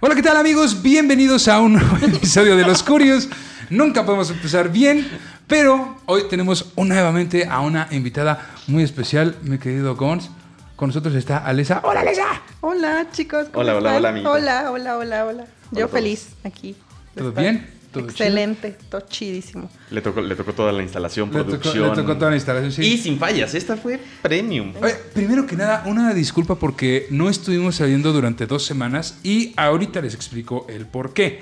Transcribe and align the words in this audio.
Hola, 0.00 0.14
¿qué 0.14 0.22
tal 0.22 0.36
amigos? 0.36 0.82
Bienvenidos 0.82 1.48
a 1.48 1.60
un 1.60 1.72
nuevo 1.78 1.96
episodio 1.96 2.56
de 2.56 2.64
Los 2.64 2.82
Curios. 2.82 3.28
Nunca 3.70 4.04
podemos 4.04 4.30
empezar 4.30 4.70
bien, 4.70 5.08
pero 5.46 5.96
hoy 6.06 6.24
tenemos 6.28 6.72
nuevamente 6.76 7.46
a 7.48 7.60
una 7.60 7.88
invitada 7.90 8.50
muy 8.66 8.82
especial, 8.82 9.36
mi 9.42 9.56
querido 9.58 9.96
Gons. 9.96 10.28
Con 10.76 10.88
nosotros 10.88 11.14
está 11.14 11.38
Alesa. 11.38 11.80
¡Hola, 11.84 12.00
Alesa! 12.00 12.26
Hola, 12.60 13.06
chicos. 13.12 13.46
¿cómo 13.50 13.60
Hola, 13.60 13.76
hola, 13.76 13.88
están? 13.88 13.96
hola, 13.96 14.08
amiguita. 14.08 14.30
Hola, 14.32 14.70
hola, 14.72 14.96
hola, 14.98 15.24
hola. 15.24 15.44
Yo 15.72 15.88
feliz 15.88 16.28
aquí. 16.44 16.76
¿Todo 17.16 17.28
estar. 17.30 17.42
bien? 17.42 17.66
¿Todo 17.92 18.04
Excelente, 18.04 18.78
todo 18.88 19.02
chidísimo. 19.06 19.68
Le 19.90 20.00
tocó, 20.00 20.22
le 20.22 20.34
tocó 20.34 20.54
toda 20.54 20.72
la 20.72 20.82
instalación, 20.82 21.28
Le 21.28 21.40
tocó, 21.40 21.44
producción. 21.50 21.90
le 21.90 21.94
tocó 21.94 22.16
toda 22.16 22.30
la 22.30 22.36
instalación, 22.36 22.72
sí. 22.72 22.82
Y 22.82 22.96
sin 22.96 23.18
fallas, 23.18 23.54
esta 23.54 23.76
fue 23.76 24.00
premium. 24.22 24.72
Oye, 24.80 24.94
primero 25.12 25.46
que 25.46 25.56
nada, 25.56 25.82
una 25.86 26.14
disculpa 26.14 26.54
porque 26.54 27.06
no 27.10 27.28
estuvimos 27.28 27.76
saliendo 27.76 28.12
durante 28.14 28.46
dos 28.46 28.64
semanas 28.64 29.18
y 29.22 29.52
ahorita 29.58 30.00
les 30.00 30.14
explico 30.14 30.64
el 30.70 30.86
por 30.86 31.12
qué. 31.12 31.40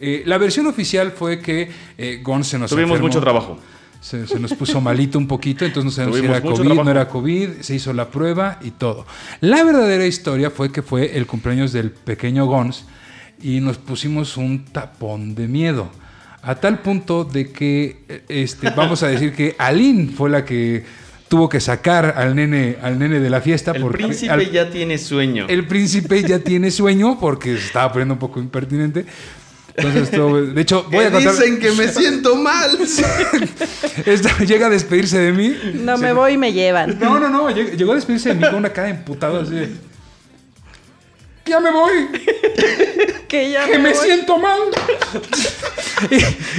Eh, 0.00 0.22
la 0.24 0.38
versión 0.38 0.66
oficial 0.66 1.12
fue 1.12 1.40
que 1.40 1.70
eh, 1.98 2.20
Gon 2.22 2.44
se 2.44 2.58
nos 2.58 2.70
Tuvimos 2.70 2.92
enfermó. 2.92 3.08
mucho 3.08 3.20
trabajo. 3.20 3.58
Se, 4.00 4.26
se 4.26 4.40
nos 4.40 4.54
puso 4.54 4.80
malito 4.80 5.18
un 5.18 5.28
poquito, 5.28 5.66
entonces 5.66 5.84
no 5.84 5.90
sabemos 5.90 6.18
si 6.18 6.24
era 6.24 6.40
COVID, 6.40 6.82
no 6.82 6.90
era 6.90 7.06
COVID, 7.08 7.60
se 7.60 7.74
hizo 7.74 7.92
la 7.92 8.08
prueba 8.10 8.58
y 8.62 8.70
todo. 8.70 9.04
La 9.42 9.62
verdadera 9.64 10.06
historia 10.06 10.50
fue 10.50 10.72
que 10.72 10.80
fue 10.80 11.18
el 11.18 11.26
cumpleaños 11.26 11.74
del 11.74 11.90
pequeño 11.90 12.46
Gons 12.46 12.86
y 13.42 13.60
nos 13.60 13.78
pusimos 13.78 14.36
un 14.36 14.64
tapón 14.64 15.34
de 15.34 15.48
miedo. 15.48 15.90
A 16.42 16.54
tal 16.54 16.78
punto 16.80 17.24
de 17.24 17.50
que, 17.52 17.98
eh, 18.08 18.22
este, 18.28 18.70
vamos 18.76 19.02
a 19.02 19.08
decir 19.08 19.32
que 19.34 19.54
Aline 19.58 20.10
fue 20.16 20.30
la 20.30 20.44
que 20.44 20.84
tuvo 21.28 21.48
que 21.48 21.60
sacar 21.60 22.14
al 22.16 22.34
nene, 22.34 22.76
al 22.82 22.98
nene 22.98 23.20
de 23.20 23.30
la 23.30 23.40
fiesta. 23.40 23.72
El 23.72 23.82
porque 23.82 24.04
príncipe 24.04 24.32
al- 24.32 24.50
ya 24.50 24.68
tiene 24.70 24.98
sueño. 24.98 25.46
el 25.48 25.66
príncipe 25.66 26.22
ya 26.22 26.38
tiene 26.44 26.70
sueño 26.70 27.18
porque 27.20 27.56
se 27.56 27.66
estaba 27.66 27.92
poniendo 27.92 28.14
un 28.14 28.20
poco 28.20 28.40
impertinente. 28.40 29.04
Entonces, 29.76 30.10
todo- 30.10 30.44
de 30.44 30.60
hecho, 30.60 30.86
voy 30.90 31.04
a 31.04 31.10
contar. 31.12 31.34
que 31.60 31.72
me 31.72 31.88
siento 31.92 32.34
mal. 32.36 32.76
Esta- 34.06 34.38
llega 34.44 34.66
a 34.66 34.70
despedirse 34.70 35.18
de 35.18 35.32
mí. 35.32 35.54
No 35.74 35.96
me 35.98 36.12
voy 36.12 36.32
y 36.32 36.36
me 36.38 36.52
llevan. 36.52 36.98
No, 36.98 37.18
no, 37.20 37.28
no. 37.28 37.50
lleg- 37.50 37.76
Llegó 37.76 37.92
a 37.92 37.94
despedirse 37.96 38.30
de 38.30 38.34
mí 38.36 38.42
con 38.42 38.56
una 38.56 38.70
cara 38.70 38.88
emputada 38.88 39.42
así 39.42 39.54
de. 39.54 39.68
¡Ya 41.50 41.58
me 41.60 41.70
voy! 41.72 42.08
Que 43.28 43.50
ya 43.50 43.64
¡Que 43.66 43.78
me 43.78 43.92
voy. 43.92 44.04
siento 44.06 44.38
mal! 44.38 44.58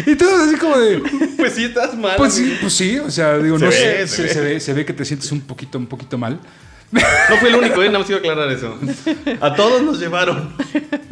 y, 0.05 0.11
y 0.11 0.15
todos 0.15 0.47
así 0.47 0.55
como 0.57 0.77
de. 0.77 1.01
pues 1.37 1.53
sí 1.53 1.65
estás 1.65 1.97
mal. 1.97 2.15
Pues 2.17 2.33
sí, 2.33 2.57
pues 2.61 2.73
sí, 2.73 2.97
o 2.99 3.09
sea, 3.11 3.37
digo, 3.39 3.57
Se 3.59 3.65
no 3.65 3.71
ve, 3.71 3.77
sé, 3.77 4.07
se 4.07 4.15
se, 4.15 4.21
ve. 4.23 4.29
se 4.33 4.41
ve, 4.41 4.59
se 4.59 4.73
ve 4.73 4.85
que 4.85 4.93
te 4.93 5.03
sientes 5.05 5.31
un 5.31 5.41
poquito, 5.41 5.77
un 5.77 5.87
poquito 5.87 6.17
mal. 6.17 6.39
No 6.91 7.37
fue 7.39 7.49
el 7.49 7.55
único, 7.55 7.81
¿eh? 7.81 7.85
Nada 7.87 7.99
más 7.99 8.07
quiero 8.07 8.19
aclarar 8.19 8.51
eso. 8.51 8.77
A 9.39 9.55
todos 9.55 9.81
nos 9.81 9.99
llevaron. 9.99 10.49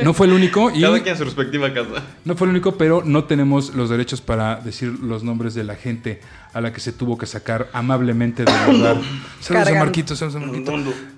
No 0.04 0.14
fue 0.14 0.28
el 0.28 0.34
único 0.34 0.70
y 0.72 0.82
Cada 0.82 1.02
quien 1.02 1.16
a 1.16 1.18
su 1.18 1.24
respectiva 1.24 1.74
casa. 1.74 2.04
no 2.26 2.36
fue 2.36 2.46
el 2.48 2.52
único, 2.52 2.78
pero 2.78 3.02
no 3.06 3.24
tenemos 3.24 3.74
los 3.76 3.90
derechos 3.90 4.20
para 4.22 4.58
decir 4.58 4.90
los 5.02 5.24
nombres 5.24 5.54
de 5.54 5.64
la 5.64 5.76
gente 5.76 6.20
a 6.54 6.62
la 6.62 6.74
que 6.74 6.80
se 6.82 6.92
tuvo 6.92 7.18
que 7.18 7.26
sacar 7.26 7.70
amablemente 7.74 8.44
del 8.44 8.54
lugar. 8.78 8.98
Saludos 9.40 9.50
a 9.50 9.54
Cargando. 9.54 9.86
Marquito, 9.86 10.16
saludos 10.16 10.42
a 10.42 10.46
Marquito. 10.46 10.72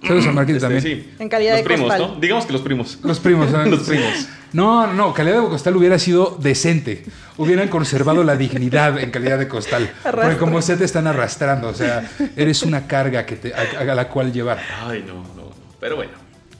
Saludos 0.03 0.27
a 0.27 0.31
Marquito 0.31 0.57
Este, 0.57 0.67
también. 0.69 0.81
sí. 0.83 1.09
En 1.19 1.29
calidad 1.29 1.51
los 1.53 1.59
de 1.59 1.63
primos, 1.63 1.89
costal. 1.89 2.11
¿no? 2.15 2.19
Digamos 2.19 2.45
que 2.45 2.53
los 2.53 2.61
primos. 2.61 2.99
Los 3.03 3.19
primos, 3.19 3.49
¿sabes? 3.49 3.67
Los 3.71 3.79
primos. 3.81 4.27
No, 4.53 4.85
no, 4.87 4.93
no, 4.93 5.13
calidad 5.13 5.41
de 5.41 5.47
costal 5.47 5.75
hubiera 5.77 5.97
sido 5.97 6.37
decente. 6.41 7.05
Hubieran 7.37 7.69
conservado 7.69 8.23
la 8.23 8.35
dignidad 8.35 8.99
en 8.99 9.09
calidad 9.11 9.39
de 9.39 9.47
costal. 9.47 9.89
Porque 10.03 10.37
como 10.37 10.61
se 10.61 10.75
te 10.77 10.83
están 10.85 11.07
arrastrando, 11.07 11.69
o 11.69 11.73
sea, 11.73 12.09
eres 12.35 12.63
una 12.63 12.85
carga 12.87 13.25
que 13.25 13.35
te, 13.37 13.53
a, 13.53 13.81
a 13.81 13.95
la 13.95 14.07
cual 14.09 14.31
llevar. 14.33 14.59
Ay, 14.85 15.03
no, 15.07 15.13
no, 15.15 15.21
no. 15.35 15.51
Pero 15.79 15.95
bueno. 15.95 16.11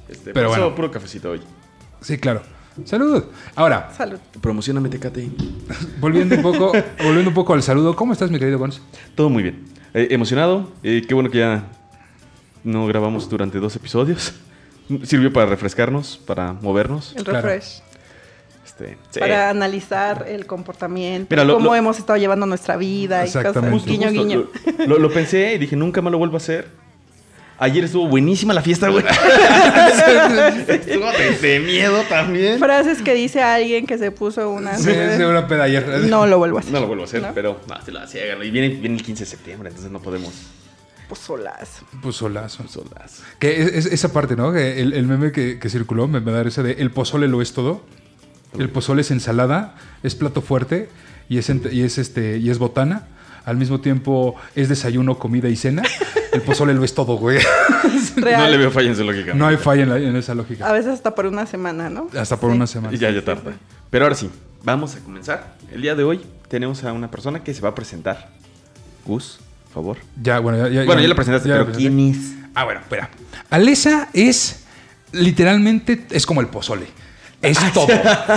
Este, 0.08 0.34
Pero 0.34 0.50
bueno. 0.50 0.74
puro 0.76 0.90
cafecito 0.92 1.32
hoy. 1.32 1.42
Sí, 2.02 2.18
claro. 2.18 2.42
Salud. 2.86 3.26
Ahora, 3.56 3.90
Salud. 3.96 4.18
Promocioname 4.40 4.88
Tecate. 4.90 5.30
volviendo 6.00 6.36
un 6.36 6.42
poco, 6.42 6.72
volviendo 7.04 7.30
un 7.30 7.34
poco 7.34 7.54
al 7.54 7.62
saludo, 7.62 7.96
¿cómo 7.96 8.14
estás, 8.14 8.32
mi 8.32 8.40
querido 8.40 8.58
Gons? 8.58 8.82
Todo 9.16 9.30
muy 9.30 9.44
bien. 9.44 9.66
Eh, 9.94 10.08
emocionado. 10.12 10.72
Eh, 10.82 11.04
qué 11.08 11.14
bueno 11.14 11.30
que 11.30 11.40
ya 11.40 11.66
no 12.64 12.88
grabamos 12.88 13.30
durante 13.30 13.60
dos 13.60 13.76
episodios. 13.76 14.34
Sirvió 15.04 15.32
para 15.32 15.46
refrescarnos, 15.48 16.18
para 16.26 16.54
movernos. 16.54 17.14
El 17.16 17.24
Claro. 17.26 17.48
Este, 18.84 18.98
sí. 19.12 19.20
Para 19.20 19.50
analizar 19.50 20.26
el 20.28 20.46
comportamiento, 20.46 21.28
Mira, 21.30 21.44
lo- 21.44 21.54
cómo 21.56 21.68
lo- 21.72 21.76
hemos 21.76 21.98
estado 22.00 22.18
llevando 22.18 22.46
nuestra 22.46 22.78
vida 22.78 23.26
y 23.26 23.32
cosas. 23.32 23.56
Justo, 23.70 23.90
Guiño, 23.90 24.08
justo. 24.10 24.24
guiño. 24.24 24.48
Lo, 24.80 24.86
lo- 24.88 25.00
lo 25.00 25.12
pensé 25.12 25.54
y 25.54 25.58
dije, 25.58 25.76
nunca 25.76 26.02
más 26.02 26.12
lo 26.12 26.18
vuelvo 26.18 26.36
a 26.36 26.38
hacer. 26.38 26.68
Ayer 27.60 27.84
estuvo 27.84 28.08
buenísima 28.08 28.56
la 28.56 28.62
fiesta, 28.64 28.90
güey. 28.90 29.06
estuvo 30.68 31.12
de, 31.12 31.38
de 31.42 31.60
miedo 31.60 32.02
también. 32.10 32.60
Frases 32.60 33.02
que 33.04 33.14
dice 33.14 33.42
alguien 33.42 33.86
que 33.86 33.98
se 33.98 34.12
puso 34.12 34.50
una. 34.50 34.78
Sí, 34.78 34.92
sí, 35.18 35.24
una 35.24 35.48
peda 35.48 35.64
ayer. 35.66 35.88
No 36.10 36.26
lo 36.26 36.38
vuelvo 36.40 36.58
a 36.58 36.62
hacer. 36.62 36.74
No 36.74 36.80
lo 36.80 36.88
vuelvo 36.88 37.04
a 37.04 37.06
hacer, 37.06 37.22
¿No? 37.22 37.34
pero 37.34 37.60
no, 37.68 37.76
se 38.08 38.08
sí, 38.12 38.20
háganlo. 38.20 38.44
Y 38.46 38.52
viene, 38.52 38.70
viene 38.70 38.96
el 38.96 39.04
15 39.04 39.26
de 39.26 39.30
septiembre, 39.30 39.70
entonces 39.70 39.92
no 39.92 40.02
podemos. 40.02 40.34
Pues 41.08 41.20
solazo. 41.22 41.86
Pues 42.02 42.16
solazo. 42.16 42.68
Solas. 42.68 43.22
Que 43.38 43.62
es, 43.62 43.68
es- 43.68 43.86
esa 43.88 44.14
parte, 44.14 44.36
¿no? 44.36 44.54
Que 44.54 44.82
el, 44.82 44.94
el 44.94 45.06
meme 45.06 45.32
que, 45.32 45.60
que 45.60 45.70
circuló 45.70 46.08
me 46.08 46.20
me 46.22 46.32
da 46.32 46.42
ese 46.42 46.64
de 46.64 46.74
el 46.74 46.90
pozole 46.92 47.28
lo 47.28 47.42
es 47.42 47.54
todo. 47.54 47.84
El 48.58 48.70
pozole 48.70 49.02
es 49.02 49.12
ensalada, 49.12 49.76
es 50.04 50.16
plato 50.16 50.42
fuerte 50.42 50.90
y 51.30 51.38
es, 51.38 51.50
y 51.72 51.82
es, 51.84 51.98
este, 51.98 52.38
y 52.38 52.50
es 52.50 52.58
botana. 52.60 53.08
Al 53.46 53.58
mismo 53.58 53.80
tiempo 53.82 54.36
es 54.56 54.70
desayuno, 54.70 55.18
comida 55.18 55.50
y 55.50 55.56
cena. 55.56 55.82
El 56.32 56.42
pozole 56.42 56.74
lo 56.74 56.84
es 56.84 56.94
todo, 56.94 57.16
güey. 57.18 57.40
Real. 58.16 58.44
No 58.44 58.50
le 58.50 58.58
veo 58.58 58.72
falla 58.72 58.90
en 58.90 58.96
su 58.96 59.04
lógica. 59.04 59.34
No 59.34 59.48
hay 59.48 59.58
falla 59.58 59.84
en, 59.84 59.90
la- 59.90 59.98
en 59.98 60.16
esa 60.16 60.36
lógica. 60.36 60.68
A 60.70 60.72
veces 60.72 60.92
hasta 60.94 61.16
por 61.16 61.26
una 61.26 61.46
semana, 61.46 61.90
¿no? 61.90 62.08
Hasta 62.18 62.38
por 62.40 62.52
Sí. 62.52 62.56
una 62.56 62.68
semana. 62.68 62.94
Y 62.96 63.00
ya, 63.00 63.10
ya 63.10 63.24
tarda. 63.26 63.52
Pero 63.90 64.06
ahora 64.06 64.16
sí, 64.16 64.30
vamos 64.64 64.96
a 64.96 65.00
comenzar. 65.00 65.56
El 65.74 65.82
día 65.82 65.96
de 65.96 66.04
hoy 66.04 66.22
tenemos 66.50 66.84
a 66.84 66.94
una 66.94 67.10
persona 67.12 67.44
que 67.44 67.54
se 67.54 67.62
va 67.62 67.70
a 67.70 67.76
presentar. 67.76 68.30
Gus, 69.06 69.40
por 69.66 69.74
favor. 69.74 69.98
Ya, 70.22 70.40
bueno, 70.40 70.58
ya, 70.60 70.68
ya- 70.70 70.86
Bueno, 70.86 71.02
ya 71.02 71.08
la 71.08 71.16
presentaste, 71.16 71.50
ya 71.50 71.56
la 71.56 71.62
pero 71.66 71.74
presenté. 71.74 71.96
¿quién 71.98 72.12
es? 72.16 72.34
Ah, 72.54 72.64
bueno, 72.66 72.80
espera. 72.82 73.10
Alesa 73.50 74.10
es 74.14 74.64
literalmente, 75.12 76.06
es 76.12 76.26
como 76.26 76.42
el 76.42 76.48
pozole. 76.48 76.86
Es 77.44 77.58
todo, 77.74 77.88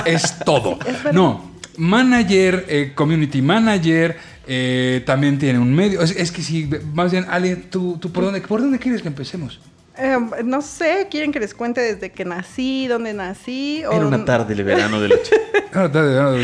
es 0.06 0.38
todo. 0.44 0.78
No, 1.12 1.50
manager, 1.76 2.64
eh, 2.68 2.92
community 2.94 3.42
manager, 3.42 4.16
eh, 4.46 5.02
también 5.06 5.38
tiene 5.38 5.58
un 5.58 5.72
medio. 5.74 6.00
Es, 6.02 6.10
es 6.12 6.30
que 6.32 6.42
sí, 6.42 6.68
más 6.92 7.12
bien, 7.12 7.26
Ale, 7.28 7.56
¿tú, 7.56 7.98
tú 8.00 8.10
por, 8.12 8.24
dónde, 8.24 8.40
¿por 8.40 8.60
dónde 8.60 8.78
quieres 8.78 9.02
que 9.02 9.08
empecemos? 9.08 9.60
Eh, 9.96 10.16
no 10.44 10.60
sé, 10.60 11.06
¿quieren 11.10 11.30
que 11.32 11.38
les 11.38 11.54
cuente 11.54 11.80
desde 11.80 12.10
que 12.10 12.24
nací, 12.24 12.86
dónde 12.88 13.12
nací? 13.14 13.84
o- 13.84 13.92
Era 13.92 14.06
una 14.06 14.24
tarde 14.24 14.54
de 14.54 14.62
verano 14.62 15.00
del 15.00 15.12
8. 15.12 15.30
Ah, 15.72 15.88
da- 15.88 16.02
da- 16.02 16.02
da- 16.02 16.30
da- 16.32 16.38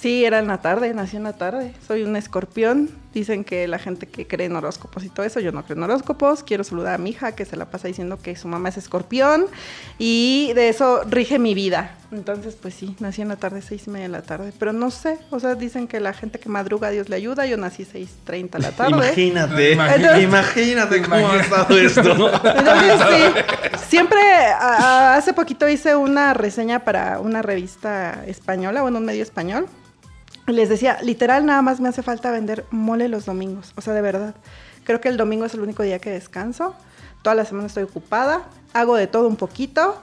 Sí, 0.00 0.24
era 0.24 0.38
en 0.38 0.48
la 0.48 0.58
tarde, 0.60 0.92
nací 0.92 1.16
en 1.16 1.22
la 1.22 1.32
tarde. 1.34 1.72
Soy 1.86 2.02
un 2.02 2.16
escorpión. 2.16 2.90
Dicen 3.14 3.44
que 3.44 3.68
la 3.68 3.78
gente 3.78 4.06
que 4.08 4.26
cree 4.26 4.46
en 4.48 4.56
horóscopos 4.56 5.04
y 5.04 5.08
todo 5.08 5.24
eso, 5.24 5.38
yo 5.38 5.52
no 5.52 5.62
creo 5.64 5.76
en 5.76 5.84
horóscopos. 5.84 6.42
Quiero 6.42 6.64
saludar 6.64 6.94
a 6.94 6.98
mi 6.98 7.10
hija 7.10 7.32
que 7.36 7.44
se 7.44 7.56
la 7.56 7.66
pasa 7.66 7.86
diciendo 7.88 8.18
que 8.20 8.34
su 8.34 8.48
mamá 8.48 8.70
es 8.70 8.76
escorpión 8.76 9.46
y 9.98 10.52
de 10.54 10.68
eso 10.68 11.02
rige 11.08 11.38
mi 11.38 11.54
vida. 11.54 11.96
Entonces, 12.10 12.56
pues 12.60 12.74
sí, 12.74 12.94
nací 13.00 13.22
en 13.22 13.28
la 13.28 13.36
tarde, 13.36 13.62
seis 13.62 13.84
y 13.86 13.90
media 13.90 14.06
de 14.06 14.12
la 14.12 14.22
tarde. 14.22 14.52
Pero 14.58 14.72
no 14.72 14.90
sé, 14.90 15.18
o 15.30 15.38
sea, 15.40 15.54
dicen 15.54 15.86
que 15.88 16.00
la 16.00 16.12
gente 16.12 16.38
que 16.38 16.48
madruga 16.48 16.90
Dios 16.90 17.08
le 17.08 17.16
ayuda. 17.16 17.46
Yo 17.46 17.56
nací 17.56 17.84
seis 17.84 18.10
treinta 18.24 18.58
de 18.58 18.64
la 18.64 18.70
tarde. 18.72 18.90
Imagínate, 18.92 19.72
Imagínate. 19.72 20.22
imagínate 20.22 21.02
cómo 21.02 21.28
ha 21.30 21.36
estado 21.40 21.76
esto. 21.78 22.00
Entonces, 22.44 23.00
sí, 23.08 23.78
siempre, 23.88 24.20
a- 24.20 24.58
a- 25.12 25.16
hace 25.16 25.32
poquito 25.32 25.68
hice 25.68 25.94
una 25.96 26.34
reseña 26.34 26.80
para 26.84 27.20
una 27.20 27.42
revista 27.42 28.24
española, 28.26 28.82
bueno, 28.82 28.98
un 28.98 29.04
medio 29.04 29.22
español. 29.22 29.66
Les 30.46 30.68
decía, 30.68 30.98
literal, 31.02 31.46
nada 31.46 31.62
más 31.62 31.80
me 31.80 31.88
hace 31.88 32.02
falta 32.02 32.30
vender 32.30 32.64
mole 32.70 33.08
los 33.08 33.24
domingos. 33.24 33.72
O 33.76 33.80
sea, 33.80 33.94
de 33.94 34.02
verdad. 34.02 34.34
Creo 34.84 35.00
que 35.00 35.08
el 35.08 35.16
domingo 35.16 35.46
es 35.46 35.54
el 35.54 35.60
único 35.60 35.82
día 35.82 35.98
que 35.98 36.10
descanso. 36.10 36.74
Toda 37.22 37.34
la 37.34 37.44
semana 37.46 37.66
estoy 37.68 37.84
ocupada. 37.84 38.42
Hago 38.74 38.96
de 38.96 39.06
todo 39.06 39.26
un 39.28 39.36
poquito. 39.36 39.98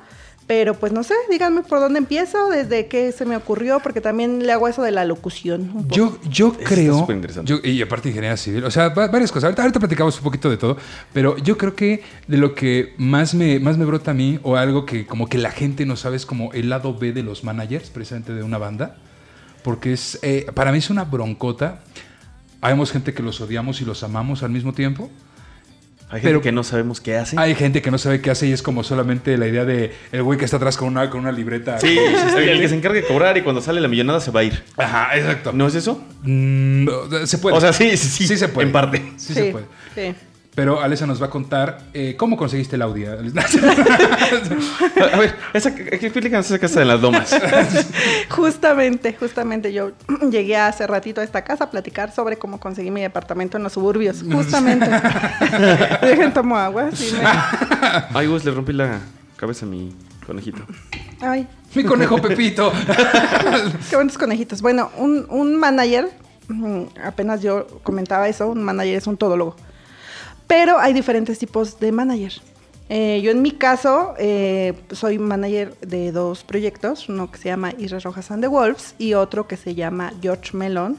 Pero 0.47 0.73
pues 0.73 0.91
no 0.91 1.03
sé, 1.03 1.13
díganme 1.29 1.61
por 1.61 1.79
dónde 1.79 1.99
empiezo, 1.99 2.49
desde 2.49 2.87
qué 2.87 3.13
se 3.13 3.25
me 3.25 3.37
ocurrió, 3.37 3.79
porque 3.79 4.01
también 4.01 4.45
le 4.45 4.51
hago 4.51 4.67
eso 4.67 4.81
de 4.81 4.91
la 4.91 5.05
locución. 5.05 5.71
un 5.73 5.83
poco. 5.87 5.95
Yo, 5.95 6.17
yo 6.29 6.53
creo. 6.53 7.07
yo- 7.45 7.59
y 7.63 7.81
aparte 7.81 8.09
ingeniería 8.09 8.35
civil. 8.35 8.65
O 8.65 8.71
sea, 8.71 8.89
va- 8.89 9.07
varias 9.07 9.31
cosas. 9.31 9.45
Ahorita, 9.45 9.61
ahorita 9.61 9.79
platicamos 9.79 10.17
un 10.17 10.23
poquito 10.23 10.49
de 10.49 10.57
todo. 10.57 10.75
Pero 11.13 11.37
yo 11.37 11.57
creo 11.57 11.75
que 11.75 12.03
de 12.27 12.37
lo 12.37 12.53
que 12.53 12.95
más 12.97 13.33
me, 13.33 13.59
más 13.59 13.77
me 13.77 13.85
brota 13.85 14.11
a 14.11 14.13
mí, 14.15 14.39
o 14.43 14.57
algo 14.57 14.85
que 14.85 15.05
como 15.05 15.27
que 15.29 15.37
la 15.37 15.51
gente 15.51 15.85
no 15.85 15.95
sabe, 15.95 16.17
es 16.17 16.25
como 16.25 16.51
el 16.53 16.69
lado 16.69 16.97
B 16.97 17.13
de 17.13 17.23
los 17.23 17.43
managers, 17.45 17.89
precisamente 17.91 18.33
de 18.33 18.43
una 18.43 18.57
banda. 18.57 18.97
Porque 19.63 19.93
es. 19.93 20.19
eh, 20.21 20.47
para 20.53 20.71
mí 20.71 20.77
es 20.79 20.89
una 20.89 21.03
broncota. 21.03 21.81
Habemos 22.61 22.91
gente 22.91 23.13
que 23.13 23.23
los 23.23 23.41
odiamos 23.41 23.81
y 23.81 23.85
los 23.85 24.03
amamos 24.03 24.43
al 24.43 24.51
mismo 24.51 24.73
tiempo. 24.73 25.09
Hay 26.09 26.19
gente 26.19 26.27
Pero- 26.27 26.41
que 26.41 26.51
no 26.51 26.63
sabemos 26.63 26.99
qué 26.99 27.15
hace. 27.17 27.37
Hay 27.39 27.55
gente 27.55 27.81
que 27.81 27.89
no 27.89 27.97
sabe 27.97 28.19
qué 28.21 28.31
hace 28.31 28.45
y 28.47 28.51
es 28.51 28.61
como 28.61 28.83
solamente 28.83 29.37
la 29.37 29.47
idea 29.47 29.63
de 29.63 29.93
el 30.11 30.23
güey 30.23 30.37
que 30.37 30.43
está 30.45 30.57
atrás 30.57 30.75
con 30.75 30.89
una, 30.89 31.09
con 31.09 31.21
una 31.21 31.31
libreta. 31.31 31.79
Sí, 31.79 31.97
el, 31.97 32.49
el 32.49 32.59
que 32.59 32.67
se 32.67 32.75
encarga 32.75 32.99
de 32.99 33.07
cobrar 33.07 33.37
y 33.37 33.41
cuando 33.43 33.61
sale 33.61 33.79
la 33.79 33.87
millonada 33.87 34.19
se 34.19 34.29
va 34.29 34.41
a 34.41 34.43
ir. 34.43 34.61
Ajá, 34.77 35.15
exacto. 35.17 35.53
¿No 35.53 35.67
es 35.67 35.75
eso? 35.75 36.03
Mm, 36.23 36.87
se 37.25 37.37
puede. 37.37 37.55
O 37.55 37.61
sea, 37.61 37.71
sí, 37.71 37.95
sí, 37.95 38.09
sí, 38.09 38.27
Sí 38.27 38.37
se 38.37 38.49
puede. 38.49 38.67
en 38.67 38.73
parte. 38.73 39.13
Sí, 39.15 39.33
se 39.33 39.51
puede. 39.51 39.65
sí. 39.95 40.13
Pero 40.53 40.81
Alessa 40.81 41.07
nos 41.07 41.21
va 41.21 41.27
a 41.27 41.29
contar 41.29 41.79
eh, 41.93 42.15
cómo 42.17 42.35
conseguiste 42.35 42.75
el 42.75 42.81
audio. 42.81 43.11
A 45.13 45.17
ver, 45.17 45.33
esa, 45.53 45.69
explícanos 45.69 46.45
esa 46.47 46.59
casa 46.59 46.79
de 46.81 46.85
las 46.85 46.99
domas. 46.99 47.33
Justamente, 48.29 49.15
justamente 49.17 49.71
yo 49.71 49.91
llegué 50.29 50.57
hace 50.57 50.85
ratito 50.87 51.21
a 51.21 51.23
esta 51.23 51.43
casa 51.43 51.63
a 51.65 51.71
platicar 51.71 52.11
sobre 52.13 52.37
cómo 52.37 52.59
conseguí 52.59 52.91
mi 52.91 53.01
departamento 53.01 53.55
en 53.57 53.63
los 53.63 53.71
suburbios. 53.73 54.23
Justamente. 54.31 54.89
Dejen 56.01 56.33
tomo 56.33 56.57
agua. 56.57 56.89
sí 56.93 57.13
me- 57.13 57.27
Ay, 58.13 58.27
Gus, 58.27 58.43
le 58.43 58.51
rompí 58.51 58.73
la 58.73 58.99
cabeza 59.37 59.65
a 59.65 59.69
mi 59.69 59.95
conejito. 60.25 60.59
Ay, 61.21 61.47
Mi 61.75 61.83
conejo 61.85 62.17
Pepito. 62.17 62.73
qué 63.89 63.95
bonitos 63.95 64.17
conejitos. 64.17 64.61
Bueno, 64.61 64.91
un, 64.97 65.25
un 65.29 65.55
manager, 65.57 66.09
mm, 66.49 66.83
apenas 67.05 67.41
yo 67.41 67.67
comentaba 67.83 68.27
eso, 68.27 68.49
un 68.49 68.63
manager 68.63 68.95
es 68.95 69.07
un 69.07 69.15
todólogo. 69.17 69.55
Pero 70.51 70.77
hay 70.77 70.91
diferentes 70.91 71.39
tipos 71.39 71.79
de 71.79 71.93
manager. 71.93 72.33
Eh, 72.89 73.21
yo 73.23 73.31
en 73.31 73.41
mi 73.41 73.51
caso 73.51 74.15
eh, 74.17 74.73
soy 74.91 75.17
manager 75.17 75.73
de 75.79 76.11
dos 76.11 76.43
proyectos, 76.43 77.07
uno 77.07 77.31
que 77.31 77.37
se 77.37 77.47
llama 77.47 77.71
Islas 77.77 78.03
Rojas 78.03 78.31
and 78.31 78.43
the 78.43 78.49
Wolves 78.49 78.93
y 78.97 79.13
otro 79.13 79.47
que 79.47 79.55
se 79.55 79.75
llama 79.75 80.11
George 80.21 80.57
Melon. 80.57 80.97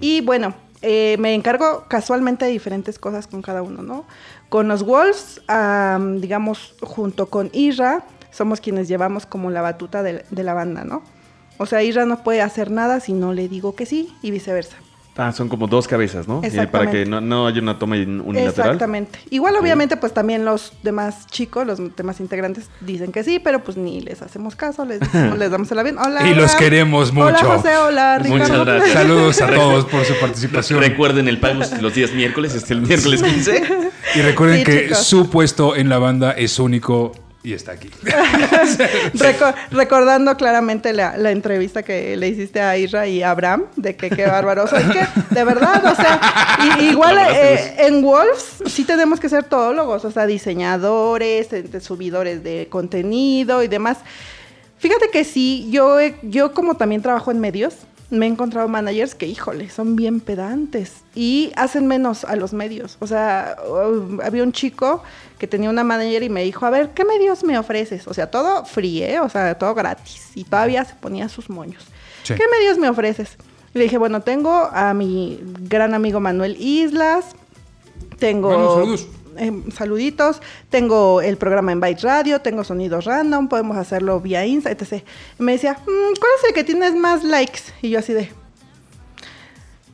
Y 0.00 0.22
bueno, 0.22 0.54
eh, 0.80 1.16
me 1.18 1.34
encargo 1.34 1.84
casualmente 1.88 2.46
de 2.46 2.52
diferentes 2.52 2.98
cosas 2.98 3.26
con 3.26 3.42
cada 3.42 3.60
uno, 3.60 3.82
¿no? 3.82 4.06
Con 4.48 4.66
los 4.68 4.82
Wolves, 4.82 5.42
am, 5.46 6.22
digamos, 6.22 6.74
junto 6.80 7.26
con 7.26 7.50
Isra, 7.52 8.06
somos 8.30 8.62
quienes 8.62 8.88
llevamos 8.88 9.26
como 9.26 9.50
la 9.50 9.60
batuta 9.60 10.02
de, 10.02 10.24
de 10.30 10.42
la 10.42 10.54
banda, 10.54 10.84
¿no? 10.84 11.02
O 11.58 11.66
sea, 11.66 11.82
Isra 11.82 12.06
no 12.06 12.24
puede 12.24 12.40
hacer 12.40 12.70
nada 12.70 13.00
si 13.00 13.12
no 13.12 13.34
le 13.34 13.46
digo 13.46 13.74
que 13.74 13.84
sí 13.84 14.16
y 14.22 14.30
viceversa. 14.30 14.78
Ah, 15.16 15.32
son 15.32 15.48
como 15.50 15.66
dos 15.66 15.86
cabezas, 15.86 16.26
¿no? 16.28 16.40
Y 16.42 16.66
para 16.68 16.90
que 16.90 17.04
no, 17.04 17.20
no 17.20 17.46
haya 17.46 17.60
una 17.60 17.78
toma 17.78 17.96
unilateral. 17.96 18.48
Exactamente. 18.48 19.18
Igual, 19.28 19.54
obviamente, 19.56 19.96
pues 19.98 20.14
también 20.14 20.44
los 20.46 20.72
demás 20.82 21.26
chicos, 21.26 21.66
los 21.66 21.78
demás 21.96 22.20
integrantes 22.20 22.70
dicen 22.80 23.12
que 23.12 23.22
sí, 23.22 23.38
pero 23.38 23.62
pues 23.62 23.76
ni 23.76 24.00
les 24.00 24.22
hacemos 24.22 24.56
caso, 24.56 24.84
les, 24.86 25.00
decimos- 25.00 25.36
les 25.38 25.50
damos 25.50 25.70
el 25.72 25.78
avión. 25.78 25.98
Hola. 25.98 26.26
Y 26.26 26.34
los 26.34 26.54
queremos 26.54 27.10
Hola, 27.14 27.32
mucho. 27.32 27.46
José. 27.56 27.76
Hola, 27.76 28.18
Ricardo. 28.18 28.38
Muchas 28.44 28.64
gracias. 28.64 28.92
Saludos 28.94 29.40
a 29.42 29.46
todos 29.48 29.84
por 29.86 30.04
su 30.04 30.14
participación. 30.18 30.80
Recuerden 30.80 31.28
el 31.28 31.38
pago 31.38 31.60
los 31.82 31.94
días 31.94 32.12
miércoles, 32.14 32.54
este 32.54 32.72
el 32.74 32.82
miércoles 32.82 33.22
15. 33.22 33.62
Y 34.14 34.20
recuerden 34.22 34.58
Sí, 34.58 34.64
que 34.64 34.82
chicos. 34.84 35.04
su 35.04 35.28
puesto 35.28 35.76
en 35.76 35.88
la 35.90 35.98
banda 35.98 36.30
es 36.32 36.58
único 36.58 37.12
y 37.42 37.54
está 37.54 37.72
aquí. 37.72 37.88
Reco- 39.14 39.54
recordando 39.70 40.36
claramente 40.36 40.92
la, 40.92 41.16
la 41.16 41.30
entrevista 41.30 41.82
que 41.82 42.16
le 42.16 42.28
hiciste 42.28 42.60
a 42.60 42.76
Isra 42.76 43.06
y 43.06 43.22
a 43.22 43.30
Abraham, 43.30 43.64
de 43.76 43.96
que 43.96 44.10
qué 44.10 44.26
bárbaro. 44.26 44.64
Es 44.64 44.84
que, 44.90 45.06
de 45.34 45.44
verdad, 45.44 45.84
o 45.86 45.94
sea, 45.94 46.20
y- 46.78 46.84
igual 46.90 47.16
eh, 47.34 47.76
en 47.86 48.02
Wolves 48.02 48.62
sí 48.66 48.84
tenemos 48.84 49.20
que 49.20 49.28
ser 49.28 49.44
todólogos, 49.44 50.04
o 50.04 50.10
sea, 50.10 50.26
diseñadores, 50.26 51.52
eh, 51.52 51.80
subidores 51.80 52.42
de 52.44 52.68
contenido 52.70 53.62
y 53.62 53.68
demás. 53.68 53.98
Fíjate 54.78 55.08
que 55.10 55.24
sí, 55.24 55.68
yo, 55.70 55.98
yo 56.22 56.52
como 56.54 56.74
también 56.76 57.02
trabajo 57.02 57.30
en 57.30 57.38
medios, 57.40 57.74
me 58.10 58.26
he 58.26 58.28
encontrado 58.28 58.68
managers 58.68 59.14
que, 59.14 59.26
híjole, 59.26 59.70
son 59.70 59.96
bien 59.96 60.20
pedantes 60.20 61.02
y 61.14 61.52
hacen 61.56 61.86
menos 61.86 62.24
a 62.24 62.36
los 62.36 62.52
medios. 62.52 62.96
O 63.00 63.06
sea, 63.06 63.56
uh, 63.68 64.20
había 64.22 64.42
un 64.42 64.52
chico 64.52 65.02
que 65.38 65.46
tenía 65.46 65.70
una 65.70 65.84
manager 65.84 66.22
y 66.24 66.28
me 66.28 66.42
dijo, 66.42 66.66
a 66.66 66.70
ver, 66.70 66.90
¿qué 66.90 67.04
medios 67.04 67.44
me 67.44 67.58
ofreces? 67.58 68.08
O 68.08 68.14
sea, 68.14 68.30
todo 68.30 68.64
free, 68.64 69.02
¿eh? 69.02 69.20
O 69.20 69.28
sea, 69.28 69.56
todo 69.56 69.74
gratis. 69.74 70.32
Y 70.34 70.44
todavía 70.44 70.84
se 70.84 70.94
ponía 70.94 71.28
sus 71.28 71.48
moños. 71.48 71.84
Sí. 72.24 72.34
¿Qué 72.34 72.42
medios 72.58 72.78
me 72.78 72.88
ofreces? 72.88 73.36
Y 73.74 73.78
le 73.78 73.84
dije, 73.84 73.98
bueno, 73.98 74.22
tengo 74.22 74.68
a 74.72 74.92
mi 74.92 75.40
gran 75.60 75.94
amigo 75.94 76.18
Manuel 76.18 76.56
Islas, 76.60 77.36
tengo... 78.18 78.50
Manu, 78.50 78.74
saludos. 78.74 79.06
Eh, 79.38 79.52
saluditos, 79.74 80.40
tengo 80.70 81.20
el 81.20 81.36
programa 81.36 81.72
en 81.72 81.80
Byte 81.80 82.02
Radio, 82.02 82.40
tengo 82.40 82.64
sonidos 82.64 83.04
random, 83.04 83.48
podemos 83.48 83.76
hacerlo 83.76 84.20
vía 84.20 84.44
Insta, 84.46 84.70
etc. 84.70 85.02
Y 85.38 85.42
me 85.42 85.52
decía, 85.52 85.72
"Mm, 85.86 86.14
¿cuál 86.18 86.32
es 86.38 86.48
el 86.48 86.54
que 86.54 86.64
tienes 86.64 86.94
más 86.94 87.24
likes? 87.24 87.60
Y 87.82 87.90
yo 87.90 87.98
así 87.98 88.12
de, 88.12 88.30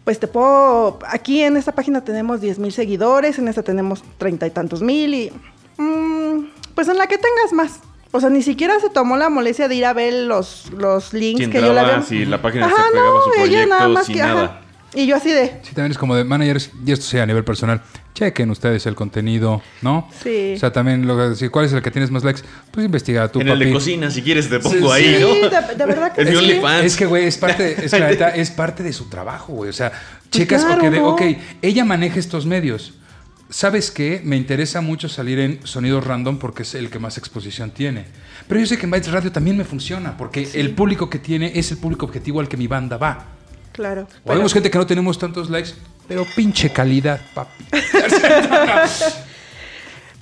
pues 0.04 0.20
te 0.20 0.28
puedo, 0.28 0.98
aquí 1.08 1.42
en 1.42 1.56
esta 1.56 1.72
página 1.72 2.04
tenemos 2.04 2.40
10 2.40 2.58
mil 2.58 2.72
seguidores, 2.72 3.38
en 3.38 3.48
esta 3.48 3.62
tenemos 3.62 4.04
treinta 4.18 4.46
y 4.46 4.50
tantos 4.50 4.80
mil 4.82 5.14
y, 5.14 5.32
"Mm, 5.78 6.46
pues 6.74 6.88
en 6.88 6.96
la 6.98 7.06
que 7.08 7.18
tengas 7.18 7.52
más. 7.52 7.80
O 8.12 8.20
sea, 8.20 8.30
ni 8.30 8.42
siquiera 8.42 8.78
se 8.80 8.88
tomó 8.88 9.16
la 9.16 9.28
molestia 9.28 9.66
de 9.68 9.74
ir 9.74 9.84
a 9.84 9.92
ver 9.92 10.14
los, 10.26 10.70
los 10.72 11.12
links 11.12 11.48
que 11.48 11.60
yo 11.60 11.72
le 11.74 11.80
había... 11.80 12.02
si 12.02 12.24
la 12.24 12.40
página 12.40 12.68
se 12.68 12.74
Ajá, 12.74 12.84
pegaba 12.92 13.18
a 13.18 13.22
su 13.22 13.30
ella 13.30 13.42
proyecto, 13.42 13.68
nada 13.74 13.88
más 13.88 14.06
sin 14.06 14.14
que, 14.14 14.22
ajá. 14.22 14.60
Y 14.96 15.06
yo 15.06 15.16
así 15.16 15.31
de, 15.31 15.60
Sí, 15.62 15.75
también 15.75 15.93
es 15.93 15.98
como 15.98 16.16
de 16.16 16.25
managers, 16.25 16.70
y 16.84 16.90
esto 16.90 17.04
sea 17.04 17.25
a 17.25 17.26
nivel 17.26 17.44
personal, 17.44 17.82
chequen 18.14 18.50
ustedes 18.50 18.87
el 18.87 18.94
contenido, 18.94 19.60
¿no? 19.82 20.08
Sí. 20.22 20.54
O 20.56 20.58
sea, 20.58 20.72
también 20.72 21.06
lo 21.06 21.19
que 21.19 21.22
decir, 21.25 21.50
¿cuál 21.50 21.66
es 21.66 21.72
el 21.75 21.82
que 21.82 21.90
tienes 21.90 22.10
más 22.10 22.25
likes? 22.25 22.40
Pues 22.70 22.87
investiga 22.87 23.28
tú, 23.28 23.43
en 23.43 23.48
el 23.48 23.58
de 23.58 23.72
cocina, 23.72 24.10
si 24.10 24.22
quieres, 24.22 24.48
te 24.48 24.58
pongo 24.58 24.75
Sí, 24.75 25.02
ahí, 25.04 25.16
sí, 25.16 25.20
¿no? 25.20 25.50
de, 25.50 25.75
de 25.76 25.87
verdad 25.87 26.14
que 26.14 26.22
Es 26.22 26.38
sí. 26.38 26.60
Es 26.82 26.96
que, 26.96 27.04
güey, 27.04 27.26
es 27.26 27.37
parte, 27.37 27.84
es, 27.84 27.93
que 27.93 28.00
la 28.00 28.08
neta, 28.08 28.31
es 28.34 28.50
parte 28.50 28.82
de 28.82 28.94
su 28.94 29.10
trabajo, 29.10 29.52
güey. 29.52 29.69
O 29.69 29.75
sea, 29.75 29.93
checas, 30.31 30.64
claro, 30.64 30.81
ok, 30.81 30.90
de, 30.90 30.98
¿no? 30.98 31.08
ok, 31.10 31.22
ella 31.60 31.84
maneja 31.84 32.19
estos 32.19 32.46
medios. 32.46 32.94
¿Sabes 33.50 33.90
qué? 33.90 34.22
Me 34.25 34.37
interesa 34.37 34.81
mucho 34.81 35.10
salir 35.10 35.38
en 35.38 35.60
sonidos 35.64 36.04
random 36.04 36.38
porque 36.38 36.62
es 36.62 36.75
el 36.75 36.88
que 36.88 36.98
más 36.98 37.19
exposición 37.19 37.70
tiene. 37.70 38.06
Pero 38.48 38.60
yo 38.60 38.66
sé 38.66 38.78
que 38.78 38.84
en 38.87 38.93
Bytes 38.93 39.12
Radio 39.12 39.31
también 39.31 39.58
me 39.58 39.64
funciona 39.64 40.16
porque 40.16 40.48
el 40.54 40.70
público 40.70 41.10
que 41.10 41.19
tiene 41.19 41.52
es 41.54 41.70
el 41.70 41.76
público 41.76 42.06
objetivo 42.06 42.40
al 42.40 42.48
que 42.48 42.56
mi 42.56 42.66
banda 42.66 42.96
va. 42.96 43.35
Claro. 43.76 44.08
O 44.25 44.28
pero- 44.28 44.49
gente 44.49 44.70
que 44.70 44.78
no 44.78 44.87
tenemos 44.87 45.19
tantos 45.19 45.50
likes, 45.50 45.75
pero 46.08 46.26
pinche 46.34 46.70
calidad, 46.73 47.20
papi. 47.34 47.64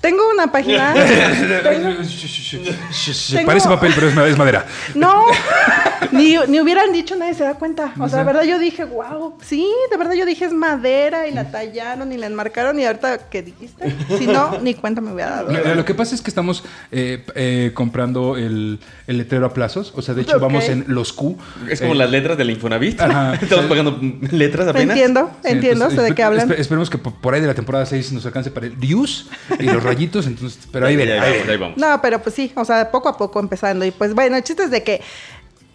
Tengo 0.01 0.29
una 0.31 0.53
página. 0.53 0.93
tengo- 1.63 3.47
Parece 3.47 3.69
papel, 3.69 3.93
pero 3.95 4.27
es 4.27 4.37
madera. 4.37 4.67
No, 4.95 5.25
ni, 6.13 6.37
ni 6.49 6.61
hubieran 6.61 6.93
dicho, 6.93 7.17
nadie 7.17 7.35
se 7.35 7.45
da 7.45 7.55
cuenta. 7.55 7.93
O 7.99 8.09
sea, 8.09 8.21
de 8.21 8.25
verdad 8.25 8.43
yo 8.45 8.59
dije, 8.59 8.85
wow, 8.85 9.37
sí, 9.43 9.69
de 9.91 9.97
verdad 9.97 10.15
yo 10.15 10.27
dije 10.27 10.45
es 10.45 10.53
madera 10.53 11.27
y 11.29 11.33
la 11.33 11.51
tallaron 11.51 12.13
y 12.13 12.17
la 12.17 12.27
enmarcaron 12.27 12.79
y 12.81 12.85
ahorita, 12.87 13.29
¿qué 13.31 13.43
dijiste? 13.43 13.95
Si 14.19 14.27
no, 14.27 14.59
ni 14.61 14.75
cuenta 14.75 15.01
me 15.01 15.13
hubiera 15.13 15.31
dado. 15.43 15.53
Lo, 15.53 15.75
lo 15.77 15.85
que 15.85 15.95
pasa 15.95 16.15
es 16.15 16.23
que 16.23 16.31
estamos 16.31 16.65
eh, 16.93 17.25
eh, 17.35 17.71
comprando 17.75 18.37
el, 18.37 18.79
el 19.07 19.19
letrero 19.19 19.47
a 19.47 19.53
plazos. 19.55 19.93
O 19.97 20.03
sea, 20.03 20.15
de 20.15 20.23
hecho, 20.23 20.39
vamos 20.41 20.69
en 20.69 20.85
los 20.89 21.13
Q. 21.13 21.37
Es 21.69 21.81
como 21.81 21.95
Eh, 21.95 21.97
las 21.97 22.11
letras 22.11 22.37
del 22.39 22.51
Infonavit. 22.51 23.01
Ajá. 23.01 23.35
Estamos 23.43 23.67
pagando 23.67 23.99
letras 24.31 24.69
apenas. 24.69 24.97
Entiendo, 24.97 25.31
Sí, 25.43 25.49
entiendo, 25.53 25.85
entonces, 25.87 25.99
sé 26.01 26.05
de 26.11 26.15
qué 26.15 26.23
hablan. 26.23 26.49
espe- 26.49 26.59
esperemos 26.59 26.91
que 26.91 26.99
por, 26.99 27.35
ahí 27.35 27.41
de 27.41 27.47
la 27.47 27.55
temporada 27.55 27.87
6 27.87 28.13
nos 28.13 28.27
alcance 28.27 28.51
para 28.51 28.67
el 28.67 28.79
Dius 28.79 29.29
y 29.59 29.65
los 29.65 29.83
rayitos. 29.83 30.27
Entonces, 30.27 30.59
pero 30.73 30.87
ahí 30.87 30.93
Ahí, 30.95 30.97
veré. 30.97 31.19
ahí 31.19 31.21
ahí 31.21 31.31
vamos, 31.31 31.41
veré. 31.47 31.53
ahí 31.53 31.59
vamos. 31.59 31.79
No, 31.79 32.01
pero 32.03 32.23
pues 32.23 32.35
sí, 32.35 32.53
o 32.55 32.65
sea, 32.65 32.91
poco 32.91 33.09
a 33.09 33.17
poco 33.17 33.41
empezando. 33.41 33.85
Y 33.85 33.91
pues 33.91 34.15
bueno, 34.15 34.37
el 34.37 34.43
chiste 34.43 34.65
es 34.65 34.71
de 34.71 34.83
que 34.83 35.01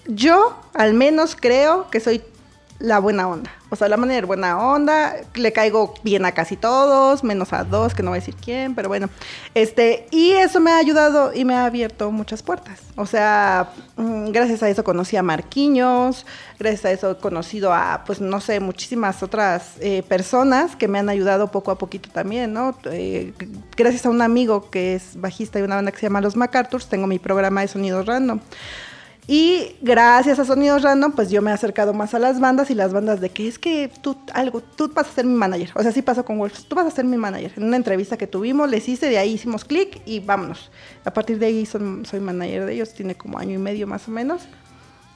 yo 0.07 0.59
al 0.73 0.93
menos 0.93 1.35
creo 1.35 1.89
que 1.89 1.99
soy 1.99 2.21
la 2.79 2.99
buena 2.99 3.27
onda. 3.27 3.51
O 3.71 3.75
sea, 3.75 3.87
la 3.87 3.97
manera 3.97 4.25
buena 4.25 4.57
onda, 4.57 5.15
le 5.35 5.51
caigo 5.51 5.93
bien 6.01 6.25
a 6.25 6.31
casi 6.31 6.55
todos, 6.55 7.23
menos 7.23 7.53
a 7.53 7.63
dos, 7.63 7.93
que 7.93 8.01
no 8.01 8.09
voy 8.09 8.17
a 8.17 8.21
decir 8.21 8.35
quién, 8.35 8.73
pero 8.73 8.87
bueno. 8.87 9.09
Este, 9.53 10.07
y 10.09 10.31
eso 10.31 10.59
me 10.59 10.71
ha 10.71 10.77
ayudado 10.77 11.31
y 11.33 11.45
me 11.45 11.53
ha 11.53 11.65
abierto 11.65 12.09
muchas 12.09 12.41
puertas. 12.41 12.79
O 12.95 13.05
sea, 13.05 13.71
mm, 13.97 14.31
gracias 14.31 14.63
a 14.63 14.69
eso 14.69 14.83
conocí 14.83 15.17
a 15.17 15.23
Marquiños, 15.23 16.25
gracias 16.57 16.85
a 16.85 16.91
eso 16.91 17.11
he 17.11 17.17
conocido 17.17 17.71
a, 17.71 18.03
pues 18.07 18.21
no 18.21 18.41
sé, 18.41 18.59
muchísimas 18.59 19.21
otras 19.21 19.73
eh, 19.81 20.01
personas 20.07 20.75
que 20.75 20.87
me 20.87 20.97
han 20.97 21.09
ayudado 21.09 21.51
poco 21.51 21.69
a 21.69 21.77
poquito 21.77 22.09
también, 22.09 22.53
¿no? 22.53 22.75
Eh, 22.85 23.33
gracias 23.77 24.05
a 24.05 24.09
un 24.09 24.21
amigo 24.21 24.71
que 24.71 24.95
es 24.95 25.19
bajista 25.19 25.59
de 25.59 25.65
una 25.65 25.75
banda 25.75 25.91
que 25.91 25.97
se 25.97 26.07
llama 26.07 26.21
Los 26.21 26.35
MacArthurs, 26.35 26.87
tengo 26.87 27.05
mi 27.05 27.19
programa 27.19 27.61
de 27.61 27.67
sonidos 27.67 28.05
random. 28.05 28.39
Y 29.31 29.75
gracias 29.83 30.39
a 30.39 30.45
Sonidos 30.45 30.81
Random, 30.81 31.11
pues 31.11 31.29
yo 31.29 31.43
me 31.43 31.51
he 31.51 31.53
acercado 31.53 31.93
más 31.93 32.15
a 32.15 32.19
las 32.19 32.39
bandas 32.39 32.71
y 32.71 32.73
las 32.73 32.91
bandas 32.93 33.21
de 33.21 33.29
que 33.29 33.47
es 33.47 33.59
que 33.59 33.91
tú 34.01 34.17
algo, 34.33 34.61
tú 34.61 34.91
vas 34.91 35.05
a 35.07 35.11
ser 35.11 35.25
mi 35.25 35.35
manager. 35.35 35.69
O 35.75 35.83
sea, 35.83 35.91
sí 35.91 36.01
pasó 36.01 36.25
con 36.25 36.39
Wolves, 36.39 36.65
tú 36.67 36.75
vas 36.75 36.87
a 36.87 36.89
ser 36.89 37.05
mi 37.05 37.15
manager. 37.15 37.51
En 37.55 37.65
una 37.65 37.75
entrevista 37.75 38.17
que 38.17 38.25
tuvimos, 38.25 38.67
les 38.71 38.89
hice, 38.89 39.05
de 39.07 39.19
ahí 39.19 39.33
hicimos 39.33 39.65
clic 39.65 40.01
y 40.07 40.19
vámonos. 40.19 40.71
A 41.05 41.13
partir 41.13 41.37
de 41.37 41.45
ahí 41.45 41.67
son- 41.67 42.07
soy 42.07 42.19
manager 42.21 42.65
de 42.65 42.73
ellos, 42.73 42.91
tiene 42.95 43.13
como 43.13 43.37
año 43.37 43.53
y 43.53 43.59
medio 43.59 43.85
más 43.85 44.07
o 44.07 44.11
menos. 44.11 44.41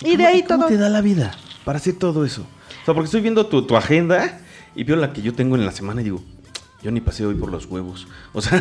Y 0.03 0.15
de 0.15 0.27
ahí 0.27 0.43
¿Cómo 0.43 0.60
todo. 0.60 0.67
te 0.67 0.77
da 0.77 0.89
la 0.89 1.01
vida 1.01 1.32
para 1.65 1.79
hacer 1.79 1.96
todo 1.96 2.24
eso? 2.24 2.41
O 2.84 2.86
sea, 2.86 2.93
porque 2.93 3.05
estoy 3.05 3.22
viendo 3.22 3.48
tu, 3.48 3.65
tu 3.65 3.75
agenda 3.75 4.41
y 4.75 4.84
veo 4.84 4.96
la 4.96 5.12
que 5.12 5.24
yo 5.24 5.34
tengo 5.34 5.55
en 5.55 5.65
la 5.65 5.72
semana 5.72 6.01
y 6.01 6.03
digo, 6.03 6.22
yo 6.84 6.91
ni 6.91 7.01
pasé 7.01 7.25
hoy 7.25 7.34
por 7.34 7.50
los 7.50 7.65
huevos. 7.65 8.05
O 8.34 8.41
sea, 8.41 8.60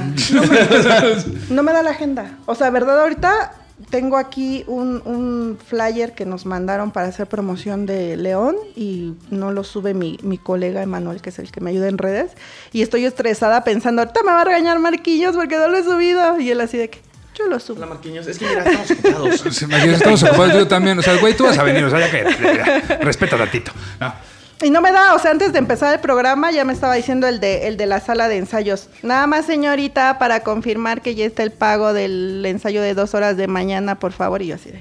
No 1.50 1.62
me 1.62 1.73
da 1.75 1.82
la 1.82 1.90
agenda. 1.90 2.38
O 2.47 2.54
sea, 2.54 2.71
verdad, 2.71 2.99
ahorita 3.02 3.52
tengo 3.91 4.17
aquí 4.17 4.64
un, 4.67 5.02
un 5.05 5.59
flyer 5.64 6.14
que 6.14 6.25
nos 6.25 6.47
mandaron 6.47 6.91
para 6.91 7.09
hacer 7.09 7.26
promoción 7.26 7.87
de 7.87 8.17
León 8.17 8.57
y 8.76 9.14
no 9.31 9.52
lo 9.52 9.64
sube 9.64 9.95
mi, 9.95 10.19
mi 10.23 10.38
colega 10.38 10.83
Emanuel, 10.83 11.21
que 11.21 11.31
es 11.31 11.38
el 11.38 11.50
que 11.50 11.61
me 11.61 11.71
ayuda 11.71 11.88
en 11.88 11.99
redes. 11.99 12.33
Y 12.73 12.83
estoy 12.83 13.05
estresada 13.05 13.64
pensando, 13.64 14.02
ahorita 14.02 14.23
me 14.23 14.33
va 14.33 14.43
a 14.43 14.45
regañar 14.45 14.79
Marquillos 14.79 15.35
porque 15.35 15.57
no 15.57 15.69
lo 15.69 15.76
he 15.76 15.85
subido. 15.85 16.38
Y 16.41 16.50
él 16.50 16.61
así 16.61 16.79
de 16.79 16.91
que, 16.91 17.00
yo 17.35 17.47
lo 17.47 17.59
subo. 17.59 17.79
Hola, 17.79 17.87
Marquinhos. 17.87 18.26
Es 18.26 18.38
que 18.38 18.47
mira, 18.47 18.62
estamos 18.62 18.91
ocupados. 18.91 19.62
Imagínate, 19.62 19.95
estamos 19.95 20.23
ocupados, 20.23 20.52
yo 20.55 20.69
también. 20.69 20.99
O 20.99 21.02
sea, 21.02 21.17
güey, 21.19 21.35
tú 21.37 21.45
vas 21.45 21.59
a 21.59 21.62
venir, 21.62 21.85
o 21.85 21.91
sea, 21.91 22.00
ya 22.00 22.11
que 22.11 22.97
respeta 23.00 23.38
tantito. 23.38 23.73
No. 24.00 24.32
Y 24.62 24.71
no 24.71 24.81
me 24.81 24.92
da, 24.92 25.14
o 25.14 25.19
sea, 25.19 25.31
antes 25.33 25.52
de 25.52 25.59
empezar 25.59 25.92
el 25.92 26.00
programa 26.00 26.50
ya 26.52 26.64
me 26.64 26.73
estaba 26.73 26.95
diciendo 26.95 27.26
el 27.26 27.40
de, 27.40 27.66
el 27.69 27.76
de 27.76 27.87
la 27.87 28.00
sala 28.00 28.28
de 28.28 28.37
ensayos. 28.38 28.88
Nada 29.02 29.26
más, 29.26 29.47
señorita, 29.47 30.19
para 30.19 30.40
confirmar 30.45 31.02
que 31.02 31.14
ya 31.14 31.26
está 31.26 31.42
el 31.42 31.50
pago 31.50 31.92
del 31.92 32.45
ensayo 32.47 32.81
de 32.83 32.95
dos 32.95 33.14
horas 33.14 33.37
de 33.37 33.49
mañana, 33.49 33.99
por 33.99 34.12
favor. 34.12 34.40
Y 34.42 34.47
yo 34.49 34.54
así 34.54 34.71
de, 34.71 34.81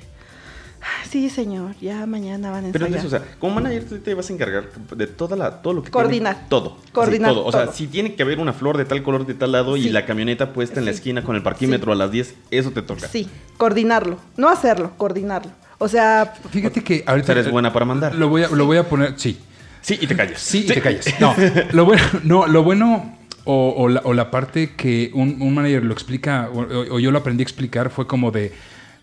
"Ah, 0.81 1.03
sí, 1.09 1.29
señor, 1.31 1.75
ya 1.81 2.05
mañana 2.05 2.51
van 2.51 2.65
a 2.65 2.71
Pero 2.71 2.85
ensayar. 2.85 3.05
entonces, 3.05 3.21
o 3.21 3.23
sea, 3.25 3.37
como 3.39 3.55
manager 3.55 3.85
tú 3.89 3.97
te 3.99 4.13
vas 4.13 4.29
a 4.29 4.33
encargar 4.33 4.65
de 4.95 5.07
toda 5.07 5.35
la, 5.35 5.61
todo 5.63 5.73
lo 5.73 5.83
que 5.83 5.89
Coordinar. 5.89 6.35
tiene- 6.35 6.49
todo. 6.49 6.77
Coordinar 6.91 7.31
todo. 7.33 7.45
O 7.45 7.51
sea, 7.51 7.65
todo. 7.65 7.73
si 7.73 7.87
tiene 7.87 8.13
que 8.13 8.21
haber 8.21 8.37
una 8.39 8.53
flor 8.53 8.77
de 8.77 8.85
tal 8.85 9.01
color 9.01 9.25
de 9.25 9.33
tal 9.33 9.51
lado 9.51 9.77
y 9.77 9.83
Sí. 9.83 9.89
la 9.89 10.05
camioneta 10.05 10.53
puesta 10.53 10.79
en 10.79 10.85
la 10.85 10.91
Sí. 10.91 10.97
esquina 10.97 11.23
con 11.23 11.35
el 11.35 11.41
parquímetro 11.41 11.91
a 11.91 11.95
las 11.95 12.11
10, 12.11 12.35
eso 12.51 12.69
te 12.71 12.83
toca. 12.83 13.07
Sí, 13.07 13.27
coordinarlo. 13.57 14.17
No 14.37 14.49
hacerlo, 14.49 14.91
coordinarlo. 14.97 15.51
O 15.79 15.87
sea, 15.87 16.33
Fíjate 16.51 16.83
que 16.83 17.03
ahorita. 17.07 17.31
Eres 17.31 17.49
buena 17.49 17.73
para 17.73 17.85
mandar. 17.85 18.13
Lo 18.13 18.29
voy 18.29 18.43
a, 18.43 18.49
lo 18.49 18.67
voy 18.67 18.77
a 18.77 18.87
poner, 18.87 19.15
sí. 19.17 19.39
Sí, 19.81 19.97
y 19.99 20.07
te 20.07 20.15
callas. 20.15 20.39
Sí, 20.41 20.59
y 20.59 20.65
te 20.67 20.81
callas. 20.81 21.05
No, 21.19 21.35
lo 21.71 21.85
bueno, 21.85 22.03
no, 22.23 22.47
lo 22.47 22.63
bueno 22.63 23.17
o, 23.45 23.73
o 23.77 23.89
la, 23.89 24.01
o 24.03 24.13
la 24.13 24.29
parte 24.31 24.75
que 24.75 25.11
un, 25.13 25.41
un 25.41 25.53
manager 25.53 25.83
lo 25.83 25.93
explica, 25.93 26.49
o, 26.53 26.59
o 26.95 26.99
yo 26.99 27.11
lo 27.11 27.17
aprendí 27.19 27.41
a 27.41 27.45
explicar, 27.45 27.89
fue 27.89 28.05
como 28.07 28.31
de. 28.31 28.53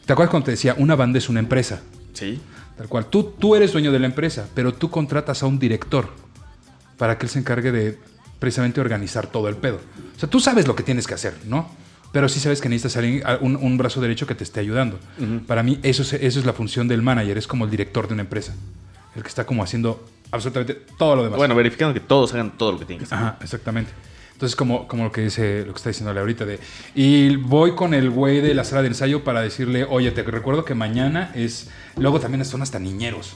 ¿Te 0.06 0.12
acuerdas 0.12 0.30
cuando 0.30 0.46
te 0.46 0.50
decía, 0.52 0.74
una 0.78 0.94
banda 0.96 1.18
es 1.18 1.28
una 1.28 1.40
empresa? 1.40 1.82
Sí. 2.14 2.40
Tal 2.76 2.88
cual. 2.88 3.06
Tú, 3.06 3.34
tú 3.38 3.56
eres 3.56 3.72
dueño 3.72 3.90
de 3.92 3.98
la 3.98 4.06
empresa, 4.06 4.48
pero 4.54 4.72
tú 4.72 4.88
contratas 4.90 5.42
a 5.42 5.46
un 5.46 5.58
director 5.58 6.08
para 6.96 7.18
que 7.18 7.26
él 7.26 7.30
se 7.30 7.38
encargue 7.40 7.72
de 7.72 7.98
precisamente 8.38 8.80
organizar 8.80 9.26
todo 9.26 9.48
el 9.48 9.56
pedo. 9.56 9.80
O 10.16 10.18
sea, 10.18 10.30
tú 10.30 10.38
sabes 10.40 10.66
lo 10.68 10.76
que 10.76 10.82
tienes 10.84 11.06
que 11.06 11.14
hacer, 11.14 11.34
¿no? 11.46 11.68
Pero 12.12 12.28
sí 12.28 12.40
sabes 12.40 12.60
que 12.60 12.68
necesitas 12.68 12.96
alguien- 12.96 13.22
un, 13.40 13.56
un 13.56 13.76
brazo 13.76 14.00
derecho 14.00 14.26
que 14.26 14.34
te 14.34 14.44
esté 14.44 14.60
ayudando. 14.60 14.98
Para 15.46 15.62
mí, 15.64 15.78
eso 15.82 16.02
es, 16.02 16.12
eso 16.14 16.38
es 16.40 16.46
la 16.46 16.52
función 16.52 16.88
del 16.88 17.02
manager, 17.02 17.36
es 17.36 17.46
como 17.48 17.64
el 17.64 17.70
director 17.70 18.06
de 18.08 18.14
una 18.14 18.22
empresa. 18.22 18.54
El 19.14 19.22
que 19.22 19.28
está 19.28 19.44
como 19.44 19.62
haciendo 19.62 20.02
absolutamente 20.30 20.74
todo 20.98 21.16
lo 21.16 21.24
demás. 21.24 21.36
Bueno, 21.38 21.54
verificando 21.54 21.94
que 21.94 22.00
todos 22.00 22.32
hagan 22.34 22.56
todo 22.56 22.72
lo 22.72 22.78
que 22.78 22.84
tienen 22.84 23.00
que 23.06 23.12
hacer. 23.14 23.18
Ajá, 23.18 23.38
exactamente. 23.42 23.90
Entonces, 24.32 24.54
como, 24.54 24.86
como 24.86 25.04
lo 25.04 25.10
que 25.12 25.22
dice, 25.22 25.64
lo 25.66 25.72
que 25.72 25.78
está 25.78 25.90
diciéndole 25.90 26.20
ahorita 26.20 26.44
de. 26.44 26.60
Y 26.94 27.34
voy 27.36 27.74
con 27.74 27.92
el 27.92 28.08
güey 28.10 28.40
de 28.40 28.54
la 28.54 28.62
sala 28.62 28.82
de 28.82 28.88
ensayo 28.88 29.24
para 29.24 29.40
decirle, 29.40 29.84
oye, 29.88 30.12
te 30.12 30.22
recuerdo 30.22 30.64
que 30.64 30.74
mañana 30.74 31.32
es. 31.34 31.70
Luego 31.96 32.20
también 32.20 32.44
son 32.44 32.62
hasta 32.62 32.78
niñeros. 32.78 33.34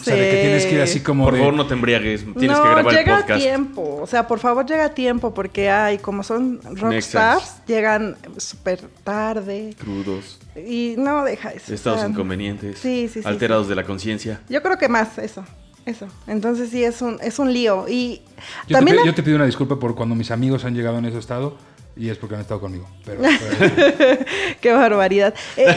O 0.00 0.04
sea, 0.04 0.14
de 0.16 0.22
que 0.30 0.36
Sí. 0.36 0.42
tienes 0.42 0.66
que 0.66 0.74
ir 0.74 0.80
así 0.82 1.00
como. 1.00 1.24
Por 1.24 1.34
de- 1.34 1.38
favor, 1.40 1.54
no 1.54 1.66
te 1.66 1.74
embriagues. 1.74 2.22
Tienes 2.38 2.56
no, 2.56 2.62
que 2.62 2.68
grabar 2.68 2.86
el 2.88 2.96
llega 2.98 3.16
a 3.16 3.20
podcast. 3.22 3.40
tiempo. 3.42 3.98
O 4.02 4.06
sea, 4.06 4.26
por 4.28 4.38
favor, 4.38 4.64
llega 4.66 4.84
a 4.84 4.88
tiempo 4.94 5.34
porque 5.34 5.70
hay, 5.70 5.98
como 5.98 6.22
son 6.22 6.60
rockstars, 6.62 7.64
llegan 7.66 8.16
súper 8.36 8.80
tarde. 9.02 9.74
Crudos, 9.78 10.38
Y 10.56 10.94
no, 10.98 11.24
deja 11.24 11.50
eso. 11.50 11.72
o 11.72 11.74
estados 11.74 12.00
sea, 12.00 12.08
inconvenientes, 12.08 12.78
Sí, 12.78 13.08
sí, 13.12 13.22
sí. 13.22 13.28
alterados 13.28 13.66
de 13.68 13.74
la 13.74 13.84
conciencia. 13.84 14.40
Yo 14.48 14.62
creo 14.62 14.78
que 14.78 14.88
más 14.88 15.16
eso. 15.18 15.44
Eso. 15.86 16.06
Entonces 16.26 16.70
sí 16.70 16.82
es 16.82 17.02
un, 17.02 17.18
es 17.22 17.38
un 17.38 17.52
lío. 17.52 17.86
Y 17.88 18.22
Yo, 18.68 18.76
también 18.76 18.96
te, 18.96 19.02
la- 19.02 19.06
yo 19.06 19.14
te 19.14 19.22
pido 19.22 19.36
una 19.36 19.46
disculpa 19.46 19.78
por 19.78 19.94
cuando 19.94 20.14
mis 20.14 20.30
amigos 20.30 20.64
han 20.64 20.74
llegado 20.74 20.98
en 20.98 21.04
ese 21.04 21.18
estado 21.18 21.56
y 21.96 22.08
es 22.08 22.16
porque 22.18 22.34
han 22.36 22.40
estado 22.40 22.60
conmigo. 22.60 22.88
Pero, 23.04 23.20
pero- 23.58 24.24
qué 24.60 24.72
barbaridad. 24.72 25.34
Eh, 25.56 25.76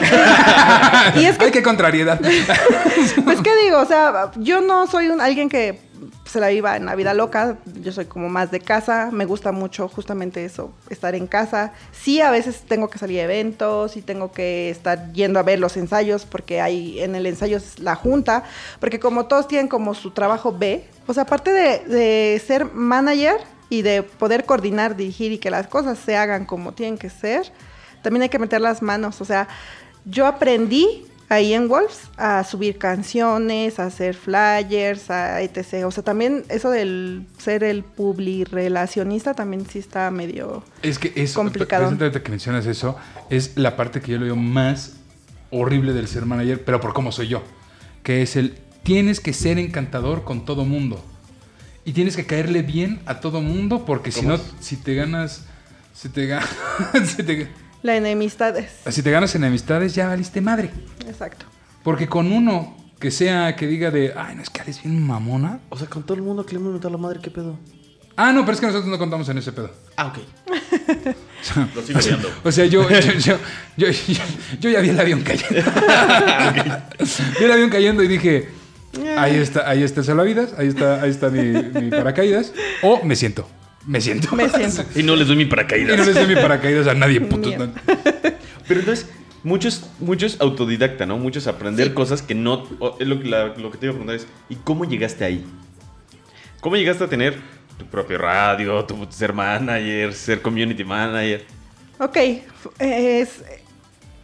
y 1.16 1.24
es 1.24 1.36
que 1.38 1.44
¡Ay, 1.46 1.50
qué 1.50 1.62
contrariedad! 1.62 2.20
Pues 3.24 3.40
qué 3.42 3.50
digo, 3.64 3.78
o 3.80 3.84
sea, 3.86 4.30
yo 4.36 4.60
no 4.60 4.86
soy 4.86 5.08
un, 5.08 5.20
alguien 5.20 5.48
que 5.48 5.78
se 6.24 6.40
la 6.40 6.48
viva 6.48 6.76
en 6.76 6.86
la 6.86 6.94
vida 6.94 7.14
loca, 7.14 7.58
yo 7.80 7.92
soy 7.92 8.06
como 8.06 8.28
más 8.28 8.50
de 8.50 8.60
casa, 8.60 9.10
me 9.12 9.24
gusta 9.24 9.52
mucho 9.52 9.88
justamente 9.88 10.44
eso, 10.44 10.72
estar 10.90 11.14
en 11.14 11.26
casa. 11.26 11.72
Sí, 11.92 12.20
a 12.20 12.30
veces 12.30 12.62
tengo 12.66 12.88
que 12.90 12.98
salir 12.98 13.20
a 13.20 13.24
eventos 13.24 13.96
y 13.96 14.02
tengo 14.02 14.32
que 14.32 14.70
estar 14.70 15.12
yendo 15.12 15.38
a 15.38 15.42
ver 15.42 15.58
los 15.58 15.76
ensayos 15.76 16.26
porque 16.26 16.60
hay 16.60 17.00
en 17.00 17.14
el 17.14 17.26
ensayo 17.26 17.58
la 17.78 17.94
junta, 17.94 18.44
porque 18.80 19.00
como 19.00 19.26
todos 19.26 19.48
tienen 19.48 19.68
como 19.68 19.94
su 19.94 20.10
trabajo 20.10 20.52
B, 20.52 20.84
pues 21.06 21.18
aparte 21.18 21.52
de, 21.52 21.78
de 21.84 22.42
ser 22.46 22.72
manager 22.72 23.40
y 23.70 23.82
de 23.82 24.02
poder 24.02 24.44
coordinar, 24.44 24.96
dirigir 24.96 25.32
y 25.32 25.38
que 25.38 25.50
las 25.50 25.66
cosas 25.66 25.98
se 25.98 26.16
hagan 26.16 26.46
como 26.46 26.72
tienen 26.72 26.98
que 26.98 27.10
ser, 27.10 27.52
también 28.02 28.22
hay 28.22 28.28
que 28.28 28.38
meter 28.38 28.60
las 28.60 28.82
manos, 28.82 29.20
o 29.20 29.24
sea, 29.24 29.48
yo 30.04 30.26
aprendí 30.26 31.06
ahí 31.28 31.52
en 31.52 31.68
Wolves 31.68 32.00
a 32.16 32.42
subir 32.44 32.78
canciones, 32.78 33.78
a 33.78 33.84
hacer 33.86 34.14
flyers, 34.14 35.10
a 35.10 35.42
etc. 35.42 35.84
O 35.86 35.90
sea, 35.90 36.02
también 36.02 36.44
eso 36.48 36.70
del 36.70 37.26
ser 37.38 37.64
el 37.64 37.84
publi 37.84 38.44
relacionista 38.44 39.34
también 39.34 39.66
sí 39.68 39.78
está 39.78 40.10
medio... 40.10 40.62
Es 40.82 40.98
que 40.98 41.12
es 41.16 41.32
Complicado. 41.34 41.86
precisamente 41.88 42.22
que 42.22 42.30
mencionas 42.30 42.66
eso, 42.66 42.96
es 43.30 43.56
la 43.56 43.76
parte 43.76 44.00
que 44.00 44.12
yo 44.12 44.18
le 44.18 44.24
veo 44.26 44.36
más 44.36 44.94
horrible 45.50 45.92
del 45.92 46.08
ser 46.08 46.24
manager, 46.26 46.64
pero 46.64 46.80
por 46.80 46.92
cómo 46.94 47.12
soy 47.12 47.28
yo. 47.28 47.42
Que 48.02 48.22
es 48.22 48.36
el 48.36 48.58
tienes 48.82 49.20
que 49.20 49.34
ser 49.34 49.58
encantador 49.58 50.24
con 50.24 50.44
todo 50.46 50.64
mundo. 50.64 51.04
Y 51.84 51.92
tienes 51.92 52.16
que 52.16 52.24
caerle 52.26 52.62
bien 52.62 53.00
a 53.06 53.20
todo 53.20 53.40
mundo, 53.42 53.84
porque 53.84 54.12
si 54.12 54.20
¿Cómo 54.20 54.30
no, 54.30 54.34
es? 54.36 54.42
si 54.60 54.76
te 54.76 54.94
ganas. 54.94 55.44
Si 55.94 56.08
te, 56.10 56.28
ga- 56.28 56.42
si, 57.04 57.22
te, 57.22 57.48
La 57.82 57.96
enemistad 57.96 58.56
es... 58.56 58.72
si 58.92 59.02
te 59.02 59.10
ganas 59.10 59.34
enemistades, 59.34 59.94
ya 59.94 60.08
valiste 60.08 60.40
madre. 60.40 60.70
Exacto. 61.06 61.46
Porque 61.84 62.08
con 62.08 62.32
uno 62.32 62.76
que 62.98 63.10
sea 63.10 63.54
que 63.54 63.66
diga 63.66 63.90
de, 63.90 64.12
ay, 64.16 64.34
no 64.34 64.42
es 64.42 64.50
que 64.50 64.60
eres 64.62 64.82
bien 64.82 65.00
mamona. 65.06 65.60
O 65.68 65.78
sea, 65.78 65.88
con 65.88 66.02
todo 66.02 66.14
el 66.16 66.22
mundo 66.22 66.44
que 66.44 66.54
le 66.54 66.60
hemos 66.60 66.84
a 66.84 66.90
la 66.90 66.96
madre, 66.98 67.20
¿qué 67.22 67.30
pedo? 67.30 67.56
Ah, 68.16 68.32
no, 68.32 68.40
pero 68.40 68.54
es 68.54 68.60
que 68.60 68.66
nosotros 68.66 68.90
no 68.90 68.98
contamos 68.98 69.28
en 69.28 69.38
ese 69.38 69.52
pedo. 69.52 69.70
Ah, 69.96 70.06
ok. 70.08 70.18
Lo 71.76 71.82
sigo 71.82 71.98
odiando. 72.00 72.28
O 72.42 72.50
sea, 72.50 72.66
yo, 72.66 72.88
yo, 72.90 72.98
yo, 73.00 73.36
yo, 73.76 73.86
yo- 73.90 74.22
yo 74.60 74.70
ya 74.70 74.80
vi 74.80 74.88
el 74.88 74.98
avión 74.98 75.22
cayendo. 75.22 75.70
vi 77.38 77.44
el 77.44 77.52
avión 77.52 77.70
cayendo 77.70 78.02
y 78.02 78.08
dije, 78.08 78.48
ahí 79.16 79.36
está, 79.36 79.68
ahí 79.68 79.84
está 79.84 80.00
el 80.00 80.06
salvavidas, 80.06 80.52
ahí 80.58 80.66
está, 80.66 81.00
ahí 81.00 81.10
está 81.10 81.28
mi, 81.30 81.42
mi 81.80 81.90
paracaídas. 81.90 82.52
O 82.82 83.04
me 83.04 83.14
siento, 83.14 83.48
me 83.88 84.00
siento. 84.00 84.36
Me 84.36 84.48
siento. 84.48 84.84
Y 84.94 85.02
no 85.02 85.16
les 85.16 85.26
doy 85.26 85.36
mi 85.36 85.42
y 85.42 85.46
no 85.46 85.50
paracaídas. 85.50 86.06
les 86.06 86.14
doy 86.14 86.26
mi 86.26 86.34
paracaídas 86.36 86.86
a 86.86 86.94
nadie, 86.94 87.20
puto. 87.20 87.50
Pero 88.68 88.80
entonces, 88.80 89.08
muchos, 89.42 89.88
muchos 89.98 90.36
autodidacta, 90.40 91.06
¿no? 91.06 91.18
Muchos 91.18 91.46
aprender 91.46 91.88
Sí. 91.88 91.94
cosas 91.94 92.22
que 92.22 92.34
no. 92.34 92.68
lo, 93.00 93.14
la- 93.22 93.54
lo 93.56 93.70
que 93.70 93.78
te 93.78 93.86
iba 93.86 93.92
a 93.92 93.96
preguntar 93.96 94.14
es: 94.16 94.26
¿y 94.48 94.56
cómo 94.56 94.84
llegaste 94.84 95.24
ahí? 95.24 95.44
¿Cómo 96.60 96.76
llegaste 96.76 97.04
a 97.04 97.08
tener 97.08 97.36
tu 97.78 97.86
propio 97.86 98.18
radio, 98.18 98.84
tu 98.84 99.06
ser 99.10 99.32
manager, 99.32 100.12
ser 100.12 100.42
community 100.42 100.84
manager? 100.84 101.44
Ok, 102.00 102.16
es, 102.78 103.42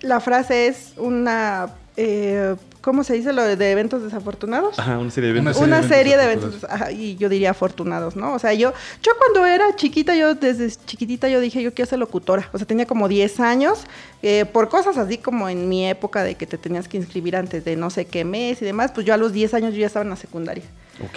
la 0.02 0.20
frase 0.20 0.66
es 0.68 0.92
una... 0.96 1.68
eh, 1.96 2.54
¿Cómo 2.84 3.02
se 3.02 3.14
dice 3.14 3.32
lo 3.32 3.42
de, 3.42 3.56
de 3.56 3.70
eventos 3.70 4.02
desafortunados? 4.02 4.78
Ajá, 4.78 4.98
una 4.98 5.10
serie 5.10 5.32
de 5.32 5.38
eventos. 5.38 5.56
una 5.62 5.80
serie 5.80 5.94
serie 5.96 6.16
de 6.18 6.24
eventos 6.24 6.50
eventos, 6.50 6.70
ajá, 6.70 6.92
y 6.92 7.16
yo 7.16 7.30
diría 7.30 7.52
afortunados, 7.52 8.14
¿no? 8.14 8.34
O 8.34 8.38
sea, 8.38 8.52
yo, 8.52 8.74
yo 9.02 9.12
cuando 9.16 9.46
era 9.46 9.74
chiquita, 9.74 10.14
yo 10.14 10.34
desde 10.34 10.70
chiquitita 10.84 11.30
yo 11.30 11.40
dije, 11.40 11.62
yo 11.62 11.72
quiero 11.72 11.88
ser 11.88 11.98
locutora. 11.98 12.50
O 12.52 12.58
sea, 12.58 12.66
tenía 12.66 12.84
como 12.84 13.08
10 13.08 13.40
años, 13.40 13.86
eh, 14.22 14.44
por 14.44 14.68
cosas 14.68 14.98
así 14.98 15.16
como 15.16 15.48
en 15.48 15.66
mi 15.66 15.88
época 15.88 16.22
de 16.22 16.34
que 16.34 16.46
te 16.46 16.58
tenías 16.58 16.86
que 16.86 16.98
inscribir 16.98 17.36
antes 17.36 17.64
de 17.64 17.74
no 17.74 17.88
sé 17.88 18.04
qué 18.04 18.22
mes 18.22 18.60
y 18.60 18.66
demás, 18.66 18.92
pues 18.92 19.06
yo 19.06 19.14
a 19.14 19.16
los 19.16 19.32
10 19.32 19.54
años 19.54 19.72
yo 19.72 19.80
ya 19.80 19.86
estaba 19.86 20.02
en 20.02 20.10
la 20.10 20.16
secundaria. 20.16 20.64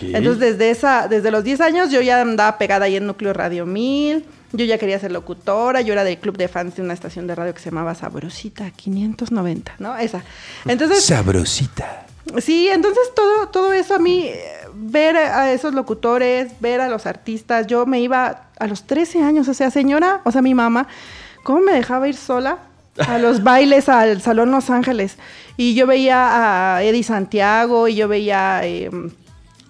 Entonces, 0.02 0.40
desde, 0.40 0.70
esa, 0.72 1.08
desde 1.08 1.32
los 1.32 1.44
10 1.44 1.62
años 1.62 1.92
yo 1.92 2.02
ya 2.02 2.22
andaba 2.22 2.58
pegada 2.58 2.86
ahí 2.86 2.96
en 2.96 3.06
Núcleo 3.06 3.34
Radio 3.34 3.66
1000, 3.66 4.26
yo 4.54 4.66
ya 4.66 4.78
quería 4.78 5.00
ser 5.00 5.12
locutora, 5.12 5.82
yo 5.82 5.94
era 5.94 6.04
del 6.04 6.18
club 6.18 6.38
de 6.38 6.48
fans 6.48 6.76
de 6.76 6.82
una 6.82 6.94
estación 6.94 7.28
de 7.28 7.36
radio 7.36 7.54
que 7.54 7.60
se 7.60 7.70
llamaba 7.70 7.94
Sabrosita 7.96 8.72
590, 8.72 9.76
¿no? 9.80 9.98
Esa. 9.98 10.24
Entonces, 10.66 11.04
Sabrosita. 11.04 12.06
Sí, 12.40 12.68
entonces 12.70 13.04
todo, 13.16 13.48
todo 13.50 13.72
eso 13.72 13.96
a 13.96 14.00
mí, 14.00 14.30
ver 14.74 15.16
a 15.16 15.52
esos 15.54 15.74
locutores, 15.74 16.60
ver 16.60 16.82
a 16.82 16.90
los 16.90 17.06
artistas, 17.06 17.68
yo 17.68 17.86
me 17.86 18.02
iba 18.02 18.48
a 18.60 18.68
los 18.68 18.84
13 18.84 19.24
años, 19.24 19.48
o 19.48 19.54
sea, 19.54 19.72
señora, 19.72 20.22
o 20.26 20.32
sea, 20.32 20.42
mi 20.42 20.54
mamá, 20.54 20.88
¿cómo 21.44 21.62
me 21.62 21.74
dejaba 21.74 22.08
ir 22.08 22.16
sola 22.16 22.58
a 22.98 23.18
los 23.18 23.44
bailes 23.44 23.88
al 23.88 24.22
Salón 24.22 24.52
Los 24.52 24.70
Ángeles? 24.70 25.18
Y 25.56 25.74
yo 25.74 25.88
veía 25.88 26.76
a 26.76 26.84
Eddie 26.84 27.04
Santiago 27.04 27.88
y 27.88 27.96
yo 27.96 28.08
veía... 28.08 28.62
eh, 28.64 28.90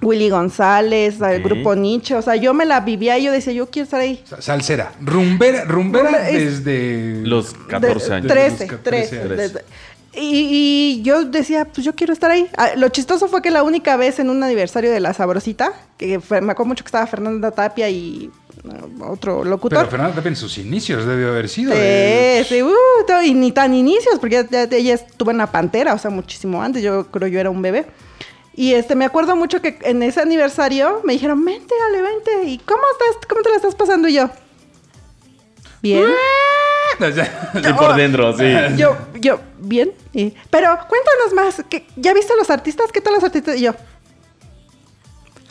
Willy 0.02 0.30
González, 0.30 1.22
al 1.22 1.38
Ok. 1.42 1.44
grupo 1.46 1.76
Nietzsche, 1.76 2.14
o 2.16 2.22
sea, 2.22 2.36
yo 2.36 2.54
me 2.54 2.66
la 2.66 2.82
vivía 2.82 3.18
y 3.18 3.24
yo 3.24 3.32
decía, 3.32 3.54
yo 3.54 3.68
quiero 3.70 3.86
estar 3.86 4.00
ahí. 4.00 4.24
Salsera. 4.40 4.92
Rumbera, 5.02 5.66
rumbera 5.66 6.12
Rumbe- 6.12 6.30
es- 6.30 6.64
desde... 6.64 7.22
Los 7.28 7.54
14 7.68 8.08
De- 8.10 8.14
años. 8.16 8.28
Trece, 8.32 8.50
Desde 8.66 8.72
los 8.74 8.84
13. 8.84 9.18
13 9.18 9.36
desde- 9.36 9.66
Y, 10.14 11.00
y 11.00 11.02
yo 11.04 11.26
decía, 11.26 11.66
pues 11.66 11.86
yo 11.86 11.94
quiero 11.94 12.14
estar 12.14 12.32
ahí. 12.32 12.48
Ah, 12.58 12.70
Lo 12.76 12.90
chistoso 12.90 13.28
fue 13.28 13.42
que 13.42 13.52
la 13.52 13.62
única 13.64 13.98
vez 13.98 14.18
en 14.20 14.30
un 14.30 14.42
aniversario 14.44 14.92
de 14.92 15.00
La 15.00 15.14
Sabrosita, 15.14 15.74
que 15.98 16.20
fue- 16.20 16.42
me 16.42 16.52
acuerdo 16.54 16.70
mucho 16.70 16.84
que 16.84 16.88
estaba 16.90 17.06
Fernanda 17.08 17.52
Tapia 17.52 17.88
y 17.90 18.32
uh, 18.64 19.04
otro 19.12 19.44
locutor. 19.44 19.78
Pero 19.80 19.90
Fernanda 19.92 20.16
Tapia 20.16 20.30
en 20.30 20.36
sus 20.36 20.58
inicios 20.58 21.06
debió 21.06 21.30
haber 21.30 21.48
sido. 21.50 21.72
Sí, 21.74 21.78
de- 21.80 22.46
sí, 22.48 22.62
uh, 22.64 22.72
y 23.24 23.34
ni 23.34 23.52
tan 23.52 23.74
inicios, 23.76 24.18
porque 24.20 24.44
ya, 24.52 24.66
ya- 24.68 24.76
ella 24.78 24.94
estuvo 24.96 25.30
en 25.32 25.38
la 25.38 25.52
Pantera, 25.52 25.94
o 25.94 25.98
sea, 26.00 26.10
muchísimo 26.10 26.62
antes, 26.64 26.82
yo 26.84 27.08
creo 27.08 27.28
yo 27.28 27.40
era 27.40 27.50
un 27.52 27.62
bebé. 27.62 27.86
Y 28.58 28.74
este, 28.74 28.96
me 28.96 29.06
acuerdo 29.06 29.36
mucho 29.36 29.62
que 29.62 29.78
en 29.84 30.02
ese 30.02 30.20
aniversario 30.20 31.02
me 31.06 31.14
dijeron, 31.14 31.46
vente, 31.46 31.74
Ale, 31.88 32.02
vente, 32.02 32.44
¿y 32.50 32.58
cómo 32.58 32.82
estás, 32.92 33.26
cómo 33.30 33.42
te 33.44 33.50
la 33.52 33.56
estás 33.58 33.76
pasando? 33.76 34.08
Y 34.10 34.14
yo, 34.16 34.30
bien. 35.82 36.06
Sí, 37.00 37.74
por 37.78 37.96
dentro, 37.96 38.36
sí. 38.36 38.46
Yo, 38.76 38.98
yo, 39.20 39.40
bien. 39.60 39.94
Y, 40.14 40.34
pero 40.50 40.70
cuéntanos 40.90 41.34
más, 41.36 41.64
¿qué- 41.70 41.86
¿ya 41.96 42.14
viste 42.16 42.34
a 42.34 42.36
los 42.36 42.50
artistas? 42.50 42.92
¿Qué 42.92 43.00
tal 43.00 43.14
los 43.14 43.24
artistas? 43.24 43.56
Y 43.58 43.62
yo, 43.62 43.76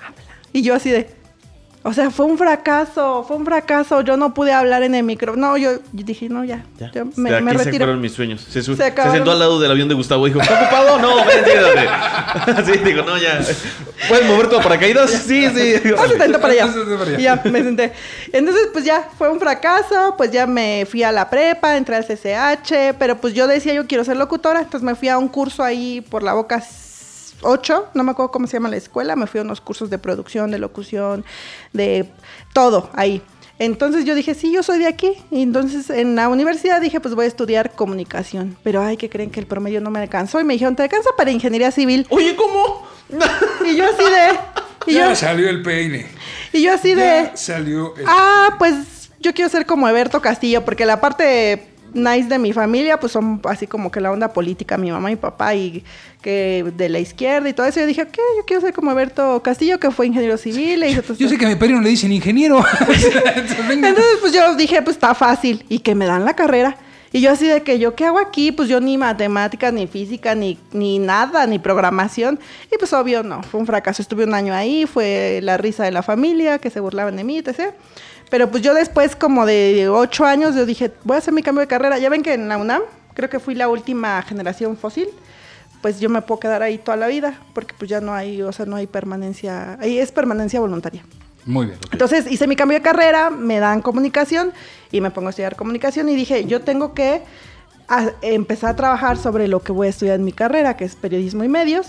habla. 0.02 0.22
Y 0.52 0.62
yo 0.62 0.74
así 0.74 0.90
de, 0.90 1.08
o 1.86 1.92
sea, 1.92 2.10
fue 2.10 2.26
un 2.26 2.36
fracaso, 2.36 3.24
fue 3.26 3.36
un 3.36 3.44
fracaso. 3.44 4.00
Yo 4.00 4.16
no 4.16 4.34
pude 4.34 4.52
hablar 4.52 4.82
en 4.82 4.94
el 4.96 5.04
micro. 5.04 5.36
No, 5.36 5.56
yo, 5.56 5.74
yo 5.92 6.04
dije, 6.04 6.28
no, 6.28 6.44
ya, 6.44 6.64
Ya. 6.78 6.90
yo 6.90 7.04
De 7.04 7.10
me, 7.16 7.32
aquí 7.32 7.44
me 7.44 7.58
se 7.58 7.72
fueron 7.72 8.00
mis 8.00 8.12
sueños. 8.12 8.40
Se, 8.40 8.60
Se 8.60 8.74
se 8.74 8.84
acabaron. 8.84 9.14
sentó 9.16 9.30
al 9.30 9.38
lado 9.38 9.60
del 9.60 9.70
avión 9.70 9.88
de 9.88 9.94
Gustavo 9.94 10.26
y 10.26 10.30
dijo, 10.30 10.42
¿está 10.42 10.60
ocupado? 10.62 10.98
No, 10.98 11.14
ven, 11.24 11.44
siéntate. 11.44 12.64
sí, 12.72 12.78
digo, 12.84 13.02
no, 13.02 13.16
ya. 13.16 13.40
¿Puedes 14.08 14.26
mover 14.26 14.48
todo 14.48 14.60
paracaídas? 14.62 15.10
Sí, 15.10 15.48
sí. 15.48 15.74
Ah, 15.96 16.06
se 16.08 16.38
para 16.38 16.52
allá. 16.52 16.66
Se 16.66 16.72
sentó 16.72 16.98
para 16.98 17.10
allá. 17.10 17.20
Y 17.20 17.22
ya, 17.22 17.40
me 17.44 17.62
senté. 17.62 17.92
Entonces, 18.32 18.68
pues 18.72 18.84
ya, 18.84 19.08
fue 19.16 19.30
un 19.30 19.38
fracaso, 19.38 20.14
pues 20.16 20.32
ya 20.32 20.46
me 20.46 20.86
fui 20.90 21.04
a 21.04 21.12
la 21.12 21.30
prepa, 21.30 21.76
entré 21.76 21.94
al 21.94 22.04
CCH, 22.04 22.96
pero 22.98 23.16
pues 23.18 23.32
yo 23.32 23.46
decía, 23.46 23.72
yo 23.74 23.86
quiero 23.86 24.02
ser 24.02 24.16
locutora, 24.16 24.58
entonces 24.58 24.82
me 24.82 24.96
fui 24.96 25.08
a 25.08 25.18
un 25.18 25.28
curso 25.28 25.62
ahí 25.62 26.00
por 26.00 26.22
la 26.24 26.32
boca 26.34 26.60
8, 27.42 27.90
no 27.94 28.04
me 28.04 28.12
acuerdo 28.12 28.30
cómo 28.30 28.46
se 28.46 28.54
llama 28.54 28.68
la 28.68 28.76
escuela, 28.76 29.16
me 29.16 29.26
fui 29.26 29.40
a 29.40 29.42
unos 29.42 29.60
cursos 29.60 29.90
de 29.90 29.98
producción, 29.98 30.50
de 30.50 30.58
locución, 30.58 31.24
de 31.72 32.10
todo 32.52 32.90
ahí. 32.94 33.22
Entonces 33.58 34.04
yo 34.04 34.14
dije, 34.14 34.34
sí, 34.34 34.52
yo 34.52 34.62
soy 34.62 34.78
de 34.78 34.86
aquí. 34.86 35.12
Y 35.30 35.42
entonces 35.42 35.88
en 35.90 36.14
la 36.14 36.28
universidad 36.28 36.80
dije, 36.80 37.00
pues 37.00 37.14
voy 37.14 37.24
a 37.24 37.28
estudiar 37.28 37.72
comunicación. 37.72 38.56
Pero 38.62 38.82
ay, 38.82 38.96
que 38.96 39.08
creen 39.08 39.30
que 39.30 39.40
el 39.40 39.46
promedio 39.46 39.80
no 39.80 39.90
me 39.90 40.00
alcanzó. 40.00 40.40
Y 40.40 40.44
me 40.44 40.52
dijeron, 40.54 40.76
¿te 40.76 40.82
alcanza 40.82 41.10
para 41.16 41.30
ingeniería 41.30 41.70
civil? 41.70 42.06
Oye, 42.10 42.36
¿cómo? 42.36 42.86
Y 43.64 43.76
yo 43.76 43.84
así 43.84 44.04
de... 44.04 44.38
Y 44.88 44.94
ya 44.94 45.08
yo, 45.08 45.16
salió 45.16 45.48
el 45.48 45.62
peine. 45.62 46.06
y 46.52 46.62
yo 46.62 46.72
así 46.72 46.94
de... 46.94 47.30
Ya 47.30 47.36
salió 47.36 47.96
el 47.96 48.04
Ah, 48.06 48.54
pues 48.58 49.10
yo 49.20 49.32
quiero 49.32 49.50
ser 49.50 49.66
como 49.66 49.88
Eberto 49.88 50.20
Castillo, 50.20 50.64
porque 50.64 50.84
la 50.84 51.00
parte 51.00 51.75
nice 51.96 52.28
de 52.28 52.38
mi 52.38 52.52
familia, 52.52 53.00
pues 53.00 53.12
son 53.12 53.40
así 53.44 53.66
como 53.66 53.90
que 53.90 54.00
la 54.00 54.12
onda 54.12 54.32
política, 54.32 54.76
mi 54.76 54.90
mamá 54.90 55.10
y 55.10 55.16
papá, 55.16 55.54
y 55.54 55.82
que 56.22 56.64
de 56.76 56.88
la 56.88 56.98
izquierda 56.98 57.48
y 57.48 57.52
todo 57.52 57.66
eso. 57.66 57.80
Yo 57.80 57.86
dije, 57.86 58.06
¿qué? 58.12 58.20
Yo 58.36 58.44
quiero 58.46 58.60
ser 58.60 58.72
como 58.72 58.90
Eberto 58.90 59.42
Castillo, 59.42 59.80
que 59.80 59.90
fue 59.90 60.06
ingeniero 60.06 60.36
civil. 60.36 60.82
E 60.82 60.90
hizo 60.90 61.02
Yo 61.02 61.12
esto. 61.12 61.28
sé 61.28 61.38
que 61.38 61.46
a 61.46 61.48
mi 61.48 61.56
padrino 61.56 61.80
le 61.80 61.88
dicen 61.88 62.12
ingeniero. 62.12 62.58
Entonces, 63.70 64.04
pues 64.20 64.32
yo 64.32 64.54
dije, 64.54 64.82
pues 64.82 64.96
está 64.96 65.14
fácil, 65.14 65.64
y 65.68 65.80
que 65.80 65.94
me 65.94 66.06
dan 66.06 66.24
la 66.24 66.34
carrera. 66.34 66.76
Y 67.12 67.20
yo 67.20 67.30
así 67.30 67.46
de 67.46 67.62
que 67.62 67.78
yo, 67.78 67.94
¿qué 67.94 68.04
hago 68.04 68.18
aquí? 68.18 68.52
Pues 68.52 68.68
yo 68.68 68.80
ni 68.80 68.98
matemáticas, 68.98 69.72
ni 69.72 69.86
física, 69.86 70.34
ni, 70.34 70.58
ni 70.72 70.98
nada, 70.98 71.46
ni 71.46 71.58
programación. 71.58 72.38
Y 72.70 72.76
pues 72.78 72.92
obvio, 72.92 73.22
no, 73.22 73.42
fue 73.42 73.60
un 73.60 73.66
fracaso. 73.66 74.02
Estuve 74.02 74.24
un 74.24 74.34
año 74.34 74.52
ahí, 74.52 74.86
fue 74.86 75.40
la 75.42 75.56
risa 75.56 75.84
de 75.84 75.92
la 75.92 76.02
familia, 76.02 76.58
que 76.58 76.68
se 76.68 76.80
burlaban 76.80 77.16
de 77.16 77.24
mí, 77.24 77.38
etc. 77.38 77.72
Pero 78.30 78.50
pues 78.50 78.62
yo 78.62 78.74
después, 78.74 79.14
como 79.14 79.46
de 79.46 79.88
ocho 79.88 80.24
años, 80.24 80.54
yo 80.54 80.66
dije, 80.66 80.92
voy 81.04 81.14
a 81.14 81.18
hacer 81.18 81.32
mi 81.32 81.42
cambio 81.42 81.60
de 81.60 81.66
carrera. 81.68 81.98
Ya 81.98 82.08
ven 82.08 82.22
que 82.22 82.34
en 82.34 82.48
la 82.48 82.56
UNAM, 82.58 82.82
creo 83.14 83.30
que 83.30 83.38
fui 83.38 83.54
la 83.54 83.68
última 83.68 84.20
generación 84.22 84.76
fósil, 84.76 85.08
pues 85.80 86.00
yo 86.00 86.08
me 86.08 86.22
puedo 86.22 86.40
quedar 86.40 86.62
ahí 86.62 86.78
toda 86.78 86.96
la 86.96 87.06
vida, 87.06 87.38
porque 87.54 87.74
pues 87.78 87.88
ya 87.88 88.00
no 88.00 88.12
hay, 88.14 88.42
o 88.42 88.50
sea, 88.52 88.66
no 88.66 88.76
hay 88.76 88.86
permanencia, 88.88 89.78
ahí 89.80 89.98
es 89.98 90.10
permanencia 90.10 90.58
voluntaria. 90.60 91.04
Muy 91.44 91.66
bien. 91.66 91.78
Entonces 91.92 92.26
hice 92.28 92.48
mi 92.48 92.56
cambio 92.56 92.76
de 92.78 92.82
carrera, 92.82 93.30
me 93.30 93.60
dan 93.60 93.80
comunicación 93.80 94.52
y 94.90 95.00
me 95.00 95.12
pongo 95.12 95.28
a 95.28 95.30
estudiar 95.30 95.54
comunicación 95.54 96.08
y 96.08 96.16
dije, 96.16 96.44
yo 96.46 96.62
tengo 96.62 96.92
que 96.92 97.22
a- 97.86 98.10
empezar 98.22 98.70
a 98.70 98.76
trabajar 98.76 99.16
sobre 99.16 99.46
lo 99.46 99.60
que 99.60 99.70
voy 99.70 99.86
a 99.86 99.90
estudiar 99.90 100.16
en 100.16 100.24
mi 100.24 100.32
carrera, 100.32 100.76
que 100.76 100.84
es 100.84 100.96
periodismo 100.96 101.44
y 101.44 101.48
medios. 101.48 101.86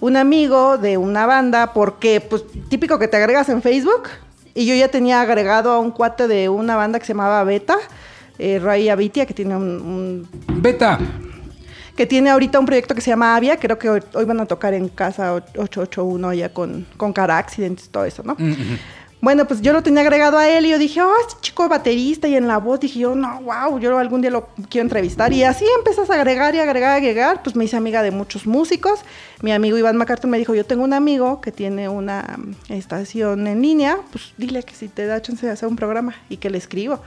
Un 0.00 0.16
amigo 0.16 0.76
de 0.78 0.96
una 0.98 1.26
banda, 1.26 1.72
porque 1.72 2.20
pues 2.20 2.42
típico 2.68 2.98
que 2.98 3.06
te 3.06 3.16
agregas 3.16 3.48
en 3.48 3.62
Facebook, 3.62 4.08
y 4.56 4.64
yo 4.64 4.74
ya 4.74 4.88
tenía 4.88 5.20
agregado 5.20 5.70
a 5.70 5.78
un 5.78 5.90
cuate 5.90 6.26
de 6.26 6.48
una 6.48 6.76
banda 6.76 6.98
que 6.98 7.04
se 7.04 7.12
llamaba 7.12 7.44
Beta, 7.44 7.76
eh, 8.38 8.58
Ray 8.58 8.88
Abitia, 8.88 9.26
que 9.26 9.34
tiene 9.34 9.54
un, 9.54 10.26
un 10.48 10.62
Beta. 10.62 10.98
que 11.94 12.06
tiene 12.06 12.30
ahorita 12.30 12.58
un 12.58 12.64
proyecto 12.64 12.94
que 12.94 13.02
se 13.02 13.10
llama 13.10 13.36
Avia, 13.36 13.58
creo 13.58 13.78
que 13.78 13.90
hoy, 13.90 14.00
hoy 14.14 14.24
van 14.24 14.40
a 14.40 14.46
tocar 14.46 14.72
en 14.72 14.88
casa 14.88 15.34
881 15.34 16.32
ya 16.32 16.48
con, 16.48 16.86
con 16.96 17.12
Cara 17.12 17.36
Accidents 17.36 17.84
y 17.84 17.88
todo 17.88 18.06
eso, 18.06 18.22
¿no? 18.24 18.34
Mm. 18.38 18.54
Bueno, 19.26 19.44
pues 19.48 19.60
yo 19.60 19.72
lo 19.72 19.82
tenía 19.82 20.02
agregado 20.02 20.38
a 20.38 20.48
él 20.48 20.66
y 20.66 20.70
yo 20.70 20.78
dije, 20.78 21.02
oh, 21.02 21.12
este 21.20 21.34
chico 21.40 21.68
baterista 21.68 22.28
y 22.28 22.36
en 22.36 22.46
la 22.46 22.58
voz 22.58 22.78
dije 22.78 23.00
yo, 23.00 23.16
no, 23.16 23.40
wow, 23.40 23.76
yo 23.80 23.98
algún 23.98 24.20
día 24.20 24.30
lo 24.30 24.50
quiero 24.70 24.84
entrevistar. 24.84 25.32
Y 25.32 25.42
así 25.42 25.64
empiezas 25.78 26.08
a 26.10 26.14
agregar 26.14 26.54
y 26.54 26.60
agregar 26.60 27.02
y 27.02 27.08
agregar, 27.08 27.42
pues 27.42 27.56
me 27.56 27.64
hice 27.64 27.76
amiga 27.76 28.04
de 28.04 28.12
muchos 28.12 28.46
músicos. 28.46 29.00
Mi 29.42 29.50
amigo 29.50 29.76
Iván 29.78 29.96
MacArthur 29.96 30.30
me 30.30 30.38
dijo, 30.38 30.54
yo 30.54 30.64
tengo 30.64 30.84
un 30.84 30.92
amigo 30.92 31.40
que 31.40 31.50
tiene 31.50 31.88
una 31.88 32.36
mm, 32.38 32.72
estación 32.72 33.48
en 33.48 33.62
línea, 33.62 33.98
pues 34.12 34.32
dile 34.36 34.62
que 34.62 34.76
si 34.76 34.86
te 34.86 35.06
da 35.06 35.20
chance 35.20 35.44
de 35.44 35.50
hacer 35.50 35.68
un 35.68 35.74
programa 35.74 36.14
y 36.28 36.36
que 36.36 36.48
le 36.48 36.58
escribo. 36.58 37.00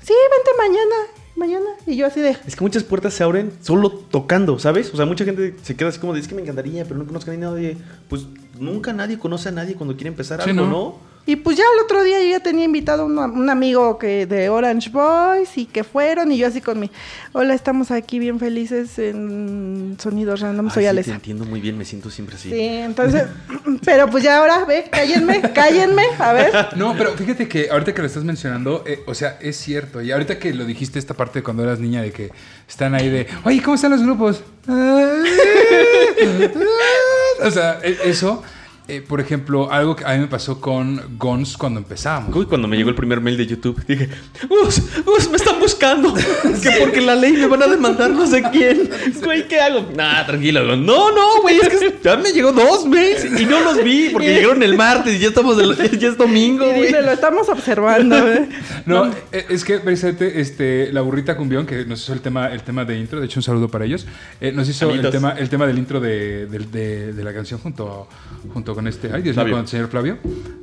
Sí, 0.00 0.14
vente 0.30 0.50
mañana, 0.58 0.94
mañana. 1.34 1.70
Y 1.88 1.96
yo 1.96 2.06
así 2.06 2.20
de, 2.20 2.36
Es 2.46 2.54
que 2.54 2.62
muchas 2.62 2.84
puertas 2.84 3.14
se 3.14 3.24
abren 3.24 3.50
solo 3.62 3.90
tocando, 3.90 4.60
¿sabes? 4.60 4.94
O 4.94 4.96
sea, 4.96 5.06
mucha 5.06 5.24
gente 5.24 5.56
se 5.60 5.74
queda 5.74 5.88
así 5.88 5.98
como 5.98 6.14
de, 6.14 6.20
es 6.20 6.28
que 6.28 6.36
me 6.36 6.42
encantaría, 6.42 6.84
pero 6.84 6.98
no 6.98 7.04
conozco 7.04 7.32
a 7.32 7.34
nadie. 7.34 7.76
Pues 8.08 8.26
nunca 8.60 8.92
nadie 8.92 9.18
conoce 9.18 9.48
a 9.48 9.52
nadie 9.52 9.74
cuando 9.74 9.96
quiere 9.96 10.10
empezar 10.10 10.40
Sí, 10.44 10.50
algo, 10.50 10.62
¿no? 10.62 10.70
¿no? 10.70 11.17
Y 11.26 11.36
pues 11.36 11.58
ya 11.58 11.64
el 11.76 11.84
otro 11.84 12.02
día 12.04 12.22
yo 12.22 12.30
ya 12.30 12.40
tenía 12.40 12.64
invitado 12.64 13.02
a 13.02 13.06
un, 13.06 13.18
un 13.18 13.50
amigo 13.50 13.98
que 13.98 14.24
de 14.24 14.48
Orange 14.48 14.88
Boys 14.88 15.58
y 15.58 15.66
que 15.66 15.84
fueron 15.84 16.32
y 16.32 16.38
yo 16.38 16.46
así 16.46 16.62
con 16.62 16.80
mi, 16.80 16.90
hola, 17.32 17.52
estamos 17.52 17.90
aquí 17.90 18.18
bien 18.18 18.38
felices 18.38 18.98
en 18.98 19.98
Sonidos 20.00 20.40
Random, 20.40 20.70
soy 20.70 20.84
sí, 20.84 20.88
Alesa. 20.88 21.10
Te 21.10 21.16
entiendo 21.16 21.44
muy 21.44 21.60
bien, 21.60 21.76
me 21.76 21.84
siento 21.84 22.08
siempre 22.08 22.36
así. 22.36 22.48
Sí, 22.50 22.58
entonces, 22.58 23.24
pero 23.84 24.08
pues 24.08 24.24
ya 24.24 24.38
ahora, 24.38 24.64
ve, 24.64 24.86
cállenme, 24.90 25.42
cállenme, 25.52 26.04
a 26.18 26.32
ver. 26.32 26.50
No, 26.76 26.94
pero 26.96 27.12
fíjate 27.12 27.46
que 27.46 27.68
ahorita 27.70 27.92
que 27.92 28.00
lo 28.00 28.06
estás 28.06 28.24
mencionando, 28.24 28.84
eh, 28.86 29.00
o 29.06 29.14
sea, 29.14 29.36
es 29.40 29.58
cierto. 29.58 30.00
Y 30.00 30.12
ahorita 30.12 30.38
que 30.38 30.54
lo 30.54 30.64
dijiste, 30.64 30.98
esta 30.98 31.12
parte 31.14 31.40
de 31.40 31.42
cuando 31.42 31.62
eras 31.62 31.78
niña, 31.78 32.00
de 32.00 32.10
que 32.10 32.30
están 32.66 32.94
ahí 32.94 33.10
de, 33.10 33.26
oye, 33.44 33.62
¿cómo 33.62 33.74
están 33.74 33.90
los 33.90 34.02
grupos? 34.02 34.42
o 37.42 37.50
sea, 37.50 37.80
e- 37.82 37.98
eso, 38.04 38.42
eh, 38.88 39.02
por 39.06 39.20
ejemplo, 39.20 39.70
algo 39.70 39.94
que 39.94 40.04
a 40.04 40.14
mí 40.14 40.18
me 40.20 40.26
pasó 40.28 40.60
con 40.60 41.00
Gons 41.18 41.56
cuando 41.56 41.78
empezábamos. 41.80 42.34
Uy, 42.34 42.46
cuando 42.46 42.66
me 42.66 42.76
llegó 42.76 42.88
el 42.88 42.94
primer 42.96 43.20
mail 43.20 43.36
de 43.36 43.46
YouTube, 43.46 43.80
dije, 43.86 44.08
Gus, 44.48 44.82
Gus, 45.04 45.28
me 45.30 45.36
están 45.36 45.60
buscando. 45.60 46.14
que 46.62 46.70
porque 46.80 47.00
la 47.00 47.14
ley 47.14 47.32
me 47.32 47.46
van 47.46 47.62
a 47.62 47.66
demandar 47.66 48.10
no 48.10 48.26
sé 48.26 48.42
quién. 48.50 48.88
Güey, 49.22 49.46
¿qué 49.46 49.60
hago? 49.60 49.86
Nah, 49.94 50.24
tranquilo. 50.26 50.74
No, 50.76 51.12
no, 51.12 51.42
güey, 51.42 51.58
es 51.58 51.68
que 51.68 51.98
ya 52.02 52.16
me 52.16 52.32
llegó 52.32 52.50
dos 52.52 52.86
mails 52.86 53.26
y 53.38 53.44
no 53.44 53.60
los 53.60 53.82
vi 53.84 54.08
porque 54.10 54.34
llegaron 54.34 54.62
el 54.62 54.76
martes 54.76 55.14
y 55.14 55.18
ya 55.18 55.28
estamos, 55.28 55.56
del- 55.56 55.76
ya 55.98 56.08
es 56.08 56.16
domingo, 56.16 56.64
Y 56.66 56.68
güey. 56.70 56.86
dice, 56.86 57.02
lo 57.02 57.12
estamos 57.12 57.48
observando. 57.48 58.16
¿eh? 58.32 58.48
No, 58.86 59.06
eh, 59.32 59.44
es 59.50 59.64
que 59.64 59.78
precisamente 59.80 60.40
este, 60.40 60.92
la 60.92 61.02
burrita 61.02 61.36
cumbión, 61.36 61.66
que 61.66 61.84
nos 61.84 62.02
hizo 62.02 62.12
el 62.14 62.20
tema, 62.20 62.48
el 62.52 62.62
tema 62.62 62.84
de 62.84 62.98
intro, 62.98 63.20
de 63.20 63.26
hecho 63.26 63.38
un 63.40 63.44
saludo 63.44 63.68
para 63.68 63.84
ellos, 63.84 64.06
eh, 64.40 64.50
nos 64.52 64.68
hizo 64.68 64.88
el 64.90 65.10
tema, 65.10 65.32
el 65.32 65.48
tema 65.50 65.66
del 65.66 65.76
intro 65.78 66.00
de, 66.00 66.46
de- 66.46 67.12
de 67.12 67.24
la 67.24 67.34
canción 67.34 67.60
junto, 67.60 68.08
junto 68.52 68.74
con 68.78 68.86
este, 68.86 69.10
ay 69.12 69.22
Dios 69.22 69.36
mío, 69.36 69.50
con 69.50 69.60
el 69.62 69.66
señor 69.66 69.88
Flavio, 69.88 70.18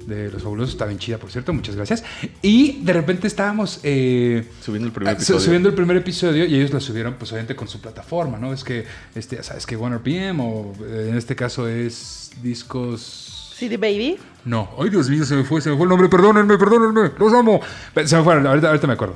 de 0.07 0.31
Los 0.31 0.41
Fabulosos, 0.41 0.71
está 0.71 0.85
bien 0.85 0.97
chida, 0.97 1.17
por 1.17 1.29
cierto, 1.29 1.51
muchas 1.51 1.75
gracias. 1.75 2.01
Y 2.41 2.81
de 2.81 2.93
repente 2.93 3.27
estábamos 3.27 3.81
eh, 3.83 4.47
Subiendo 4.61 4.87
el 4.87 4.93
primer 4.93 5.09
ah, 5.09 5.17
episodio. 5.17 5.41
subiendo 5.41 5.67
el 5.67 5.75
primer 5.75 5.97
episodio 5.97 6.45
y 6.45 6.55
ellos 6.55 6.71
lo 6.71 6.79
subieron, 6.79 7.15
pues 7.15 7.33
obviamente 7.33 7.57
con 7.57 7.67
su 7.67 7.81
plataforma, 7.81 8.37
¿no? 8.37 8.53
Es 8.53 8.63
que, 8.63 8.85
este, 9.15 9.35
ya 9.35 9.43
sabes 9.43 9.65
que 9.65 9.75
OneRPM 9.75 10.39
o 10.39 10.71
eh, 10.87 11.07
en 11.09 11.17
este 11.17 11.35
caso 11.35 11.67
es 11.67 12.31
discos... 12.41 13.53
CD 13.57 13.75
Baby. 13.75 14.15
No, 14.45 14.69
ay 14.79 14.91
Dios 14.91 15.09
mío, 15.09 15.25
se 15.25 15.35
me 15.35 15.43
fue, 15.43 15.59
se 15.59 15.69
me 15.69 15.75
fue 15.75 15.83
el 15.83 15.89
nombre, 15.89 16.07
perdónenme, 16.07 16.57
perdónenme, 16.57 17.11
los 17.19 17.33
amo. 17.33 17.59
Se 18.05 18.15
me 18.15 18.23
fueron, 18.23 18.47
ahorita, 18.47 18.69
ahorita 18.69 18.87
me 18.87 18.93
acuerdo. 18.93 19.15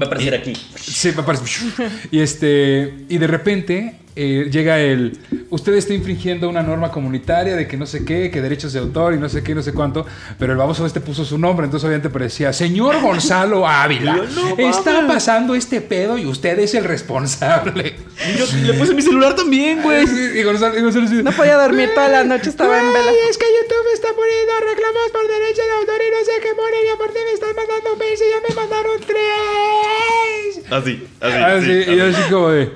Va 0.00 0.04
a 0.04 0.06
aparecer 0.06 0.34
aquí. 0.34 0.52
Sí, 0.76 1.10
me 1.16 1.24
parece. 1.24 1.44
Y 2.12 2.20
este, 2.20 3.04
y 3.08 3.18
de 3.18 3.26
repente 3.26 3.98
eh, 4.14 4.48
llega 4.50 4.78
el. 4.78 5.18
Usted 5.50 5.74
está 5.74 5.94
infringiendo 5.94 6.48
una 6.48 6.62
norma 6.62 6.90
comunitaria 6.90 7.56
de 7.56 7.66
que 7.66 7.76
no 7.76 7.86
sé 7.86 8.04
qué, 8.04 8.30
que 8.30 8.40
derechos 8.42 8.72
de 8.72 8.78
autor 8.80 9.14
y 9.14 9.18
no 9.18 9.28
sé 9.28 9.42
qué, 9.42 9.54
no 9.54 9.62
sé 9.62 9.72
cuánto. 9.72 10.04
Pero 10.38 10.52
el 10.52 10.58
baboso 10.58 10.84
este 10.86 11.00
puso 11.00 11.24
su 11.24 11.38
nombre, 11.38 11.64
entonces 11.64 11.86
obviamente 11.86 12.10
parecía, 12.10 12.52
señor 12.52 13.00
Gonzalo 13.00 13.66
Ávila, 13.66 14.16
Y 14.30 14.34
yo, 14.34 14.56
"No 14.56 14.68
está 14.70 14.92
mames". 14.94 15.12
pasando 15.14 15.54
este 15.54 15.80
pedo 15.80 16.18
y 16.18 16.26
usted 16.26 16.58
es 16.58 16.74
el 16.74 16.84
responsable. 16.84 17.96
Y 18.22 18.38
yo 18.38 18.44
le 18.66 18.74
puse 18.74 18.94
mi 18.94 19.02
celular 19.02 19.34
también, 19.34 19.82
güey. 19.82 20.04
Y 20.38 20.42
Gonzalo, 20.44 20.78
y 20.78 20.82
Gonzalo 20.82 21.06
así, 21.06 21.22
No 21.22 21.32
podía 21.32 21.56
dormir 21.56 21.90
toda 21.94 22.08
la 22.08 22.24
noche, 22.24 22.50
estaba 22.50 22.78
en 22.78 22.86
vela. 22.92 23.10
Es 23.30 23.36
que 23.38 23.46
YouTube 23.46 23.86
está 23.94 24.08
poniendo 24.14 24.52
reclamos 24.60 25.10
por 25.12 25.26
derechos 25.26 25.64
de 25.66 25.72
autor 25.80 25.96
y 26.06 26.10
no 26.12 26.24
sé 26.24 26.32
qué 26.42 26.54
poner 26.54 26.84
y 26.86 26.88
aparte 26.94 27.18
me 27.24 27.32
están 27.32 27.50
mandando 27.56 27.96
mails 27.96 28.20
y 28.20 28.30
ya 28.30 28.40
me 28.48 28.54
mandaron 28.54 29.00
tres. 29.06 30.64
Así, 30.70 31.08
así. 31.20 31.34
Ah, 31.42 31.58
sí, 31.60 31.66
sí, 31.84 31.90
y 31.90 32.00
así. 32.00 32.14
así 32.16 32.30
como 32.30 32.48
de. 32.50 32.70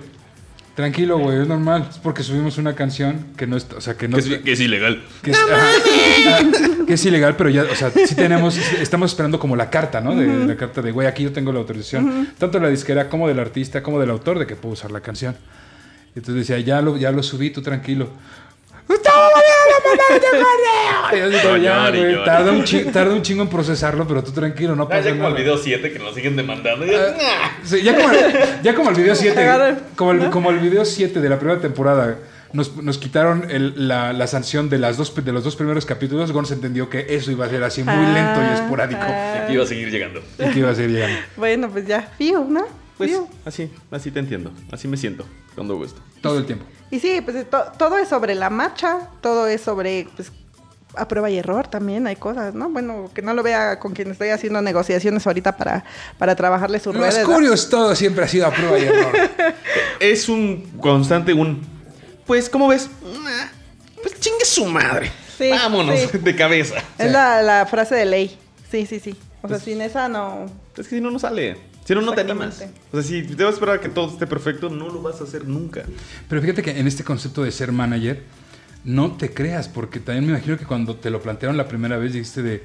Tranquilo, 0.77 1.19
güey, 1.19 1.41
es 1.41 1.49
normal. 1.49 1.87
Es 1.91 1.97
porque 1.97 2.23
subimos 2.23 2.59
una 2.59 2.75
canción 2.75 3.29
que 3.37 3.47
no 3.47 3.57
es, 3.57 3.67
o 3.75 3.81
sea, 3.81 3.95
que 3.97 4.09
no 4.09 4.19
Que 4.19 4.35
es, 4.35 4.43
que 4.43 4.53
es 4.53 4.61
ilegal. 4.61 5.03
que 5.23 5.31
es, 5.31 5.39
ajá, 5.39 5.71
que 6.87 6.93
es 6.93 7.05
ilegal, 7.07 7.35
pero 7.35 7.49
ya, 7.49 7.63
o 7.63 7.75
sea, 7.75 7.91
sí 7.91 8.15
tenemos, 8.15 8.59
estamos 8.79 9.11
esperando 9.11 9.39
como 9.41 9.57
la 9.57 9.71
carta, 9.71 10.03
¿no? 10.03 10.15
De, 10.15 10.27
La 10.47 10.55
carta 10.55 10.83
de, 10.83 10.93
güey, 10.93 11.09
aquí 11.09 11.23
yo 11.23 11.33
tengo 11.33 11.51
la 11.51 11.61
autorización, 11.61 12.29
tanto 12.39 12.59
de 12.59 12.65
la 12.65 12.71
disquera 12.71 13.09
como 13.09 13.27
del 13.27 13.39
artista, 13.41 13.83
como 13.83 13.99
del 13.99 14.11
autor, 14.11 14.39
de 14.39 14.47
que 14.47 14.55
puedo 14.55 14.75
usar 14.75 14.91
la 14.91 15.01
canción. 15.01 15.35
Entonces 16.15 16.47
decía, 16.47 16.61
ya 16.61 16.83
lo, 16.83 16.99
ya 16.99 17.11
lo 17.11 17.23
subí, 17.23 17.49
tú 17.49 17.63
tranquilo. 17.63 18.11
¡Gustavo, 18.87 19.31
Correo! 19.83 21.29
Y 21.29 21.63
ya, 21.63 21.89
güey, 21.91 22.03
llore. 22.13 22.25
tarda 22.25 22.53
un, 22.53 22.65
chi- 22.65 22.85
tarda 22.85 23.13
un 23.15 23.23
chingo 23.23 23.43
en 23.43 23.49
procesarlo, 23.49 24.07
pero 24.07 24.23
tú 24.25 24.33
tranquilo, 24.33 24.75
no 24.77 24.85
Ah, 24.85 24.89
pasa 24.89 25.03
ya 25.03 25.11
como 25.11 25.23
nada. 25.25 25.37
el 25.37 25.43
video 25.43 25.57
7 25.59 25.93
que 25.93 25.99
nos 25.99 26.15
siguen 26.15 26.37
demandando. 26.37 26.85
Ah, 26.87 27.51
sí, 27.63 27.83
ya, 27.83 27.95
como 27.97 28.11
el, 28.11 28.19
ya 28.63 28.75
como 28.75 28.91
el 28.91 28.97
video 28.97 29.15
7, 29.15 29.41
Agarra- 29.41 29.79
como 29.97 30.13
el, 30.13 30.31
como 30.31 30.51
el 30.51 30.59
video 30.59 30.85
7 30.85 31.21
de 31.21 31.29
la 31.29 31.39
primera 31.39 31.61
temporada, 31.61 32.19
nos, 32.53 32.77
nos 32.77 32.99
quitaron 32.99 33.51
el- 33.51 33.89
la, 33.89 34.13
la 34.13 34.27
sanción 34.27 34.69
de, 34.69 34.79
las 34.79 34.97
dos, 34.97 35.13
de 35.15 35.33
los 35.33 35.45
dos 35.45 35.57
primeros 35.57 35.85
capítulos, 35.87 36.33
Gon 36.33 36.47
se 36.47 36.55
entendió 36.55 36.89
que 36.89 37.07
eso 37.11 37.31
iba 37.31 37.47
a 37.47 37.49
ser 37.49 37.63
así 37.65 37.83
muy 37.83 37.95
lento 37.95 38.41
y 38.41 38.45
Ah, 38.45 38.55
esporádico. 38.55 39.01
ah. 39.03 39.43
Aquí 39.45 39.55
iba 39.55 39.65
a 39.65 39.67
seguir 39.67 39.91
llegando. 39.91 40.23
Y 40.39 40.51
que 40.51 40.59
iba 40.61 40.71
a 40.71 40.75
seguir 40.75 40.93
llegando. 40.93 41.19
Bueno, 41.37 41.69
pues 41.71 41.87
ya, 41.87 42.03
fío, 42.17 42.45
¿no? 42.49 42.65
Pues 42.97 43.11
Fío. 43.11 43.29
así, 43.45 43.71
así 43.91 44.11
te 44.11 44.21
entiendo. 44.21 44.51
Así 44.73 44.89
me 44.89 44.97
siento 44.97 45.27
cuando 45.55 45.75
hago 45.75 45.85
esto. 45.85 46.01
Todo 46.23 46.39
el 46.39 46.47
tiempo. 46.47 46.65
Y 46.91 47.01
sí, 47.01 47.21
pues 47.21 47.49
to- 47.51 47.73
todo 47.79 47.99
es 47.99 48.09
sobre 48.09 48.35
la 48.35 48.49
marcha, 48.51 49.09
todo 49.21 49.47
es 49.47 49.61
sobre, 49.61 50.07
pues, 50.17 50.31
a 50.95 51.07
prueba 51.09 51.29
y 51.29 51.37
error 51.39 51.69
también 51.69 52.07
hay 52.07 52.17
cosas, 52.17 52.55
¿no? 52.55 52.71
Bueno, 52.71 53.11
que 53.15 53.21
no 53.21 53.35
lo 53.35 53.43
vea 53.43 53.79
con 53.79 53.93
quien 53.93 54.11
estoy 54.13 54.31
haciendo 54.31 54.63
negociaciones 54.63 55.27
ahorita 55.27 55.57
para, 55.57 55.85
para 56.17 56.35
trabajarle 56.37 56.79
sus 56.81 56.95
Los 56.95 57.13
redes. 57.13 57.29
¿no? 57.29 57.35
curios 57.35 57.69
todo 57.69 57.95
siempre 57.95 58.25
ha 58.25 58.29
sido 58.29 58.47
a 58.47 58.51
prueba 58.51 58.79
y 58.79 58.85
error. 58.85 59.13
Es 60.01 60.29
un 60.29 60.63
constante, 60.81 61.33
un. 61.35 61.61
Pues, 62.27 62.49
¿cómo 62.49 62.69
ves? 62.69 62.89
Pues 64.03 64.19
chingue 64.21 64.45
su 64.45 64.65
madre. 64.67 65.11
Sí, 65.39 65.51
Vámonos 65.51 65.99
sí. 66.01 66.19
de 66.19 66.37
cabeza. 66.37 66.77
Es 66.99 67.11
la, 67.11 67.43
la 67.43 67.67
frase 67.67 67.95
de 67.95 68.05
ley. 68.07 68.39
Sí, 68.71 68.87
sí, 68.87 69.01
sí. 69.01 69.15
O 69.43 69.49
sea, 69.49 69.59
sin 69.59 69.81
esa 69.81 70.09
no... 70.09 70.47
Es 70.77 70.89
que 70.89 70.97
si 70.97 71.01
no, 71.01 71.11
no 71.11 71.19
sale. 71.19 71.57
Si 71.87 71.95
no, 71.95 72.01
no 72.01 72.13
te 72.13 72.23
animas. 72.23 72.65
O 72.93 73.01
sea, 73.01 73.03
si 73.03 73.23
te 73.23 73.45
vas 73.45 73.53
a 73.53 73.55
esperar 73.55 73.77
a 73.77 73.81
que 73.81 73.89
todo 73.89 74.11
esté 74.11 74.27
perfecto, 74.27 74.69
no 74.69 74.89
lo 74.89 75.03
vas 75.03 75.21
a 75.21 75.25
hacer 75.25 75.47
nunca. 75.47 75.85
Pero 76.29 76.43
fíjate 76.43 76.63
que 76.63 76.79
en 76.79 76.89
este 76.89 77.05
concepto 77.05 77.45
de 77.45 77.53
ser 77.53 77.71
manager, 77.71 78.25
no 78.85 79.13
te 79.13 79.33
creas, 79.33 79.69
porque 79.69 80.01
también 80.01 80.27
me 80.27 80.33
imagino 80.33 80.59
que 80.59 80.65
cuando 80.65 80.97
te 80.97 81.11
lo 81.11 81.23
plantearon 81.23 81.57
la 81.57 81.69
primera 81.69 81.97
vez 81.97 82.13
dijiste 82.13 82.43
de, 82.43 82.65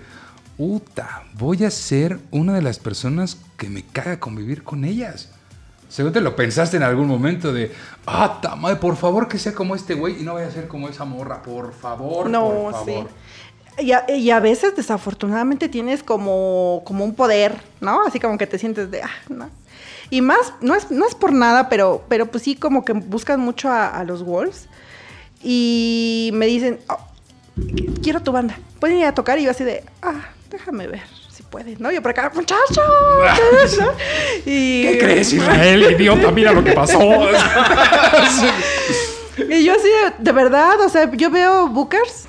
puta, 0.57 1.23
voy 1.33 1.63
a 1.63 1.69
ser 1.69 2.19
una 2.31 2.55
de 2.55 2.63
las 2.63 2.79
personas 2.79 3.37
que 3.57 3.69
me 3.69 3.83
caga 3.83 4.19
convivir 4.19 4.63
con 4.63 4.85
ellas. 4.85 5.29
Seguro 5.87 6.13
te 6.13 6.21
lo 6.21 6.35
pensaste 6.35 6.77
en 6.77 6.83
algún 6.83 7.07
momento 7.07 7.51
de, 7.51 7.71
ah, 8.05 8.39
ta 8.41 8.55
madre, 8.55 8.77
por 8.77 8.95
favor 8.95 9.27
que 9.27 9.37
sea 9.37 9.53
como 9.53 9.75
este 9.75 9.93
güey 9.93 10.21
y 10.21 10.23
no 10.23 10.35
vaya 10.35 10.47
a 10.47 10.51
ser 10.51 10.67
como 10.67 10.87
esa 10.87 11.03
morra, 11.03 11.43
por 11.43 11.73
favor, 11.73 12.29
No, 12.29 12.69
por 12.71 12.85
sí. 12.85 12.93
Y 13.79 13.93
a, 13.93 14.05
y 14.09 14.29
a 14.31 14.39
veces, 14.39 14.75
desafortunadamente, 14.75 15.69
tienes 15.69 16.03
como, 16.03 16.81
como 16.85 17.03
un 17.03 17.15
poder, 17.15 17.55
¿no? 17.79 18.03
Así 18.05 18.19
como 18.19 18.37
que 18.37 18.47
te 18.47 18.59
sientes 18.59 18.91
de, 18.91 19.01
ah, 19.01 19.09
no. 19.29 19.49
Y 20.09 20.21
más, 20.21 20.53
no 20.61 20.75
es, 20.75 20.91
no 20.91 21.07
es 21.07 21.15
por 21.15 21.31
nada, 21.31 21.69
pero, 21.69 22.03
pero 22.09 22.25
pues 22.25 22.43
sí, 22.43 22.55
como 22.55 22.83
que 22.83 22.93
buscan 22.93 23.39
mucho 23.39 23.69
a, 23.69 23.87
a 23.87 24.03
los 24.03 24.23
Wolves. 24.23 24.67
Y 25.41 26.31
me 26.33 26.45
dicen, 26.45 26.79
"Oh, 26.89 26.97
quiero 28.03 28.21
tu 28.21 28.31
banda. 28.31 28.57
¿Pueden 28.79 28.97
ir 28.97 29.05
a 29.05 29.13
tocar? 29.13 29.39
Y 29.39 29.43
yo 29.43 29.51
así 29.51 29.63
de, 29.63 29.83
ah, 30.01 30.29
déjame 30.49 30.87
ver 30.87 31.03
si 31.31 31.43
puedes, 31.43 31.79
¿no? 31.79 31.91
Yo 31.91 32.01
por 32.01 32.11
acá, 32.11 32.31
muchacho. 32.33 32.81
¿no? 33.79 33.91
y, 34.45 34.83
¿Qué 34.83 34.97
crees, 34.99 35.33
Israel? 35.33 35.91
Idiota, 35.97 36.31
mira 36.31 36.51
lo 36.51 36.63
que 36.63 36.73
pasó. 36.73 36.99
Y 39.49 39.63
yo 39.63 39.73
así, 39.73 39.87
de, 39.87 40.13
de 40.19 40.31
verdad, 40.33 40.79
o 40.81 40.89
sea, 40.89 41.09
yo 41.13 41.31
veo 41.31 41.67
bookers 41.67 42.27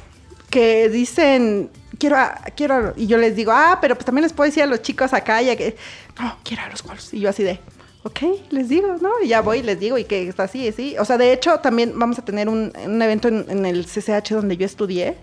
que 0.53 0.89
dicen, 0.91 1.71
quiero, 1.99 2.17
a- 2.19 2.39
quiero, 2.55 2.75
a- 2.75 2.93
y 2.97 3.07
yo 3.07 3.17
les 3.19 3.35
digo, 3.35 3.51
ah, 3.53 3.79
pero 3.81 3.95
pues 3.97 4.05
también 4.05 4.23
les 4.23 4.33
puedo 4.33 4.49
decir 4.49 4.63
a 4.63 4.67
los 4.67 4.83
chicos 4.83 5.13
acá, 5.15 5.41
ya 5.43 5.57
que, 5.57 5.75
no, 6.21 6.37
quiero 6.45 6.63
a 6.63 6.69
los 6.69 6.83
Wolves. 6.85 7.13
Y 7.15 7.21
yo 7.21 7.31
así 7.31 7.43
de, 7.43 7.59
ok, 8.03 8.19
les 8.51 8.69
digo, 8.69 8.97
¿no? 9.01 9.11
Y 9.25 9.29
ya 9.29 9.41
voy 9.41 9.59
y 9.59 9.63
les 9.63 9.81
digo, 9.81 9.97
y 9.99 10.05
que 10.05 10.29
está 10.29 10.43
así, 10.45 10.69
así. 10.69 10.95
O 10.99 11.05
sea, 11.05 11.17
de 11.19 11.33
hecho, 11.33 11.59
también 11.61 11.95
vamos 11.97 12.19
a 12.19 12.25
tener 12.25 12.49
un, 12.49 12.71
un 12.85 13.01
evento 13.03 13.29
en, 13.29 13.47
en 13.49 13.65
el 13.67 13.87
CCH 13.87 14.31
donde 14.35 14.57
yo 14.57 14.67
estudié. 14.67 15.17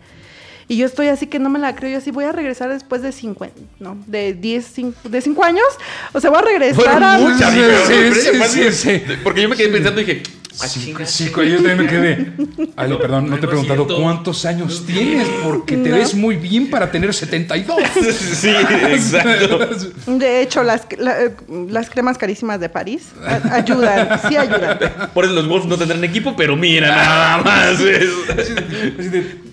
Y 0.67 0.77
yo 0.77 0.85
estoy 0.85 1.07
así 1.07 1.25
que 1.27 1.39
no 1.39 1.49
me 1.49 1.57
la 1.59 1.75
creo. 1.75 1.91
Yo 1.91 1.97
así 1.97 2.11
voy 2.11 2.25
a 2.25 2.31
regresar 2.31 2.69
después 2.69 3.01
de 3.01 3.11
50, 3.11 3.55
no, 3.79 3.97
de 4.05 4.33
10, 4.33 4.77
cin- 4.77 4.93
de 5.03 5.19
5 5.21 5.43
años. 5.43 5.65
O 6.13 6.19
sea, 6.19 6.29
voy 6.29 6.39
a 6.39 6.41
regresar 6.43 6.75
Fueron 6.75 7.03
a... 7.03 7.17
muchas, 7.17 7.53
Sí, 7.53 8.39
sí, 8.47 8.71
sí. 8.71 9.01
Porque 9.23 9.41
yo 9.41 9.49
me 9.49 9.55
quedé 9.55 9.69
pensando 9.69 9.99
y 10.01 10.05
dije, 10.05 10.23
ah, 10.61 10.67
Sí, 10.67 10.79
chinga. 10.85 11.05
sí, 11.05 11.31
yo 11.33 11.55
también 11.55 11.77
me 11.77 11.87
quedé. 11.87 12.31
Ay, 12.75 12.89
No, 12.89 12.97
perdón, 12.99 13.29
no 13.29 13.37
te 13.39 13.45
he 13.45 13.49
preguntado 13.49 13.87
cuántos 13.87 14.45
años 14.45 14.83
tienes, 14.85 15.27
porque 15.43 15.77
te 15.77 15.89
No. 15.89 15.95
ves 15.95 16.13
muy 16.15 16.35
bien 16.35 16.69
para 16.69 16.91
tener 16.91 17.13
72. 17.13 17.77
Sí, 18.39 18.49
exacto. 18.49 19.59
De 20.07 20.41
hecho, 20.41 20.63
las, 20.63 20.83
la- 20.97 21.31
las 21.69 21.89
cremas 21.89 22.17
carísimas 22.17 22.59
de 22.59 22.69
París 22.69 23.09
ayudan, 23.51 24.19
sí 24.27 24.35
ayudan. 24.37 24.79
Por 25.13 25.25
eso 25.25 25.33
los 25.33 25.47
Wolves 25.47 25.67
no 25.67 25.77
tendrán 25.77 26.03
equipo, 26.03 26.35
pero 26.35 26.55
mira 26.55 26.87
nada 26.89 27.37
más. 27.43 27.77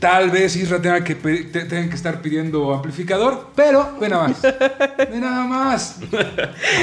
tal 0.00 0.30
vez 0.30 0.56
Isra 0.56 0.80
tenga 0.80 1.02
que, 1.04 1.14
tenga 1.14 1.88
que 1.88 1.94
estar 1.94 2.20
pidiendo 2.20 2.72
amplificador, 2.74 3.50
pero 3.54 3.96
ve 4.00 4.08
nada 4.08 4.28
más. 4.28 4.42
Ve 4.42 5.18
nada 5.20 5.44
más. 5.44 5.96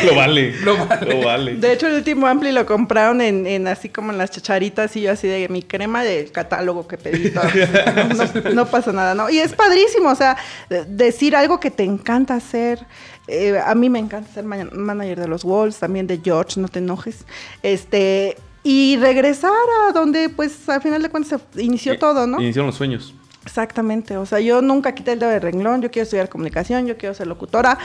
Lo 0.05 0.15
vale. 0.15 0.55
Lo 0.63 0.77
vale. 0.85 1.05
Lo 1.13 1.21
vale. 1.25 1.55
De 1.55 1.73
hecho, 1.73 1.87
el 1.87 1.95
último 1.95 2.27
Ampli 2.27 2.51
lo 2.51 2.65
compraron 2.65 3.21
en, 3.21 3.45
en 3.47 3.67
así 3.67 3.89
como 3.89 4.11
las 4.17 4.31
chacharitas 4.31 4.95
y 4.95 5.01
yo 5.01 5.11
así 5.11 5.27
de 5.27 5.47
mi 5.49 5.61
crema 5.63 6.03
del 6.03 6.31
catálogo 6.31 6.87
que 6.87 6.97
pedí. 6.97 7.29
todo. 7.31 7.43
No, 7.95 8.41
no- 8.43 8.49
no 8.53 8.65
pasa 8.67 8.91
nada, 8.91 9.13
¿no? 9.15 9.29
Y 9.29 9.39
es 9.39 9.53
padrísimo, 9.53 10.09
o 10.09 10.15
sea, 10.15 10.37
de- 10.69 10.85
decir 10.85 11.35
algo 11.35 11.59
que 11.59 11.71
te 11.71 11.83
encanta 11.83 12.35
hacer. 12.35 12.85
Eh, 13.27 13.57
a 13.65 13.73
mí 13.75 13.89
me 13.89 13.99
encanta 13.99 14.31
ser 14.33 14.43
ma- 14.43 14.67
manager 14.71 15.19
de 15.21 15.27
los 15.27 15.43
Wolves, 15.43 15.77
también 15.79 16.07
de 16.07 16.19
George, 16.23 16.59
no 16.59 16.67
te 16.67 16.79
enojes. 16.79 17.25
Este, 17.61 18.37
y 18.63 18.97
regresar 18.97 19.51
a 19.89 19.91
donde, 19.93 20.29
pues, 20.29 20.67
al 20.69 20.81
final 20.81 21.01
de 21.01 21.09
cuentas 21.09 21.41
se 21.53 21.61
inició 21.63 21.97
todo, 21.99 22.27
¿no? 22.27 22.41
Iniciaron 22.41 22.67
los 22.67 22.75
sueños. 22.75 23.13
Exactamente, 23.45 24.15
o 24.15 24.25
sea, 24.25 24.39
yo 24.39 24.61
nunca 24.61 24.95
quité 24.95 25.13
el 25.13 25.19
dedo 25.19 25.29
de 25.29 25.39
renglón, 25.39 25.81
yo 25.81 25.91
quiero 25.91 26.03
estudiar 26.03 26.29
comunicación, 26.29 26.87
yo 26.87 26.97
quiero 26.97 27.13
ser 27.13 27.27
locutora, 27.27 27.77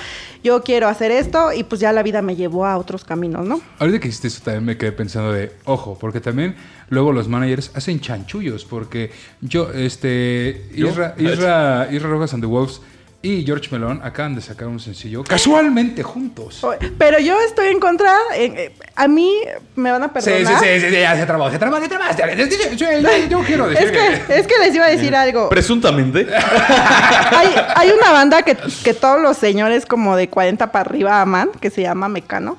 yo 0.44 0.62
quiero 0.62 0.86
hacer 0.86 1.10
esto 1.10 1.52
y 1.52 1.64
pues 1.64 1.80
ya 1.80 1.92
la 1.92 2.04
vida 2.04 2.22
me 2.22 2.36
llevó 2.36 2.64
a 2.64 2.78
otros 2.78 3.04
caminos, 3.04 3.44
¿no? 3.44 3.60
Ahorita 3.78 3.98
que 3.98 4.08
hiciste 4.08 4.28
eso 4.28 4.40
también 4.44 4.64
me 4.64 4.76
quedé 4.76 4.92
pensando 4.92 5.32
de, 5.32 5.52
ojo, 5.64 5.98
porque 5.98 6.20
también 6.20 6.54
luego 6.90 7.12
los 7.12 7.28
managers 7.28 7.72
hacen 7.74 7.98
chanchullos, 8.00 8.64
porque 8.64 9.10
yo, 9.40 9.72
este, 9.72 10.68
¿Yo? 10.74 10.88
Isra, 10.88 11.14
Isra, 11.18 11.88
Isra 11.90 12.08
Rojas 12.08 12.34
and 12.34 12.42
the 12.42 12.46
Wolves 12.46 12.80
y 13.20 13.44
George 13.44 13.68
Melón 13.72 14.00
acaban 14.04 14.36
de 14.36 14.40
sacar 14.40 14.68
un 14.68 14.78
sencillo 14.78 15.24
casualmente 15.24 16.04
juntos. 16.04 16.62
O- 16.62 16.72
Pero 16.98 17.18
yo 17.18 17.36
estoy 17.40 17.66
en 17.68 17.80
contra, 17.80 18.12
eh, 18.36 18.72
a 18.94 19.08
mí 19.08 19.34
me 19.74 19.90
van 19.90 20.04
a 20.04 20.06
Sí, 20.06 20.12
sí, 20.20 20.30
perdonar. 20.30 20.62
sí, 20.62 20.80
sí, 20.80 20.86
sí, 20.88 21.00
ya 21.00 21.16
se 21.16 21.26
trabó, 21.26 21.50
se 21.50 21.58
trabó, 21.58 21.80
se 21.80 21.88
trabó. 21.88 22.04
Yo, 22.14 22.46
yo- 22.76 23.26
yo 23.28 23.40
quiero 23.44 23.68
decir 23.68 23.86
Es 23.88 23.92
que, 23.92 24.34
es 24.38 24.46
que 24.46 24.54
les 24.58 24.74
iba 24.74 24.84
a 24.86 24.90
decir 24.90 25.16
algo. 25.16 25.48
Presuntamente. 25.48 26.28
Hay, 27.30 27.48
hay 27.74 27.90
una 27.90 28.12
banda 28.12 28.42
que, 28.42 28.56
que 28.84 28.94
todos 28.94 29.20
los 29.20 29.36
señores 29.36 29.84
como 29.84 30.16
de 30.16 30.28
40 30.28 30.70
para 30.72 30.88
arriba 30.88 31.20
aman, 31.20 31.50
que 31.60 31.70
se 31.70 31.82
llama 31.82 32.08
Mecano. 32.08 32.56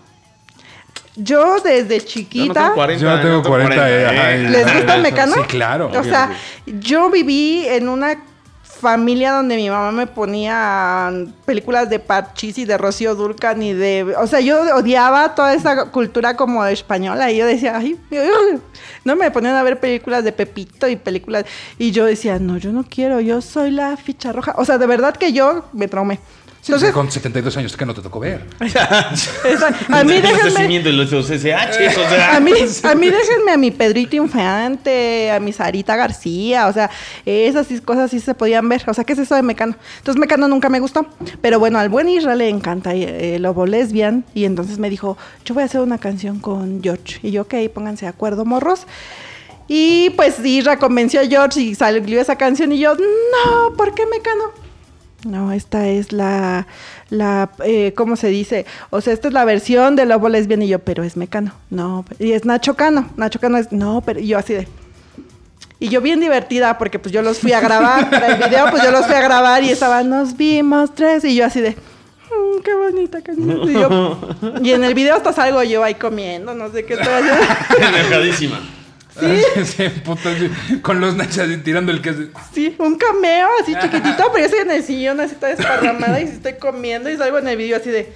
Yo 1.15 1.59
desde 1.61 1.97
Yo 1.99 2.03
no 2.03 2.09
chiquita... 2.09 2.53
tengo 2.53 2.75
40. 2.75 3.01
Yo 3.03 3.09
no 3.15 3.21
tengo 3.21 3.43
40, 3.43 3.89
eh, 3.89 4.05
ajá, 4.07 4.35
eh. 4.35 4.37
¿Les 4.49 4.73
gusta 4.73 4.95
el 4.95 5.01
Mecano? 5.01 5.33
Sí, 5.35 5.41
claro. 5.47 5.91
O 5.93 6.03
sea, 6.03 6.31
yo 6.65 7.09
viví 7.09 7.65
en 7.67 7.89
una 7.89 8.17
familia 8.79 9.33
donde 9.33 9.55
mi 9.55 9.69
mamá 9.69 9.91
me 9.91 10.07
ponía 10.07 11.11
películas 11.45 11.89
de 11.89 11.99
Parchís 11.99 12.57
y 12.57 12.65
de 12.65 12.77
Rocío 12.77 13.15
Durcan 13.15 13.61
y 13.61 13.73
de... 13.73 14.15
O 14.17 14.27
sea, 14.27 14.39
yo 14.39 14.61
odiaba 14.75 15.35
toda 15.35 15.53
esa 15.53 15.91
cultura 15.91 16.35
como 16.35 16.65
española 16.65 17.31
y 17.31 17.37
yo 17.37 17.45
decía, 17.45 17.77
ay, 17.77 17.99
no 19.03 19.15
me 19.15 19.31
ponían 19.31 19.55
a 19.55 19.63
ver 19.63 19.79
películas 19.79 20.23
de 20.23 20.31
Pepito 20.31 20.87
y 20.87 20.95
películas... 20.95 21.45
Y 21.77 21.91
yo 21.91 22.05
decía, 22.05 22.39
no, 22.39 22.57
yo 22.57 22.71
no 22.71 22.83
quiero, 22.83 23.19
yo 23.19 23.41
soy 23.41 23.71
la 23.71 23.95
ficha 23.97 24.31
roja. 24.31 24.53
O 24.57 24.65
sea, 24.65 24.77
de 24.77 24.87
verdad 24.87 25.15
que 25.15 25.33
yo 25.33 25.65
me 25.73 25.87
traumé. 25.87 26.19
Sí, 26.61 26.73
Entonces, 26.73 26.91
con 26.91 27.09
72 27.09 27.55
años 27.55 27.77
que 27.77 27.85
no 27.85 27.93
te 27.93 28.01
tocó 28.01 28.19
ver. 28.19 28.45
a 29.89 30.03
mí 30.03 30.13
déjenme... 30.19 30.67
sea. 32.09 32.35
A 32.35 32.39
mí, 32.41 32.51
a 32.83 32.95
mí 32.95 33.09
déjenme 33.09 33.51
a 33.53 33.57
mi 33.57 33.71
Pedrito 33.71 34.17
Infante, 34.17 35.31
a 35.31 35.39
mi 35.39 35.53
Sarita 35.53 35.95
García, 35.95 36.67
o 36.67 36.73
sea, 36.73 36.89
esas 37.25 37.67
cosas 37.81 38.11
sí 38.11 38.19
se 38.19 38.33
podían 38.33 38.67
ver. 38.67 38.83
O 38.87 38.93
sea, 38.93 39.05
¿qué 39.05 39.13
es 39.13 39.19
eso 39.19 39.35
de 39.35 39.41
Mecano? 39.41 39.75
Entonces 39.99 40.19
Mecano 40.19 40.49
nunca 40.49 40.67
me 40.67 40.81
gustó. 40.81 41.05
Pero 41.41 41.59
bueno, 41.59 41.79
al 41.79 41.87
buen 41.87 42.09
Israel 42.09 42.39
le 42.39 42.49
encanta 42.49 42.93
eh, 42.93 43.35
el 43.35 43.43
Lobo 43.43 43.65
Lesbian. 43.65 44.25
Y 44.33 44.43
entonces 44.43 44.79
me 44.79 44.89
dijo, 44.89 45.17
yo 45.45 45.53
voy 45.53 45.63
a 45.63 45.65
hacer 45.65 45.79
una 45.79 45.97
canción 45.97 46.39
con 46.39 46.83
George. 46.83 47.19
Y 47.23 47.31
yo, 47.31 47.43
ok, 47.43 47.55
pónganse 47.73 48.05
de 48.05 48.09
acuerdo, 48.09 48.43
morros. 48.43 48.85
Y 49.69 50.09
pues 50.11 50.43
Isra 50.43 50.77
convenció 50.77 51.21
a 51.21 51.25
George 51.25 51.61
y 51.61 51.75
salió 51.75 52.19
esa 52.19 52.35
canción 52.35 52.71
y 52.71 52.79
yo, 52.79 52.95
no, 52.95 53.75
¿por 53.77 53.93
qué 53.93 54.05
Mecano? 54.07 54.68
No, 55.25 55.51
esta 55.51 55.87
es 55.89 56.11
la, 56.13 56.65
la 57.09 57.49
eh, 57.65 57.93
¿cómo 57.95 58.15
se 58.15 58.27
dice? 58.29 58.65
O 58.89 59.01
sea, 59.01 59.11
esta 59.13 59.27
es 59.27 59.33
la 59.33 59.43
versión 59.45 59.95
de 59.97 60.05
Lobo 60.05 60.29
Lesbian 60.29 60.61
y 60.61 60.67
yo, 60.69 60.79
pero 60.79 61.03
es 61.03 61.17
Mecano. 61.17 61.51
No, 61.69 62.05
y 62.19 62.31
es 62.31 62.45
Nacho 62.45 62.75
Cano. 62.75 63.09
Nacho 63.17 63.39
Cano 63.39 63.57
es, 63.57 63.71
no, 63.71 64.01
pero 64.05 64.19
yo 64.21 64.37
así 64.37 64.53
de... 64.53 64.67
Y 65.81 65.87
yo 65.89 66.01
bien 66.01 66.19
divertida 66.19 66.77
porque 66.77 66.99
pues 66.99 67.13
yo 67.13 67.21
los 67.21 67.39
fui 67.39 67.51
a 67.53 67.59
grabar 67.61 68.09
para 68.09 68.27
el 68.35 68.43
video, 68.43 68.69
pues 68.69 68.83
yo 68.83 68.91
los 68.91 69.05
fui 69.05 69.15
a 69.15 69.21
grabar 69.21 69.63
y 69.63 69.69
estaban, 69.69 70.09
nos 70.09 70.35
vimos 70.35 70.93
tres 70.95 71.23
y 71.25 71.35
yo 71.35 71.45
así 71.45 71.61
de... 71.61 71.71
"Mm, 71.71 72.61
qué 72.63 72.73
bonita. 72.75 73.19
Y, 73.67 73.73
yo- 73.73 74.19
y 74.63 74.71
en 74.71 74.83
el 74.83 74.93
video 74.93 75.15
hasta 75.15 75.31
salgo 75.33 75.63
yo 75.63 75.83
ahí 75.83 75.95
comiendo, 75.95 76.53
no 76.53 76.69
sé 76.71 76.85
qué. 76.85 76.93
Enojadísima. 77.77 78.59
Sí, 79.17 79.85
con 80.81 80.99
los 81.01 81.15
nachas 81.15 81.47
tirando 81.63 81.91
el 81.91 82.01
queso. 82.01 82.19
Sí, 82.53 82.75
un 82.79 82.95
cameo 82.97 83.47
así 83.61 83.73
chiquitito, 83.81 84.23
pero 84.31 84.39
yo 84.39 84.45
estoy 84.45 84.59
en 84.61 84.71
el 84.71 84.83
sillón 84.83 85.19
así 85.19 85.35
toda 85.35 85.49
desparramada 85.55 86.19
y 86.21 86.25
estoy 86.25 86.53
comiendo 86.53 87.09
y 87.09 87.17
salgo 87.17 87.37
en 87.39 87.47
el 87.47 87.57
video 87.57 87.77
así 87.77 87.89
de, 87.89 88.11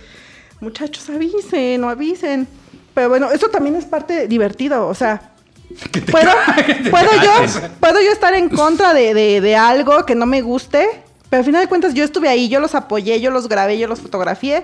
muchachos, 0.60 1.10
avisen, 1.10 1.82
no 1.82 1.90
avisen. 1.90 2.48
Pero 2.94 3.10
bueno, 3.10 3.32
eso 3.32 3.50
también 3.50 3.76
es 3.76 3.86
parte 3.86 4.28
divertido, 4.28 4.88
o 4.88 4.94
sea, 4.94 5.32
puedo, 6.12 6.30
puedo 6.92 7.10
yo, 7.24 7.62
puedo 7.80 8.00
yo 8.02 8.12
estar 8.12 8.34
en 8.36 8.50
contra 8.50 8.94
de, 8.94 9.14
de- 9.14 9.42
de 9.42 9.56
algo 9.56 10.06
que 10.06 10.14
no 10.16 10.26
me 10.28 10.42
guste, 10.42 10.88
pero 11.30 11.40
al 11.40 11.46
final 11.46 11.62
de 11.62 11.68
cuentas 11.68 11.96
yo 11.96 12.04
estuve 12.04 12.30
ahí, 12.30 12.48
yo 12.50 12.60
los 12.60 12.76
apoyé, 12.76 13.20
yo 13.20 13.32
los 13.32 13.50
grabé, 13.50 13.80
yo 13.80 13.88
los 13.88 14.00
fotografié. 14.00 14.64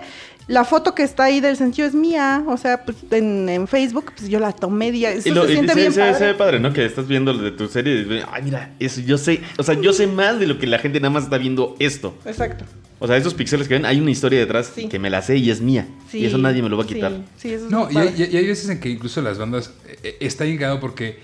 La 0.49 0.65
foto 0.65 0.95
que 0.95 1.03
está 1.03 1.25
ahí 1.25 1.39
del 1.41 1.55
sencillo 1.55 1.87
es 1.87 1.93
mía, 1.93 2.43
o 2.47 2.57
sea, 2.57 2.83
pues 2.83 2.97
en, 3.11 3.47
en 3.47 3.67
Facebook, 3.67 4.11
pues 4.17 4.29
yo 4.29 4.39
la 4.39 4.51
tomé, 4.51 4.89
y 4.89 5.05
eso 5.05 5.29
Y 5.29 5.31
lo, 5.31 5.45
se 5.45 5.51
y 5.51 5.53
siente 5.53 5.73
se, 5.73 5.79
bien 5.79 5.93
se- 5.93 5.99
padre. 5.99 6.15
se 6.17 6.25
ve 6.25 6.33
padre, 6.33 6.59
¿no? 6.59 6.73
Que 6.73 6.85
estás 6.85 7.07
viendo 7.07 7.31
lo 7.31 7.43
de 7.43 7.51
tu 7.51 7.67
serie 7.67 7.93
y 7.93 8.03
dices, 8.03 8.25
ay, 8.31 8.41
mira, 8.43 8.73
eso 8.79 8.99
yo 9.01 9.17
sé, 9.19 9.41
o 9.59 9.63
sea, 9.63 9.79
yo 9.79 9.93
sé 9.93 10.07
más 10.07 10.39
de 10.39 10.47
lo 10.47 10.57
que 10.57 10.65
la 10.67 10.79
gente 10.79 10.99
nada 10.99 11.11
más 11.11 11.23
está 11.25 11.37
viendo 11.37 11.75
esto. 11.79 12.17
Exacto. 12.25 12.65
O 12.97 13.07
sea, 13.07 13.15
esos 13.15 13.33
píxeles 13.35 13.67
que 13.67 13.75
ven, 13.75 13.85
hay 13.85 14.01
una 14.01 14.09
historia 14.11 14.39
detrás 14.39 14.71
Sí. 14.75 14.87
que 14.89 14.97
me 14.99 15.09
la 15.11 15.21
sé 15.21 15.37
y 15.37 15.51
es 15.51 15.61
mía. 15.61 15.87
Sí, 16.11 16.17
y 16.17 16.25
eso 16.25 16.37
nadie 16.39 16.61
me 16.63 16.67
lo 16.69 16.77
va 16.77 16.83
a 16.83 16.87
quitar. 16.87 17.11
Sí, 17.37 17.49
sí, 17.49 17.53
eso 17.53 17.65
es 17.65 17.71
No, 17.71 17.89
y 17.91 17.95
hay, 17.97 18.13
y 18.29 18.35
hay 18.35 18.45
veces 18.47 18.67
en 18.69 18.79
que 18.81 18.89
incluso 18.89 19.21
las 19.21 19.37
bandas 19.37 19.71
eh, 20.03 20.17
está 20.19 20.45
llegado 20.45 20.79
porque 20.81 21.19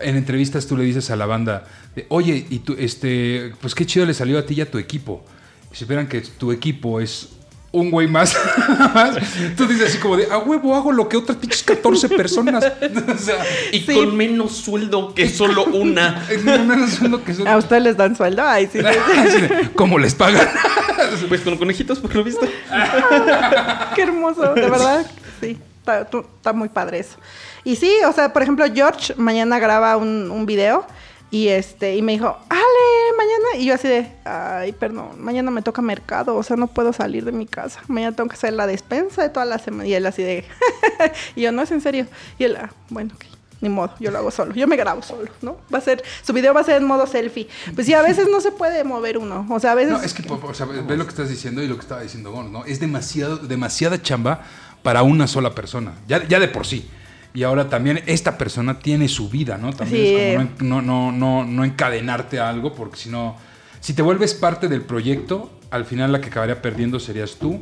en 0.00 0.16
entrevistas 0.16 0.66
tú 0.66 0.76
le 0.78 0.82
dices 0.84 1.10
a 1.10 1.16
la 1.16 1.26
banda, 1.26 1.68
de, 1.94 2.06
oye, 2.08 2.46
y 2.50 2.58
tú, 2.60 2.74
este, 2.78 3.52
pues 3.60 3.74
qué 3.74 3.84
chido 3.86 4.04
le 4.06 4.14
salió 4.14 4.38
a 4.38 4.46
ti 4.46 4.54
y 4.54 4.62
a 4.62 4.70
tu 4.70 4.78
equipo. 4.78 5.22
Y 5.72 5.76
si 5.76 5.84
vieran 5.84 6.08
que 6.08 6.22
tu 6.22 6.50
equipo 6.50 7.00
es 7.00 7.28
un 7.76 7.90
güey 7.90 8.08
más, 8.08 8.34
tú 9.56 9.66
dices 9.66 9.90
así 9.90 9.98
como 9.98 10.16
de, 10.16 10.26
a 10.32 10.38
huevo 10.38 10.74
hago 10.74 10.92
lo 10.92 11.08
que 11.08 11.18
otras 11.18 11.36
pinches 11.36 11.62
14 11.62 12.08
personas. 12.08 12.64
o 13.14 13.18
sea, 13.18 13.44
Y 13.70 13.80
Sí. 13.80 13.94
con 13.94 14.16
menos 14.16 14.56
sueldo 14.56 15.14
que 15.14 15.28
solo 15.28 15.64
una. 15.64 16.26
es 16.30 16.42
menos 16.42 16.90
sueldo 16.92 17.22
que 17.22 17.34
son. 17.34 17.46
¿A 17.46 17.56
ustedes 17.56 17.82
les 17.82 17.96
dan 17.96 18.16
sueldo? 18.16 18.42
Ay, 18.42 18.68
sí. 18.72 18.80
¿Cómo 19.74 19.98
les 19.98 20.14
pagan? 20.14 20.48
pues 21.28 21.42
con 21.42 21.56
conejitos, 21.58 21.98
por 21.98 22.14
lo 22.14 22.24
visto. 22.24 22.46
Qué 23.94 24.02
hermoso, 24.02 24.54
de 24.54 24.70
verdad. 24.70 25.06
Sí, 25.40 25.58
está, 25.80 26.52
muy 26.54 26.70
padre 26.70 27.00
eso. 27.00 27.16
Y 27.62 27.76
sí, 27.76 27.92
o 28.08 28.12
sea, 28.12 28.32
por 28.32 28.42
ejemplo, 28.42 28.64
George 28.72 29.14
mañana 29.16 29.58
graba 29.58 29.96
un, 29.98 30.30
un 30.30 30.46
video 30.46 30.86
y 31.30 31.48
este 31.48 31.96
y 31.96 32.02
me 32.02 32.12
dijo, 32.12 32.36
Ale, 32.48 33.16
mañana. 33.16 33.62
Y 33.62 33.66
yo 33.66 33.74
así 33.74 33.88
de, 33.88 34.10
ay, 34.24 34.72
perdón, 34.72 35.10
mañana 35.22 35.50
me 35.50 35.62
toca 35.62 35.82
mercado, 35.82 36.36
o 36.36 36.42
sea, 36.42 36.56
no 36.56 36.66
puedo 36.68 36.92
salir 36.92 37.24
de 37.24 37.32
mi 37.32 37.46
casa. 37.46 37.80
Mañana 37.88 38.14
tengo 38.14 38.28
que 38.28 38.34
hacer 38.36 38.52
la 38.52 38.66
despensa 38.66 39.22
de 39.22 39.28
toda 39.28 39.44
la 39.46 39.58
semana. 39.58 39.86
Y 39.86 39.94
él 39.94 40.06
así 40.06 40.22
de, 40.22 40.44
y 41.36 41.42
yo, 41.42 41.52
no 41.52 41.62
es 41.62 41.70
en 41.70 41.80
serio. 41.80 42.06
Y 42.38 42.44
él, 42.44 42.56
"Ah, 42.56 42.70
bueno, 42.90 43.12
ok. 43.14 43.24
Ni 43.62 43.70
modo, 43.70 43.94
yo 43.98 44.10
lo 44.10 44.18
hago 44.18 44.30
solo. 44.30 44.52
Yo 44.54 44.66
me 44.66 44.76
grabo 44.76 45.00
solo, 45.02 45.30
¿no? 45.40 45.56
Va 45.72 45.78
a 45.78 45.80
ser, 45.80 46.04
su 46.22 46.34
video 46.34 46.52
va 46.52 46.60
a 46.60 46.64
ser 46.64 46.76
en 46.76 46.84
modo 46.84 47.06
selfie. 47.06 47.48
Pues 47.74 47.86
sí, 47.86 47.94
a 47.94 48.02
veces 48.02 48.28
no 48.30 48.42
se 48.42 48.52
puede 48.52 48.84
mover 48.84 49.16
uno. 49.16 49.46
O 49.50 49.58
sea, 49.58 49.72
a 49.72 49.74
veces. 49.74 49.92
No, 49.92 50.02
es 50.02 50.12
que, 50.12 50.22
o 50.30 50.54
sea, 50.54 50.66
ve 50.66 50.96
lo 50.96 51.04
que 51.04 51.10
estás 51.10 51.30
diciendo 51.30 51.62
y 51.62 51.66
lo 51.66 51.74
que 51.76 51.80
estaba 51.80 52.02
diciendo 52.02 52.30
Gon, 52.32 52.52
¿no? 52.52 52.66
Es 52.66 52.80
demasiado, 52.80 53.38
demasiada 53.38 54.00
chamba 54.02 54.42
para 54.82 55.02
una 55.02 55.26
sola 55.26 55.54
persona, 55.54 55.94
ya, 56.06 56.22
ya 56.28 56.38
de 56.38 56.48
por 56.48 56.66
sí. 56.66 56.86
Y 57.36 57.42
ahora 57.42 57.68
también 57.68 58.00
esta 58.06 58.38
persona 58.38 58.78
tiene 58.78 59.08
su 59.08 59.28
vida, 59.28 59.58
¿no? 59.58 59.72
También 59.72 60.06
Sí. 60.06 60.14
es 60.14 60.36
como 60.58 60.80
no, 60.80 60.82
no, 60.82 61.12
no, 61.12 61.12
no, 61.12 61.44
no 61.44 61.64
encadenarte 61.64 62.40
a 62.40 62.48
algo, 62.48 62.72
porque 62.74 62.96
si 62.96 63.10
no, 63.10 63.36
si 63.80 63.92
te 63.92 64.00
vuelves 64.02 64.32
parte 64.34 64.68
del 64.68 64.80
proyecto, 64.80 65.50
al 65.70 65.84
final 65.84 66.12
la 66.12 66.20
que 66.22 66.28
acabaría 66.28 66.62
perdiendo 66.62 66.98
serías 66.98 67.36
tú. 67.36 67.60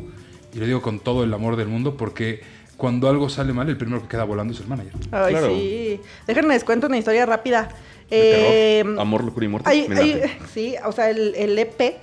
Y 0.55 0.59
lo 0.59 0.67
digo 0.67 0.81
con 0.81 1.01
todo 1.01 1.25
el 1.25 1.35
amor 1.35 1.57
del 1.57 1.67
mundo, 1.67 1.97
porque 1.97 2.41
cuando 2.77 3.09
algo 3.09 3.29
sale 3.29 3.53
mal, 3.53 3.69
el 3.69 3.77
primero 3.77 4.01
que 4.03 4.07
queda 4.09 4.23
volando 4.23 4.55
es 4.55 4.61
el 4.61 4.69
manager. 4.69 4.93
Ay, 5.11 5.33
Claro. 5.33 5.49
sí. 5.49 6.01
Déjenme 6.29 6.55
les 6.55 6.63
cuento 6.63 6.87
una 6.87 6.97
historia 6.99 7.27
rápida. 7.27 7.69
De 8.11 8.79
Eh, 8.79 8.83
terror, 8.85 9.01
amor, 9.01 9.25
locura 9.25 9.47
y 9.47 9.49
muerte. 9.49 9.69
hay- 9.71 9.87
hay- 9.91 10.23
sí, 10.53 10.75
o 10.85 10.93
sea, 10.93 11.11
el, 11.11 11.35
el 11.35 11.59
EP, 11.59 11.97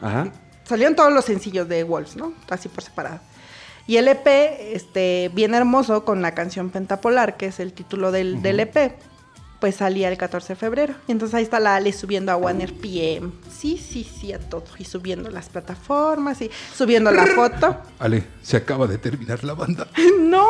Ajá. 0.00 0.30
salieron 0.64 0.94
todos 0.94 1.12
los 1.12 1.24
sencillos 1.24 1.66
de 1.68 1.82
Wolves, 1.82 2.14
¿no? 2.14 2.34
Así 2.50 2.68
por 2.68 2.84
separado. 2.84 3.18
Y 3.90 3.96
el 3.96 4.06
EP, 4.06 4.24
este, 4.72 5.32
bien 5.34 5.52
hermoso, 5.52 6.04
con 6.04 6.22
la 6.22 6.32
canción 6.32 6.70
Pentapolar, 6.70 7.36
que 7.36 7.46
es 7.46 7.58
el 7.58 7.72
título 7.72 8.12
del, 8.12 8.40
del 8.40 8.60
EP, 8.60 8.92
pues 9.58 9.74
salía 9.74 10.08
el 10.08 10.16
14 10.16 10.52
de 10.52 10.56
febrero. 10.56 10.94
Y 11.08 11.10
entonces 11.10 11.34
ahí 11.34 11.42
está 11.42 11.58
la 11.58 11.74
Ale 11.74 11.92
subiendo 11.92 12.30
a 12.30 12.36
One 12.36 12.64
RPM. 12.66 13.32
Sí, 13.50 13.78
sí, 13.78 14.04
sí, 14.04 14.32
a 14.32 14.38
todo. 14.38 14.62
Y 14.78 14.84
subiendo 14.84 15.28
las 15.28 15.48
plataformas 15.48 16.40
y 16.40 16.52
subiendo 16.72 17.10
la 17.10 17.26
foto. 17.26 17.78
Ale, 17.98 18.22
se 18.42 18.58
acaba 18.58 18.86
de 18.86 18.96
terminar 18.96 19.42
la 19.42 19.54
banda. 19.54 19.88
No, 20.20 20.46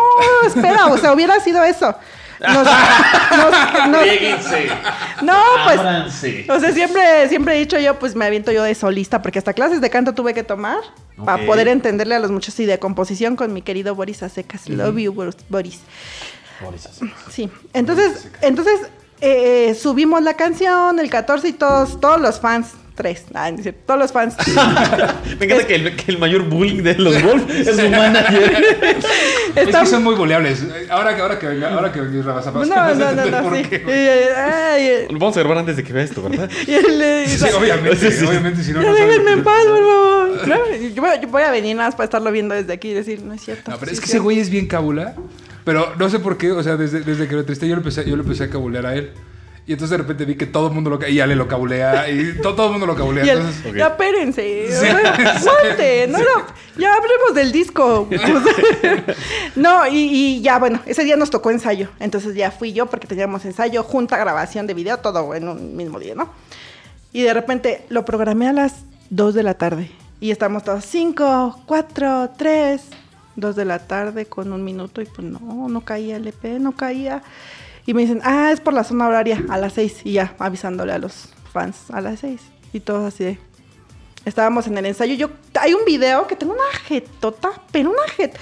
espera, 0.47 0.89
o 0.89 0.99
sea, 0.99 1.15
hubiera 1.15 1.41
sido 1.41 1.65
eso. 1.65 1.95
Nos- 2.41 2.67
nos- 2.67 3.89
nos- 3.89 5.23
no, 5.23 5.39
pues, 5.65 5.79
Ábranse. 5.79 6.47
o 6.49 6.59
sea, 6.61 6.73
siempre, 6.73 7.29
siempre 7.29 7.57
he 7.57 7.59
dicho 7.61 7.79
yo, 7.79 7.99
pues 7.99 8.15
me 8.17 8.25
aviento 8.25 8.51
yo 8.53 8.63
de 8.63 8.75
solista, 8.75 9.21
porque 9.23 9.39
hasta 9.39 9.53
clases 9.53 9.81
de 9.81 9.91
canto 9.91 10.15
tuve 10.15 10.33
que 10.35 10.43
tomar 10.43 10.79
para 11.25 11.45
poder 11.45 11.69
entenderle 11.69 12.15
a 12.15 12.19
los 12.19 12.31
muchachos 12.31 12.59
y 12.61 12.67
de 12.67 12.79
composición 12.79 13.37
con 13.37 13.53
mi 13.53 13.61
querido 13.63 13.95
Boris 13.95 14.23
Acecas. 14.23 14.69
Love 14.69 14.97
you, 14.99 15.13
Boris- 15.13 15.37
Boris. 15.51 15.81
Sí, 17.31 17.51
entonces, 17.73 18.29
entonces 18.43 18.81
eh, 19.21 19.75
subimos 19.81 20.23
la 20.23 20.35
canción 20.35 20.99
el 20.99 21.11
14 21.11 21.49
y 21.49 21.53
todos, 21.53 22.01
todos 22.01 22.21
los 22.21 22.41
fans, 22.41 22.69
tres, 23.01 23.25
ah, 23.35 23.51
no 23.51 23.57
es 23.57 23.63
cierto, 23.63 23.81
todos 23.87 24.01
los 24.01 24.13
fans. 24.13 24.35
Me 25.39 25.47
encanta 25.47 25.67
que 25.67 25.75
el, 25.75 25.97
que 25.97 26.11
el 26.13 26.19
mayor 26.19 26.43
bullying 26.43 26.83
de 26.83 26.95
los 26.97 27.23
Wolf 27.23 27.49
es 27.51 27.77
su 27.77 27.89
manager. 27.89 28.65
Es 29.57 29.67
Están- 29.67 29.83
que 29.85 29.91
son 29.91 30.05
muy 30.05 30.15
boleables. 30.15 30.65
Ahora 30.91 31.17
que, 31.17 31.23
ahora 31.23 31.39
que 31.39 31.47
venga, 31.49 31.75
ahora 31.75 31.91
que 31.91 32.01
venga 32.01 32.23
Rafa 32.23 32.53
No, 32.53 32.65
no, 32.65 32.95
no, 32.95 33.27
no, 33.27 33.43
¿por 33.43 33.57
sí. 33.57 33.65
ay, 33.73 34.87
eh, 34.87 35.07
Lo 35.11 35.19
vamos 35.19 35.37
a 35.37 35.41
grabar 35.41 35.59
antes 35.59 35.77
de 35.77 35.83
que 35.83 35.93
vea 35.93 36.05
esto, 36.05 36.23
¿verdad? 36.23 36.49
y 36.67 36.73
él, 36.75 37.01
eh, 37.03 37.25
Sí, 37.27 37.45
obviamente, 37.59 38.07
obviamente, 38.29 38.63
si 38.63 38.73
no, 38.73 38.81
Ya 38.81 38.89
no 38.89 38.95
déjenme 38.95 39.33
en 39.33 39.43
paz, 39.43 39.65
por 39.65 39.79
favor. 39.79 40.49
¿No? 40.49 40.77
Yo, 40.95 41.03
voy, 41.03 41.11
yo 41.21 41.29
voy 41.29 41.43
a 41.43 41.51
venir 41.51 41.75
nada 41.77 41.89
más 41.89 41.97
para 41.97 42.05
estarlo 42.05 42.31
viendo 42.31 42.55
desde 42.55 42.73
aquí 42.73 42.91
y 42.91 42.95
decir, 42.95 43.23
no 43.23 43.35
es 43.35 43.41
cierto. 43.43 43.71
No, 43.73 43.79
pero 43.79 43.91
sí 43.91 43.95
es 43.95 44.01
que 44.01 44.05
ese 44.05 44.11
cierto". 44.13 44.25
güey 44.25 44.39
es 44.39 44.51
bien 44.51 44.67
cabula. 44.67 45.15
Pero 45.65 45.95
no 45.99 46.09
sé 46.09 46.21
por 46.21 46.39
qué, 46.39 46.53
o 46.53 46.63
sea, 46.63 46.77
desde, 46.77 47.01
desde 47.01 47.27
que 47.27 47.35
lo 47.35 47.41
entrevisté 47.41 47.67
yo 47.69 47.75
lo 47.75 47.81
empecé, 47.81 48.09
yo 48.09 48.15
lo 48.17 48.23
empecé 48.23 48.45
a 48.45 48.51
cabulear 48.51 48.87
a 48.87 48.95
él. 48.95 49.11
Y 49.67 49.73
entonces 49.75 49.91
de 49.91 49.99
repente 49.99 50.25
vi 50.25 50.35
que 50.37 50.47
todo 50.47 50.67
el 50.69 50.73
mundo 50.75 50.91
lo... 50.91 51.07
Y 51.09 51.21
Ale 51.21 51.37
lo 51.37 51.47
cabulea, 51.47 52.09
y 52.11 52.39
to- 52.43 52.55
todo, 52.55 52.67
el 52.67 52.73
mundo 52.73 52.87
lo 52.87 52.97
cabulea. 52.97 53.25
Y 53.27 53.29
él, 53.29 53.39
Entonces, 53.39 53.67
Ok. 53.71 53.77
ya 53.77 53.87
espérense. 53.89 54.67
Sí. 54.69 54.87
Aguante, 54.89 56.07
no 56.09 56.19
era- 56.19 56.47
ya 56.77 56.95
hablemos 56.95 57.35
del 57.35 57.53
disco. 57.53 58.09
no, 59.57 59.87
y, 59.87 59.97
y 59.97 60.41
ya, 60.43 60.59
bueno, 60.59 60.81
ese 60.87 61.05
día 61.05 61.17
nos 61.17 61.31
tocó 61.31 61.51
ensayo. 61.51 61.89
Entonces 62.01 62.35
ya 62.35 62.51
fui 62.51 62.73
yo 62.73 62.87
porque 62.87 63.07
teníamos 63.07 63.45
ensayo, 63.45 63.83
junta, 63.83 64.17
grabación 64.17 64.67
de 64.67 64.75
video, 64.75 64.99
todo 64.99 65.35
en 65.35 65.49
un 65.49 65.77
mismo 65.77 65.99
día, 65.99 66.15
¿no? 66.15 66.31
Y 67.13 67.23
de 67.23 67.35
repente 67.35 67.85
lo 67.89 68.05
programé 68.05 68.49
a 68.49 68.53
las 68.53 68.75
2 69.11 69.35
de 69.35 69.43
la 69.43 69.55
tarde. 69.55 69.91
Y 70.21 70.31
estamos 70.31 70.65
todos 70.65 70.85
5, 70.85 71.63
4, 71.67 72.31
3, 72.37 72.83
2 73.37 73.57
de 73.57 73.65
la 73.65 73.79
tarde 73.81 74.27
con 74.27 74.53
un 74.53 74.63
minuto. 74.65 75.01
Y 75.01 75.07
pues 75.07 75.27
no, 75.27 75.69
no 75.69 75.81
caía 75.83 76.17
el 76.17 76.27
EP, 76.29 76.45
no 76.61 76.73
caía. 76.73 77.23
Y 77.87 77.95
me 77.95 78.03
dicen, 78.03 78.21
ah, 78.25 78.51
es 78.53 78.61
por 78.61 78.73
la 78.75 78.85
zona 78.85 79.09
horaria, 79.09 79.43
a 79.49 79.57
las 79.59 79.73
6. 79.75 80.03
Y 80.05 80.13
ya, 80.13 80.35
avisándole 80.39 80.93
a 80.93 80.99
los 80.99 81.31
fans, 81.53 81.91
a 81.91 82.01
las 82.01 82.21
6. 82.21 82.41
Y 82.73 82.81
todos 82.81 83.13
así 83.13 83.25
de... 83.25 83.39
Estábamos 84.25 84.67
en 84.67 84.77
el 84.77 84.85
ensayo. 84.87 85.15
Yo, 85.15 85.31
hay 85.59 85.73
un 85.73 85.85
video 85.87 86.27
que 86.27 86.37
tengo 86.37 86.53
una 86.53 86.63
jetota, 86.87 87.51
pero 87.73 87.91
una 87.91 88.03
jet. 88.19 88.39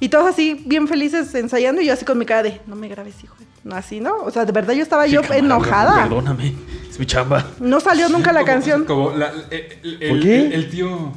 Y 0.00 0.08
todos 0.08 0.26
así, 0.26 0.62
bien 0.66 0.88
felices 0.88 1.34
ensayando. 1.34 1.82
Y 1.82 1.86
yo 1.86 1.92
así 1.92 2.06
con 2.06 2.16
mi 2.18 2.24
cara 2.24 2.42
de, 2.44 2.60
no 2.66 2.74
me 2.74 2.88
grabes, 2.88 3.22
hijo. 3.22 3.34
No, 3.62 3.76
así, 3.76 4.00
¿no? 4.00 4.16
O 4.22 4.30
sea, 4.30 4.46
de 4.46 4.52
verdad 4.52 4.72
yo 4.72 4.82
estaba 4.82 5.06
yo 5.06 5.20
Cámara, 5.20 5.38
enojada. 5.38 6.02
Perdóname. 6.04 6.54
Es 6.88 6.98
mi 6.98 7.04
chamba. 7.04 7.46
No 7.60 7.78
salió 7.80 8.08
nunca 8.08 8.32
la 8.32 8.40
como- 8.40 8.52
canción. 8.52 8.84
Como 8.86 9.10
la- 9.10 9.30
el, 9.50 9.98
el- 10.02 10.08
¿Por 10.10 10.20
qué? 10.20 10.40
el- 10.46 10.52
el 10.54 10.70
tío... 10.70 11.12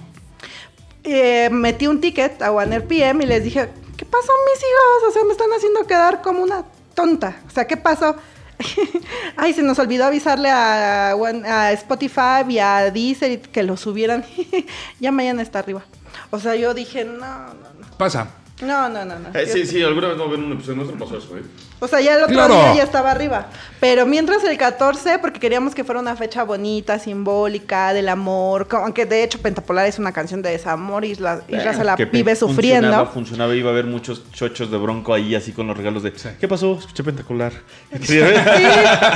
eh, 1.06 1.50
metí 1.52 1.88
un 1.88 2.02
ticket 2.02 2.42
a 2.42 2.52
One 2.52 2.78
RPM 2.80 3.24
y 3.24 3.26
les 3.28 3.44
dije, 3.44 3.70
¿qué 3.96 4.06
pasó 4.06 4.32
mis 4.52 4.60
hijos? 4.60 5.10
O 5.10 5.12
sea, 5.14 5.24
me 5.24 5.32
están 5.32 5.50
haciendo 5.56 5.88
quedar 5.88 6.22
como 6.22 6.44
una 6.44 6.66
tonta. 6.94 7.42
O 7.48 7.50
sea, 7.50 7.66
¿qué 7.66 7.78
pasó? 7.78 8.16
Ay, 9.38 9.54
se 9.54 9.64
nos 9.64 9.80
olvidó 9.80 10.06
avisarle 10.06 10.50
a, 10.50 11.72
Spotify 11.74 12.44
y 12.50 12.60
a 12.60 12.92
Deezer 12.92 13.32
y 13.32 13.38
que 13.38 13.64
lo 13.64 13.78
subieran. 13.78 14.26
ya 15.00 15.12
mañana 15.12 15.42
está 15.42 15.60
arriba. 15.60 15.84
O 16.32 16.40
sea, 16.40 16.56
yo 16.56 16.74
dije, 16.74 17.06
no, 17.06 17.18
no, 17.18 17.54
no. 17.54 17.98
Pasa. 17.98 18.28
No, 18.62 18.88
no, 18.90 19.04
no, 19.04 19.20
no. 19.20 19.30
Eh, 19.38 19.48
sí, 19.48 19.66
sí, 19.66 19.82
alguna 19.82 20.10
vez 20.10 20.18
no 20.18 20.30
ven 20.30 20.44
un 20.44 20.54
episodio 20.54 20.78
nuestro 20.78 20.98
pasó 20.98 21.18
eso, 21.18 21.38
¿eh? 21.38 21.44
O 21.84 21.88
sea, 21.90 22.00
ya 22.00 22.16
el 22.16 22.24
otro 22.24 22.34
Claro. 22.36 22.54
día 22.56 22.76
ya 22.76 22.84
estaba 22.84 23.12
arriba. 23.12 23.48
Pero 23.82 24.06
mientras 24.06 24.42
el 24.46 24.58
14, 24.58 25.20
porque 25.20 25.40
queríamos 25.42 25.76
que 25.76 25.84
fuera 25.84 26.00
una 26.00 26.16
fecha 26.16 26.44
bonita, 26.44 26.98
simbólica, 27.00 27.94
del 27.94 28.08
amor. 28.08 28.68
Aunque 28.72 29.06
de 29.06 29.24
hecho 29.24 29.40
Pentapolar 29.42 29.86
es 29.88 30.00
una 30.00 30.14
canción 30.14 30.42
de 30.42 30.52
desamor 30.52 31.04
y 31.04 31.16
la, 31.16 31.42
y 31.50 31.56
la 31.58 31.74
se 31.74 31.84
la 31.84 31.96
vive 31.98 32.36
Funcionaba, 32.36 32.36
sufriendo. 32.38 33.06
funcionaba, 33.08 33.54
iba 33.56 33.70
a 33.70 33.74
haber 33.74 33.86
muchos 33.86 34.24
chochos 34.32 34.72
de 34.72 34.78
bronco 34.78 35.14
ahí, 35.14 35.36
así 35.36 35.52
con 35.52 35.68
los 35.68 35.76
regalos 35.76 36.04
de. 36.04 36.14
Sí. 36.18 36.30
¿Qué 36.40 36.48
pasó? 36.48 36.78
Escuché 36.80 37.04
pentacular. 37.04 37.52
Sí, 38.02 38.20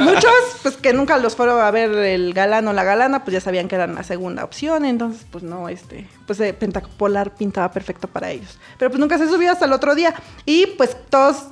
muchos, 0.01 0.31
pues 0.63 0.75
que 0.77 0.91
nunca 0.93 1.17
los 1.17 1.35
fueron 1.35 1.61
a 1.61 1.71
ver 1.71 1.91
el 1.91 2.33
galán 2.33 2.67
o 2.67 2.73
la 2.73 2.83
galana, 2.83 3.23
pues 3.23 3.33
ya 3.33 3.41
sabían 3.41 3.67
que 3.67 3.75
eran 3.75 3.95
la 3.95 4.03
segunda 4.03 4.43
opción, 4.43 4.85
entonces 4.85 5.25
pues 5.31 5.43
no, 5.43 5.69
este, 5.69 6.07
pues 6.25 6.39
eh, 6.39 6.53
Pentapolar 6.53 7.33
pintaba 7.35 7.71
perfecto 7.71 8.07
para 8.07 8.29
ellos. 8.31 8.57
Pero 8.77 8.91
pues 8.91 8.99
nunca 8.99 9.17
se 9.17 9.27
subió 9.29 9.51
hasta 9.51 9.65
el 9.65 9.73
otro 9.73 9.95
día. 9.95 10.13
Y 10.45 10.65
pues 10.77 10.95
todos, 11.09 11.45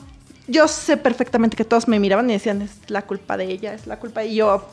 yo 0.48 0.68
sé 0.68 0.98
perfectamente 0.98 1.58
que 1.58 1.66
todos 1.66 1.88
me 1.88 2.00
miraban 2.00 2.30
y 2.30 2.34
decían, 2.34 2.62
es 2.62 2.72
la 2.88 3.02
culpa 3.04 3.36
de 3.38 3.46
ella, 3.46 3.74
es 3.74 3.88
la 3.88 3.98
culpa. 4.00 4.24
Y 4.24 4.36
yo, 4.36 4.70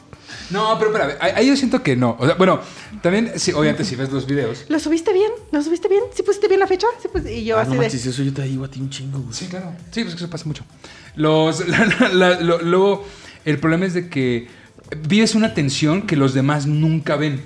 No, 0.51 0.77
pero 0.79 0.91
espérame, 0.91 1.17
ahí 1.21 1.33
ahí 1.37 1.47
yo 1.49 1.57
siento 1.57 1.83
que 1.83 1.97
no. 1.97 2.17
O 2.19 2.27
sea, 2.27 2.35
bueno, 2.37 2.61
también, 3.03 3.33
sí, 3.37 3.53
obviamente, 3.53 3.85
si 3.85 3.97
ves 3.97 4.11
los 4.13 4.27
videos. 4.27 4.65
¿lo 4.69 4.79
subiste 4.79 5.13
bien? 5.13 5.31
¿Lo 5.51 5.63
subiste 5.63 5.89
bien? 5.89 6.03
¿Sí 6.15 6.23
pusiste 6.23 6.49
bien 6.49 6.61
la 6.61 6.67
fecha? 6.67 6.87
Sí, 7.01 7.09
pues, 7.11 7.27
y 7.27 7.45
yo 7.45 7.57
Ah, 7.59 7.63
así 7.63 7.71
no 7.71 7.75
de... 7.77 7.81
manches, 7.83 8.05
eso 8.07 8.23
yo 8.23 8.33
te 8.33 8.43
digo 8.43 8.65
a 8.65 8.69
ti 8.69 8.81
un 8.81 8.91
chingo, 8.91 9.19
güey. 9.21 9.33
Sí, 9.35 9.47
claro. 9.47 9.73
Sí, 9.91 10.03
pues 10.03 10.15
que 10.15 10.23
eso 10.23 10.31
pasa 10.31 10.45
mucho. 10.47 10.65
Los, 11.17 11.67
la- 11.69 11.87
la- 11.87 12.09
la- 12.09 12.41
lo- 12.41 12.61
luego, 12.63 13.05
el 13.45 13.59
problema 13.59 13.87
es 13.87 13.95
de 13.95 14.09
que 14.09 14.49
vives 15.09 15.35
una 15.35 15.55
tensión 15.55 16.07
que 16.07 16.17
los 16.17 16.35
demás 16.35 16.67
nunca 16.67 17.17
ven. 17.17 17.43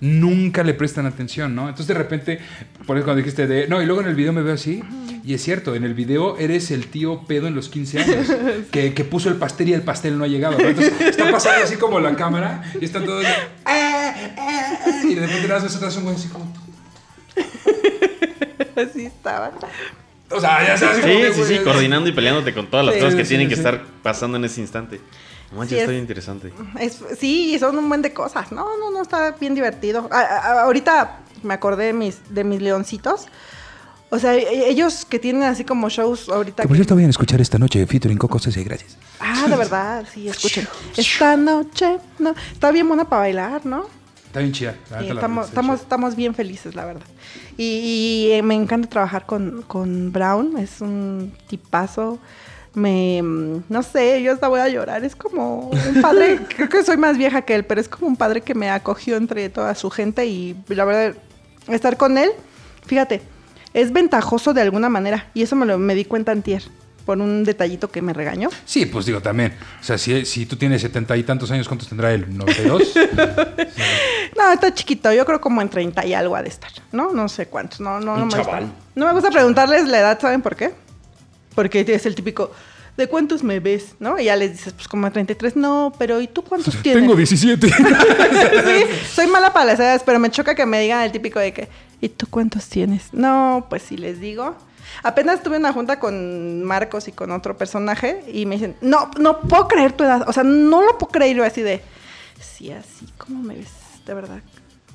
Nunca 0.00 0.62
le 0.62 0.74
prestan 0.74 1.06
atención, 1.06 1.54
¿no? 1.54 1.62
Entonces 1.68 1.86
de 1.88 1.94
repente, 1.94 2.38
por 2.86 2.96
eso 2.98 3.04
cuando 3.06 3.18
dijiste 3.22 3.46
de, 3.46 3.66
no, 3.66 3.80
y 3.80 3.86
luego 3.86 4.02
en 4.02 4.08
el 4.08 4.14
video 4.14 4.32
me 4.32 4.42
veo 4.42 4.54
así, 4.54 4.82
y 5.24 5.32
es 5.34 5.42
cierto, 5.42 5.74
en 5.74 5.84
el 5.84 5.94
video 5.94 6.36
eres 6.38 6.70
el 6.70 6.86
tío 6.88 7.22
pedo 7.26 7.46
en 7.48 7.54
los 7.54 7.68
15 7.70 8.00
años, 8.00 8.26
que, 8.70 8.92
que 8.92 9.04
puso 9.04 9.28
el 9.30 9.36
pastel 9.36 9.70
y 9.70 9.72
el 9.72 9.82
pastel 9.82 10.18
no 10.18 10.24
ha 10.24 10.28
llegado. 10.28 10.58
¿no? 10.58 10.68
Entonces 10.68 10.92
está 11.00 11.30
pasando 11.30 11.64
así 11.64 11.76
como 11.76 11.98
la 11.98 12.14
cámara, 12.14 12.62
y 12.80 12.84
están 12.84 13.04
todos, 13.06 13.22
de, 13.22 13.28
"Ah, 13.28 13.44
ah, 13.64 14.14
ah", 14.38 15.02
y 15.04 15.14
de 15.14 15.20
repente 15.26 15.48
las 15.48 15.62
ves 15.62 15.76
atrás 15.76 15.96
un 15.96 16.04
güey 16.04 16.16
así 16.16 16.28
como, 16.28 16.52
así 18.76 19.06
estaba. 19.06 19.52
o 20.30 20.40
sea, 20.40 20.66
ya 20.66 20.76
sabes, 20.76 21.04
Sí, 21.04 21.42
sí, 21.42 21.54
sí, 21.56 21.60
coordinando 21.64 22.08
y 22.08 22.12
peleándote 22.12 22.52
con 22.52 22.66
todas 22.68 22.84
las 22.86 22.94
Sí, 22.96 23.00
cosas 23.00 23.14
que 23.14 23.24
sí, 23.24 23.30
tienen 23.30 23.46
sí, 23.48 23.54
que 23.54 23.58
estar 23.60 23.82
pasando 24.02 24.36
en 24.36 24.44
ese 24.44 24.60
instante. 24.60 25.00
Manches, 25.52 25.68
Sí, 25.70 25.74
está 25.76 25.84
es- 25.84 25.88
bien 25.90 26.00
interesante. 26.02 26.52
Es- 26.80 27.04
sí, 27.18 27.54
y 27.54 27.58
son 27.58 27.78
un 27.78 27.88
buen 27.88 28.02
de 28.02 28.12
cosas. 28.12 28.50
No, 28.52 28.64
no, 28.78 28.90
no, 28.90 29.02
está 29.02 29.32
bien 29.32 29.54
divertido. 29.54 30.08
A- 30.10 30.18
a- 30.20 30.62
ahorita 30.62 31.18
me 31.42 31.54
acordé 31.54 31.84
de 31.86 31.92
mis, 31.92 32.18
de 32.34 32.44
mis 32.44 32.60
leoncitos. 32.60 33.26
O 34.10 34.18
sea, 34.18 34.34
e- 34.34 34.68
ellos 34.68 35.04
que 35.04 35.18
tienen 35.18 35.42
así 35.44 35.64
como 35.64 35.88
shows 35.88 36.28
ahorita. 36.28 36.62
Que 36.62 36.68
por 36.68 36.76
cierto 36.76 36.94
vayan 36.94 37.08
a 37.08 37.10
escuchar 37.10 37.40
esta 37.40 37.58
noche 37.58 37.84
featuring 37.86 38.18
Coco 38.18 38.38
César, 38.38 38.64
gracias. 38.64 38.96
Ah, 39.20 39.46
de 39.48 39.56
verdad, 39.56 40.04
sí, 40.12 40.28
escuchen. 40.28 40.66
Esta 40.96 41.36
noche, 41.36 41.98
no, 42.18 42.34
está 42.52 42.70
bien 42.70 42.86
buena 42.88 43.08
para 43.08 43.22
bailar, 43.22 43.66
¿no? 43.66 43.86
Está 44.26 44.40
bien 44.40 44.52
chida. 44.52 44.74
Sí, 45.00 45.08
estamos, 45.08 45.48
estamos, 45.48 45.80
estamos 45.80 46.14
bien 46.16 46.34
felices, 46.34 46.74
la 46.74 46.84
verdad. 46.84 47.06
Y, 47.56 48.28
y, 48.28 48.32
eh, 48.32 48.42
me 48.42 48.54
encanta 48.54 48.88
trabajar 48.88 49.24
con, 49.26 49.62
con 49.62 50.12
Brown, 50.12 50.58
es 50.58 50.80
un 50.82 51.32
tipazo. 51.48 52.18
Me, 52.76 53.22
mm, 53.22 53.64
no 53.70 53.82
sé, 53.82 54.22
yo 54.22 54.32
hasta 54.32 54.48
voy 54.48 54.60
a 54.60 54.68
llorar. 54.68 55.02
Es 55.02 55.16
como 55.16 55.70
un 55.70 56.02
padre, 56.02 56.38
creo 56.56 56.68
que 56.68 56.84
soy 56.84 56.98
más 56.98 57.16
vieja 57.16 57.42
que 57.42 57.54
él, 57.54 57.64
pero 57.64 57.80
es 57.80 57.88
como 57.88 58.06
un 58.06 58.16
padre 58.16 58.42
que 58.42 58.54
me 58.54 58.70
acogió 58.70 59.16
entre 59.16 59.48
toda 59.48 59.74
su 59.74 59.90
gente 59.90 60.26
y 60.26 60.54
la 60.68 60.84
verdad, 60.84 61.14
estar 61.68 61.96
con 61.96 62.18
él, 62.18 62.30
fíjate, 62.84 63.22
es 63.72 63.92
ventajoso 63.92 64.52
de 64.52 64.60
alguna 64.60 64.90
manera. 64.90 65.30
Y 65.32 65.42
eso 65.42 65.56
me, 65.56 65.64
lo, 65.64 65.78
me 65.78 65.94
di 65.94 66.04
cuenta 66.04 66.32
antier, 66.32 66.62
por 67.06 67.18
un 67.18 67.44
detallito 67.44 67.90
que 67.90 68.02
me 68.02 68.12
regañó. 68.12 68.50
Sí, 68.66 68.84
pues 68.84 69.06
digo 69.06 69.22
también. 69.22 69.54
O 69.80 69.84
sea, 69.84 69.96
si, 69.96 70.26
si 70.26 70.44
tú 70.44 70.56
tienes 70.56 70.82
setenta 70.82 71.16
y 71.16 71.22
tantos 71.22 71.50
años, 71.50 71.66
¿cuántos 71.68 71.88
tendrá 71.88 72.12
él? 72.12 72.26
¿92? 72.28 73.66
No, 74.36 74.52
está 74.52 74.74
chiquito, 74.74 75.10
yo 75.14 75.24
creo 75.24 75.40
como 75.40 75.62
en 75.62 75.70
30 75.70 76.04
y 76.04 76.12
algo 76.12 76.36
ha 76.36 76.42
de 76.42 76.50
estar, 76.50 76.70
¿no? 76.92 77.12
No 77.12 77.26
sé 77.26 77.46
cuántos, 77.46 77.80
no, 77.80 78.00
no, 78.00 78.14
Un 78.14 78.20
no 78.20 78.26
me 78.26 78.36
gusta. 78.36 78.60
No 78.94 79.06
me 79.06 79.12
gusta 79.12 79.30
preguntarles 79.30 79.88
la 79.88 79.98
edad, 80.00 80.20
¿saben 80.20 80.42
por 80.42 80.56
qué? 80.56 80.74
Porque 81.56 81.84
es 81.88 82.06
el 82.06 82.14
típico, 82.14 82.52
¿de 82.96 83.08
cuántos 83.08 83.42
me 83.42 83.58
ves? 83.58 83.96
¿No? 83.98 84.16
Y 84.20 84.26
ya 84.26 84.36
les 84.36 84.52
dices, 84.52 84.72
pues 84.74 84.86
como 84.86 85.10
33, 85.10 85.56
no, 85.56 85.92
pero 85.98 86.20
¿y 86.20 86.28
tú 86.28 86.42
cuántos 86.42 86.76
tienes? 86.82 87.02
Tengo 87.02 87.16
17. 87.16 87.68
sí, 87.68 88.84
soy 89.12 89.26
mala 89.26 89.52
para 89.52 89.64
las 89.66 89.80
edades, 89.80 90.02
pero 90.06 90.20
me 90.20 90.30
choca 90.30 90.54
que 90.54 90.64
me 90.66 90.80
digan 90.80 91.02
el 91.02 91.10
típico 91.10 91.40
de 91.40 91.52
que, 91.52 91.68
¿y 92.00 92.08
tú 92.10 92.26
cuántos 92.30 92.68
tienes? 92.68 93.12
No, 93.12 93.66
pues 93.68 93.82
si 93.82 93.96
les 93.96 94.20
digo. 94.20 94.54
Apenas 95.02 95.42
tuve 95.42 95.56
una 95.56 95.72
junta 95.72 95.98
con 95.98 96.62
Marcos 96.62 97.08
y 97.08 97.12
con 97.12 97.32
otro 97.32 97.56
personaje 97.58 98.22
y 98.32 98.46
me 98.46 98.54
dicen, 98.54 98.76
no, 98.80 99.10
no 99.18 99.40
puedo 99.40 99.66
creer 99.66 99.92
tu 99.92 100.04
edad. 100.04 100.24
O 100.28 100.32
sea, 100.32 100.44
no 100.44 100.80
lo 100.82 100.96
puedo 100.96 101.10
creer. 101.12 101.36
Yo 101.36 101.44
así 101.44 101.60
de, 101.60 101.82
sí, 102.40 102.70
así, 102.70 103.06
¿cómo 103.18 103.42
me 103.42 103.56
ves? 103.56 103.68
De 104.06 104.14
verdad. 104.14 104.38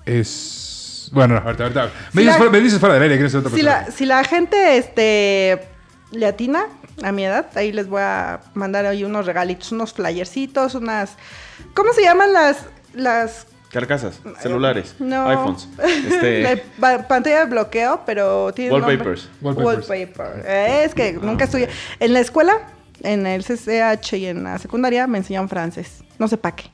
es. 0.06 1.10
Bueno, 1.14 1.42
ahorita, 1.44 1.64
ahorita. 1.64 1.84
Me, 1.86 1.90
Si 1.92 2.18
dices, 2.20 2.26
la- 2.28 2.38
fuera, 2.38 2.52
me 2.52 2.60
dices 2.62 2.80
fuera 2.80 2.94
del 2.96 3.04
aire, 3.04 3.16
que 3.16 3.22
eres 3.22 3.36
otra 3.36 3.50
Si 3.52 3.58
persona. 3.58 3.82
la, 3.86 3.92
si 3.92 4.06
la 4.06 4.24
gente 4.24 4.78
este, 4.78 5.68
le 6.12 6.26
atina 6.26 6.66
a 7.04 7.12
mi 7.12 7.26
edad, 7.26 7.48
ahí 7.56 7.72
les 7.72 7.88
voy 7.88 8.02
a 8.02 8.42
mandar 8.54 8.86
ahí 8.86 9.04
unos 9.04 9.26
regalitos, 9.26 9.72
unos 9.72 9.94
flyercitos, 9.94 10.76
unas... 10.76 11.16
¿Cómo 11.74 11.94
se 11.94 12.02
llaman 12.04 12.34
las... 12.34 12.66
las 12.94 13.48
Carcasas, 13.72 14.20
celulares, 14.42 14.96
no. 15.00 15.26
iPhones, 15.30 15.70
este, 15.82 16.62
pa- 16.78 17.08
pantalla 17.08 17.40
de 17.40 17.46
bloqueo, 17.46 18.02
pero 18.06 18.52
tiene. 18.54 18.74
Wallpapers. 18.74 19.30
Wallpapers. 19.42 19.88
Wallpaper. 19.90 20.44
Eh, 20.46 20.84
es 20.84 20.94
que 20.94 21.14
nunca 21.14 21.46
estudié. 21.46 21.70
En 22.02 22.12
la 22.12 22.20
escuela, 22.20 22.68
en 23.02 23.26
el 23.26 23.46
CCH 23.46 24.14
y 24.18 24.26
en 24.26 24.44
la 24.44 24.58
secundaria 24.60 25.08
me 25.08 25.20
enseñaban 25.20 25.48
francés. 25.48 26.04
No 26.20 26.28
sé 26.28 26.36
para 26.36 26.58
qué. 26.58 26.66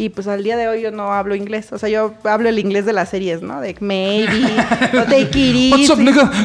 Y 0.00 0.10
pues 0.10 0.28
al 0.28 0.44
día 0.44 0.56
de 0.56 0.68
hoy 0.68 0.80
yo 0.80 0.92
no 0.92 1.12
hablo 1.12 1.34
inglés. 1.34 1.72
O 1.72 1.78
sea, 1.78 1.88
yo 1.88 2.14
hablo 2.22 2.48
el 2.48 2.60
inglés 2.60 2.86
de 2.86 2.92
las 2.92 3.08
series, 3.08 3.42
¿no? 3.42 3.60
De 3.60 3.74
maybe, 3.80 4.44
o 4.96 5.02
take 5.02 5.30
it 5.34 5.72
What's 5.72 5.90
up, 5.90 5.98
nigga? 5.98 6.30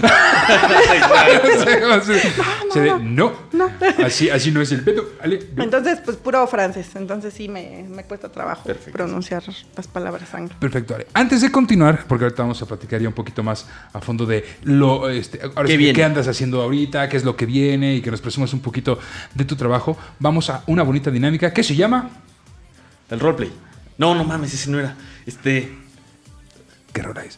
No. 3.03 3.31
no. 3.51 3.69
Así, 4.03 4.31
así 4.31 4.49
no 4.49 4.59
es 4.59 4.71
el 4.71 4.83
pedo. 4.83 5.05
Ale, 5.21 5.39
no. 5.55 5.63
Entonces, 5.63 5.99
pues 6.03 6.17
puro 6.17 6.47
francés. 6.47 6.87
Entonces 6.95 7.35
sí 7.35 7.47
me, 7.47 7.85
me 7.87 8.03
cuesta 8.03 8.29
trabajo 8.29 8.63
Perfecto. 8.63 8.91
pronunciar 8.91 9.43
las 9.75 9.87
palabras 9.87 10.33
anglo. 10.33 10.55
Perfecto, 10.59 10.95
Ale. 10.95 11.05
Antes 11.13 11.41
de 11.41 11.51
continuar, 11.51 12.05
porque 12.07 12.25
ahorita 12.25 12.41
vamos 12.41 12.59
a 12.63 12.65
platicar 12.65 12.99
ya 12.99 13.07
un 13.07 13.13
poquito 13.13 13.43
más 13.43 13.67
a 13.93 14.01
fondo 14.01 14.25
de 14.25 14.43
lo, 14.63 15.07
este, 15.09 15.39
ahora 15.43 15.67
¿Qué 15.67 15.77
sí 15.77 15.93
qué 15.93 16.03
andas 16.03 16.27
haciendo 16.27 16.63
ahorita, 16.63 17.07
qué 17.07 17.17
es 17.17 17.23
lo 17.23 17.35
que 17.35 17.45
viene 17.45 17.95
y 17.95 18.01
que 18.01 18.09
nos 18.09 18.21
presumas 18.21 18.51
un 18.53 18.61
poquito 18.61 18.97
de 19.35 19.45
tu 19.45 19.55
trabajo. 19.55 19.95
Vamos 20.17 20.49
a 20.49 20.63
una 20.65 20.81
bonita 20.81 21.11
dinámica 21.11 21.53
que 21.53 21.61
se 21.61 21.75
llama 21.75 22.09
el 23.09 23.19
roleplay. 23.19 23.51
No, 23.97 24.15
no 24.15 24.23
mames, 24.23 24.53
ese 24.53 24.69
no 24.69 24.79
era. 24.79 24.95
Este, 25.25 25.71
¿Qué 26.93 27.01
rola 27.01 27.23
es? 27.23 27.37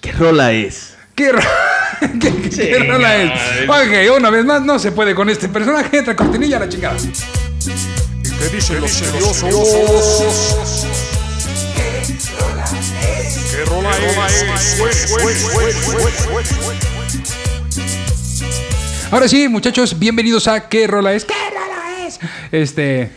¿qué 0.00 0.12
rola 0.12 0.52
es? 0.52 0.94
¿Qué, 1.14 1.30
ro- 1.32 1.40
¿Qué, 2.00 2.08
qué- 2.18 2.50
qué 2.50 2.78
rola 2.80 3.16
es? 3.16 3.68
Ok, 3.68 4.16
una 4.16 4.30
vez 4.30 4.44
más, 4.44 4.62
no 4.62 4.78
se 4.78 4.90
puede 4.92 5.14
con 5.14 5.28
este 5.30 5.48
personaje. 5.48 5.98
Entra 5.98 6.16
cortinilla 6.16 6.56
a 6.56 6.60
la 6.60 6.68
chingada. 6.68 6.96
¿Qué 6.98 8.48
dicen 8.56 8.80
los 8.80 8.90
seriosos? 8.90 10.86
¿Qué 13.50 13.64
rola 13.66 13.90
es? 13.96 14.62
Suene, 14.76 14.92
suene, 14.94 15.72
suene. 15.72 15.72
Ahora 19.10 19.28
sí, 19.28 19.46
muchachos, 19.48 19.98
bienvenidos 19.98 20.48
a 20.48 20.68
¿Qué 20.68 20.86
rola 20.86 21.12
es? 21.12 21.24
¿Qué 21.24 21.34
rola 21.50 22.06
es? 22.06 22.18
Este. 22.50 23.10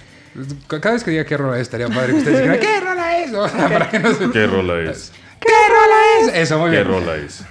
Cada 0.68 0.92
vez 0.94 1.04
que 1.04 1.12
diga 1.12 1.26
qué 1.26 1.38
rola 1.38 1.56
es, 1.56 1.62
estaría 1.64 1.88
padre 1.88 2.14
que 2.14 2.18
ustedes 2.20 2.38
dijeran 2.40 2.60
¿Qué 2.60 2.80
rola 2.82 3.18
es? 3.20 3.34
O 3.34 3.48
sea, 3.50 3.70
para 3.70 3.90
que 3.90 4.00
no 4.00 4.14
se- 4.14 4.30
¿Qué 4.32 4.48
rola 4.48 4.80
es? 4.92 5.12
¿Qué 5.40 5.50
rola 5.70 6.32
es? 6.34 6.42
Eso, 6.44 6.60
muy 6.60 6.70
¿Qué 6.72 6.78
bien. 6.84 6.88
rola 6.88 7.16
es? 7.16 7.44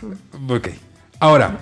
Ok. 0.49 0.69
Ahora, 1.21 1.59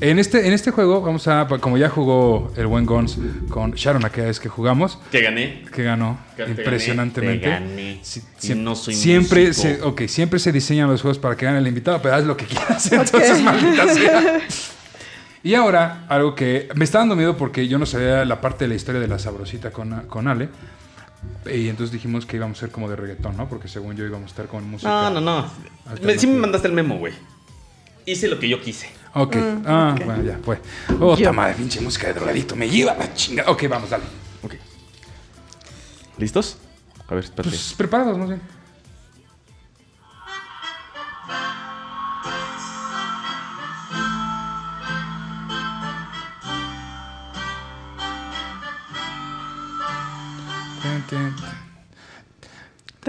en 0.00 0.18
este, 0.18 0.46
en 0.46 0.52
este 0.52 0.70
juego, 0.72 1.00
vamos 1.00 1.26
a. 1.28 1.46
Como 1.60 1.78
ya 1.78 1.88
jugó 1.88 2.52
el 2.56 2.66
buen 2.66 2.84
Gons 2.84 3.16
con 3.48 3.72
Sharon 3.72 4.04
aquella 4.04 4.26
vez 4.26 4.38
que 4.40 4.48
jugamos, 4.50 4.98
Que 5.10 5.22
gané. 5.22 5.64
que 5.74 5.82
ganó 5.84 6.18
Que 6.36 6.44
te 6.44 6.50
impresionantemente. 6.50 7.48
gané, 7.48 8.00
siem- 8.02 8.56
no 8.56 8.74
soy 8.74 8.94
siempre 8.94 9.46
músico. 9.48 9.68
se, 9.76 9.82
ok, 9.82 10.02
siempre 10.08 10.38
se 10.38 10.52
diseñan 10.52 10.90
los 10.90 11.00
juegos 11.00 11.18
para 11.18 11.34
que 11.36 11.46
gane 11.46 11.58
el 11.60 11.66
invitado, 11.66 12.02
pero 12.02 12.14
haz 12.14 12.24
lo 12.24 12.36
que 12.36 12.44
quieras. 12.44 12.92
Entonces, 12.92 13.40
maldita 13.42 13.94
sea. 13.94 14.40
Y 15.46 15.54
ahora, 15.54 16.06
algo 16.08 16.34
que 16.34 16.68
me 16.74 16.84
está 16.84 16.98
dando 16.98 17.14
miedo 17.14 17.36
porque 17.36 17.68
yo 17.68 17.78
no 17.78 17.86
sabía 17.86 18.24
la 18.24 18.40
parte 18.40 18.64
de 18.64 18.68
la 18.68 18.74
historia 18.74 19.00
de 19.00 19.06
la 19.06 19.16
sabrosita 19.20 19.70
con, 19.70 20.08
con 20.08 20.26
Ale. 20.26 20.48
Y 21.48 21.68
entonces 21.68 21.92
dijimos 21.92 22.26
que 22.26 22.34
íbamos 22.36 22.58
a 22.58 22.60
ser 22.62 22.70
como 22.72 22.90
de 22.90 22.96
reggaetón, 22.96 23.36
¿no? 23.36 23.48
Porque 23.48 23.68
según 23.68 23.94
yo 23.94 24.04
íbamos 24.04 24.24
a 24.24 24.30
estar 24.30 24.46
con 24.48 24.68
música. 24.68 24.90
No, 24.90 25.08
no, 25.08 25.20
no. 25.20 25.48
Me- 26.02 26.18
sí 26.18 26.26
me 26.26 26.36
mandaste 26.40 26.66
el 26.66 26.74
memo, 26.74 26.98
güey. 26.98 27.12
Hice 28.06 28.26
lo 28.26 28.40
que 28.40 28.48
yo 28.48 28.60
quise. 28.60 28.90
Ok. 29.14 29.36
ah, 29.66 29.94
ok. 29.96 30.04
bueno, 30.04 30.24
ya 30.24 30.40
fue. 30.42 30.58
Oh, 30.98 31.16
Yo. 31.16 31.32
madre, 31.32 31.54
pinche 31.54 31.80
música 31.80 32.08
de 32.08 32.14
drogadito. 32.14 32.56
Me 32.56 32.68
lleva 32.68 32.96
la 32.96 33.14
chinga. 33.14 33.44
Ok, 33.46 33.68
vamos, 33.68 33.88
dale. 33.88 34.02
Ok. 34.42 34.54
¿Listos? 36.18 36.58
A 37.06 37.14
ver, 37.14 37.22
espérate. 37.22 37.50
Pues 37.50 37.72
preparados, 37.76 38.18
más 38.18 38.30
bien. 38.30 38.40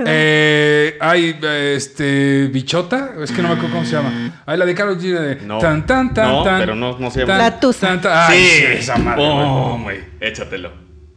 Eh, 0.05 0.95
hay 1.01 1.39
este 1.41 2.47
bichota, 2.53 3.13
es 3.19 3.31
que 3.31 3.41
no 3.41 3.47
me 3.47 3.55
acuerdo 3.55 3.73
cómo 3.73 3.85
se 3.85 3.93
llama. 3.93 4.41
Hay 4.45 4.57
la 4.57 4.65
de 4.65 4.75
Carlos 4.75 4.97
G 5.03 5.11
de 5.19 5.35
No. 5.47 5.57
tan 5.57 5.87
tan 5.87 6.13
tan 6.13 6.29
No, 6.29 6.43
tan. 6.43 6.59
pero 6.59 6.75
no- 6.75 6.99
no 6.99 7.09
se 7.09 7.21
llama. 7.21 7.33
tan, 7.33 7.37
La 7.39 7.59
Tusa. 7.59 7.87
tan, 7.87 8.01
tan. 8.01 8.31
Ay, 8.31 8.43
sí, 8.43 8.63
esa 8.73 8.97
madre. 8.97 9.23
güey. 9.23 9.35
Oh, 9.43 9.79
güey. 9.81 9.99
Échatelo. 10.19 10.71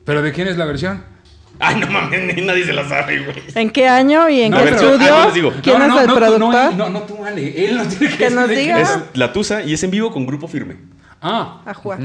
Pero 0.04 0.22
de 0.22 0.32
quién 0.32 0.48
es 0.48 0.56
la 0.56 0.64
versión? 0.64 1.04
Ay, 1.58 1.76
no 1.78 1.88
mames, 1.88 2.34
ni 2.34 2.40
nadie 2.42 2.64
se 2.64 2.72
la 2.72 2.88
sabe, 2.88 3.18
güey. 3.22 3.36
¿En 3.54 3.68
qué 3.68 3.86
año 3.86 4.30
y 4.30 4.40
en 4.40 4.50
No, 4.52 4.56
qué 4.56 4.64
pero- 4.64 4.76
estudio? 4.76 5.14
ah, 5.14 5.30
digo. 5.34 5.52
¿Quién 5.62 5.78
No, 5.78 5.84
es 5.98 6.08
el 6.08 6.14
productor? 6.14 6.38
No, 6.40 6.72
no, 6.72 6.88
no, 6.88 7.00
tú 7.02 7.18
vale. 7.18 7.66
Él 7.66 7.76
no 7.76 7.84
tiene 7.84 8.16
que 8.16 8.16
Que 8.16 8.30
nos 8.30 8.48
diga. 8.48 8.80
Es 8.80 8.98
La 9.12 9.30
Tusa 9.30 9.62
y 9.62 9.74
es 9.74 9.82
en 9.82 9.90
vivo 9.90 10.10
con 10.10 10.24
grupo 10.24 10.48
firme. 10.48 10.76
Ah, 11.20 11.60
Ajua. 11.66 11.98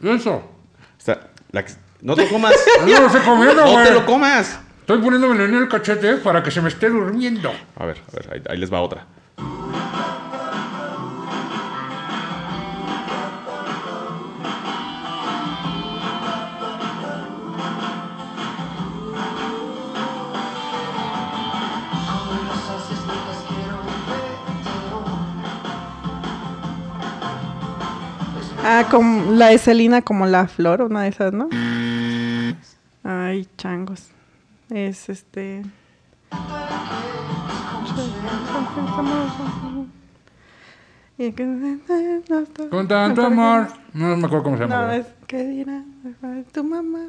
eso. 0.00 0.48
Está, 0.96 1.22
la 1.50 1.64
que- 1.64 1.72
no 2.04 2.14
te 2.14 2.28
comas. 2.28 2.52
No 2.86 3.00
lo 3.00 3.06
estoy 3.06 3.22
comiendo, 3.22 3.64
no 3.64 3.82
te 3.82 3.90
lo 3.90 4.06
comas. 4.06 4.60
Estoy 4.80 4.98
poniéndome 4.98 5.42
en 5.42 5.54
el 5.54 5.68
cachete 5.68 6.16
para 6.18 6.42
que 6.42 6.50
se 6.50 6.60
me 6.60 6.68
esté 6.68 6.90
durmiendo. 6.90 7.50
A 7.76 7.86
ver, 7.86 7.96
a 8.12 8.16
ver, 8.16 8.28
ahí, 8.32 8.42
ahí 8.50 8.58
les 8.58 8.72
va 8.72 8.82
otra. 8.82 9.06
Ah, 28.66 28.86
como 28.90 29.32
la 29.32 29.48
de 29.48 29.58
Celina 29.58 30.02
como 30.02 30.26
la 30.26 30.48
flor, 30.48 30.82
una 30.82 31.02
de 31.02 31.08
esas, 31.08 31.32
¿no? 31.32 31.48
Ay, 33.04 33.46
changos. 33.58 34.08
Es 34.70 35.08
este. 35.10 35.62
Con 42.70 42.88
tanto 42.88 43.24
amor. 43.24 43.68
No 43.92 44.16
me 44.16 44.26
acuerdo 44.26 44.44
cómo 44.44 44.56
se 44.56 44.62
llama. 44.64 44.86
No, 44.86 44.92
es 44.92 45.06
que 45.26 45.44
dirá 45.44 45.82
tu 46.52 46.64
mamá. 46.64 47.08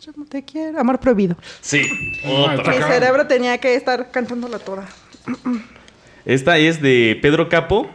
Yo 0.00 0.12
no 0.16 0.24
te 0.26 0.44
quiero. 0.44 0.78
Amor 0.78 1.00
prohibido. 1.00 1.36
Sí, 1.60 1.82
Ah, 2.24 2.54
otra. 2.58 2.72
Mi 2.72 2.82
cerebro 2.82 3.26
tenía 3.26 3.58
que 3.58 3.74
estar 3.74 4.10
cantándola 4.10 4.58
toda. 4.60 4.86
Esta 6.24 6.58
es 6.58 6.80
de 6.80 7.18
Pedro 7.20 7.48
Capo 7.48 7.88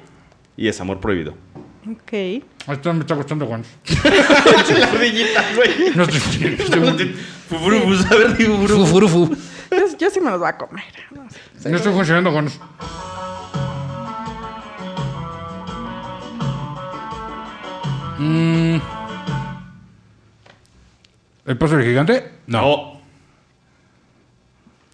y 0.57 0.67
es 0.67 0.81
Amor 0.81 0.99
Prohibido. 0.99 1.35
Ok. 1.89 2.13
Esto 2.67 2.93
me 2.93 3.01
está 3.01 3.15
gustando, 3.15 3.45
Juan. 3.45 3.63
la 4.03 4.87
ardillita, 4.87 5.43
güey. 5.55 5.91
No 5.95 6.03
estoy. 6.03 7.15
Fufurufus, 7.49 8.05
a 8.09 8.15
ver, 8.15 8.37
digo, 8.37 8.67
fufurufus. 8.67 9.29
Yo, 9.69 9.97
yo 9.97 10.09
sí 10.09 10.21
me 10.21 10.31
los 10.31 10.39
voy 10.39 10.49
a 10.49 10.57
comer. 10.57 10.83
No 11.11 11.27
sé. 11.29 11.69
No 11.69 11.77
estoy 11.77 11.93
funcionando, 11.93 12.31
Juan. 12.31 12.49
Mm. 18.19 18.81
¿El 21.45 21.57
paso 21.57 21.75
del 21.75 21.85
gigante? 21.85 22.31
No. 22.47 23.01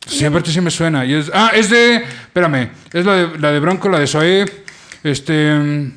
Sí, 0.07 0.25
aparte 0.25 0.51
sí 0.51 0.59
me 0.59 0.71
suena. 0.71 1.05
Y 1.05 1.13
es, 1.13 1.29
ah, 1.33 1.51
es 1.53 1.69
de. 1.69 1.97
Espérame. 1.97 2.71
Es 2.91 3.05
la 3.05 3.13
de, 3.13 3.37
la 3.37 3.51
de 3.51 3.59
Bronco, 3.59 3.89
la 3.89 3.99
de 3.99 4.07
Zoé. 4.07 4.45
Este. 5.03 5.91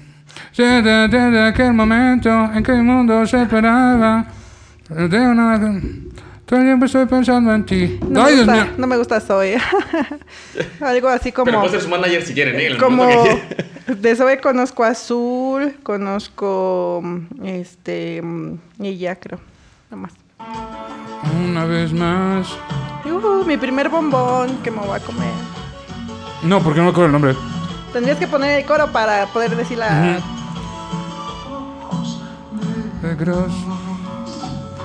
Mm, 0.53 0.57
sí, 0.57 0.63
de, 0.63 1.09
de- 1.09 1.31
de 1.31 1.43
aquel 1.49 1.73
momento 1.73 2.29
en 2.55 2.63
que 2.63 2.73
el 2.73 2.83
mundo 2.83 3.27
se 3.27 3.43
esperaba. 3.43 4.27
De 4.89 5.19
una. 5.19 5.59
Todo 6.45 6.61
el 6.61 6.67
tiempo 6.67 6.85
estoy 6.85 7.07
pensando 7.07 7.55
en 7.55 7.65
ti. 7.65 7.99
No, 8.07 8.25
Ay, 8.25 8.33
me 8.37 8.43
Dios 8.43 8.47
gusta, 8.47 8.65
mío. 8.65 8.73
no 8.77 8.87
me 8.87 8.97
gusta 8.99 9.21
Zoe. 9.21 9.57
Algo 10.81 11.09
así 11.09 11.33
Pero 11.33 11.45
como. 11.47 11.61
puede 11.61 11.71
ser 11.71 11.81
su 11.81 11.89
manager 11.89 12.23
si 12.23 12.35
quieren, 12.35 12.61
¿eh? 12.61 12.67
El 12.67 12.79
Como 12.79 13.07
que- 13.09 13.95
de 13.95 14.17
Zoe 14.17 14.39
conozco 14.41 14.85
a 14.85 14.89
Azul, 14.89 15.77
conozco 15.83 17.03
este 17.43 18.23
y 18.79 18.97
ya 18.99 19.17
creo, 19.17 19.41
nada 19.91 20.03
más. 20.03 20.13
Una 21.49 21.65
vez 21.65 21.93
más. 21.93 22.49
Uh, 23.05 23.45
mi 23.47 23.57
primer 23.57 23.89
bombón 23.89 24.59
que 24.63 24.71
me 24.71 24.79
voy 24.79 24.97
a 24.97 25.01
comer. 25.01 25.33
No, 26.43 26.61
porque 26.61 26.79
no 26.81 26.85
me 26.87 26.91
acuerdo 26.91 27.07
el 27.07 27.13
nombre. 27.13 27.35
Tendrías 27.93 28.19
que 28.19 28.27
poner 28.27 28.59
el 28.61 28.67
coro 28.67 28.91
para 28.93 29.27
poder 29.27 29.57
decir 29.57 29.79
la. 29.79 30.19
Negros, 33.03 33.53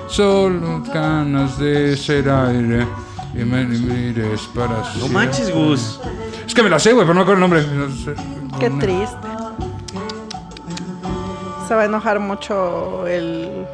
solo 0.07 0.81
ganas 0.91 1.57
de 1.59 1.95
ser 1.95 2.27
aire 2.29 2.87
y 3.33 3.43
me 3.43 3.63
mires 3.65 4.41
para 4.55 4.79
No 4.79 4.85
siempre. 4.85 5.09
manches, 5.13 5.53
Gus. 5.53 5.99
Es 6.47 6.53
que 6.55 6.63
me 6.63 6.69
la 6.69 6.79
sé, 6.79 6.93
güey, 6.93 7.05
pero 7.05 7.13
no 7.13 7.19
me 7.19 7.21
acuerdo 7.21 7.45
el 7.45 7.49
nombre. 7.49 7.67
No 7.67 7.95
sé. 7.95 8.13
Qué 8.59 8.69
triste. 8.71 9.15
Se 11.67 11.75
va 11.75 11.81
a 11.81 11.85
enojar 11.85 12.19
mucho 12.19 13.05
el 13.05 13.65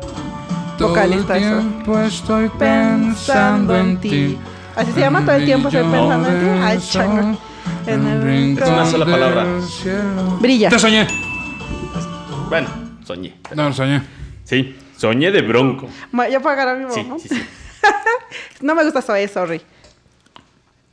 Todo 0.78 0.90
vocalista 0.90 1.38
el 1.38 1.44
eso. 1.44 1.60
tiempo 1.60 2.00
estoy 2.00 2.50
Pensando 2.60 3.78
en 3.78 3.98
ti. 4.00 4.38
Así 4.76 4.92
se 4.92 5.00
llama 5.00 5.22
todo 5.22 5.36
el 5.36 5.46
tiempo 5.46 5.70
estoy 5.70 5.84
pensando 5.84 6.28
en 6.30 6.40
ti. 6.40 6.62
Ay, 6.64 6.80
chango. 6.80 7.38
En 7.86 8.08
el 8.08 8.58
Es 8.58 8.68
una 8.68 8.86
sola 8.86 9.06
palabra. 9.06 9.46
Brilla. 10.42 10.70
Te 10.70 10.80
soñé. 10.80 11.08
Bueno, 12.50 12.68
soñé. 13.06 13.36
No, 13.56 13.72
soñé. 13.72 14.02
Sí, 14.54 14.76
soñé 14.98 15.32
de 15.32 15.42
bronco. 15.42 15.88
Ya 16.30 16.40
puedo 16.40 16.50
agarrar 16.54 16.78
mi 16.78 16.92
Sí, 16.94 17.00
bombón. 17.02 17.20
sí, 17.20 17.30
sí. 17.30 17.42
No 18.62 18.76
me 18.76 18.84
gusta 18.84 19.02
Zoe, 19.02 19.28
sorry. 19.28 19.62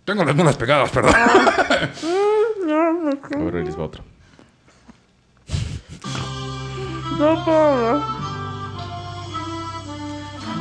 Tengo 0.05 0.25
las 0.25 0.35
mulas 0.35 0.57
pegadas, 0.57 0.91
perdón. 0.91 1.15
A 1.15 1.27
ver, 3.39 3.57
ahí 3.57 3.65
les 3.65 3.79
va 3.79 3.85
otro. 3.85 4.03
No 7.19 7.45
puedo. 7.45 8.03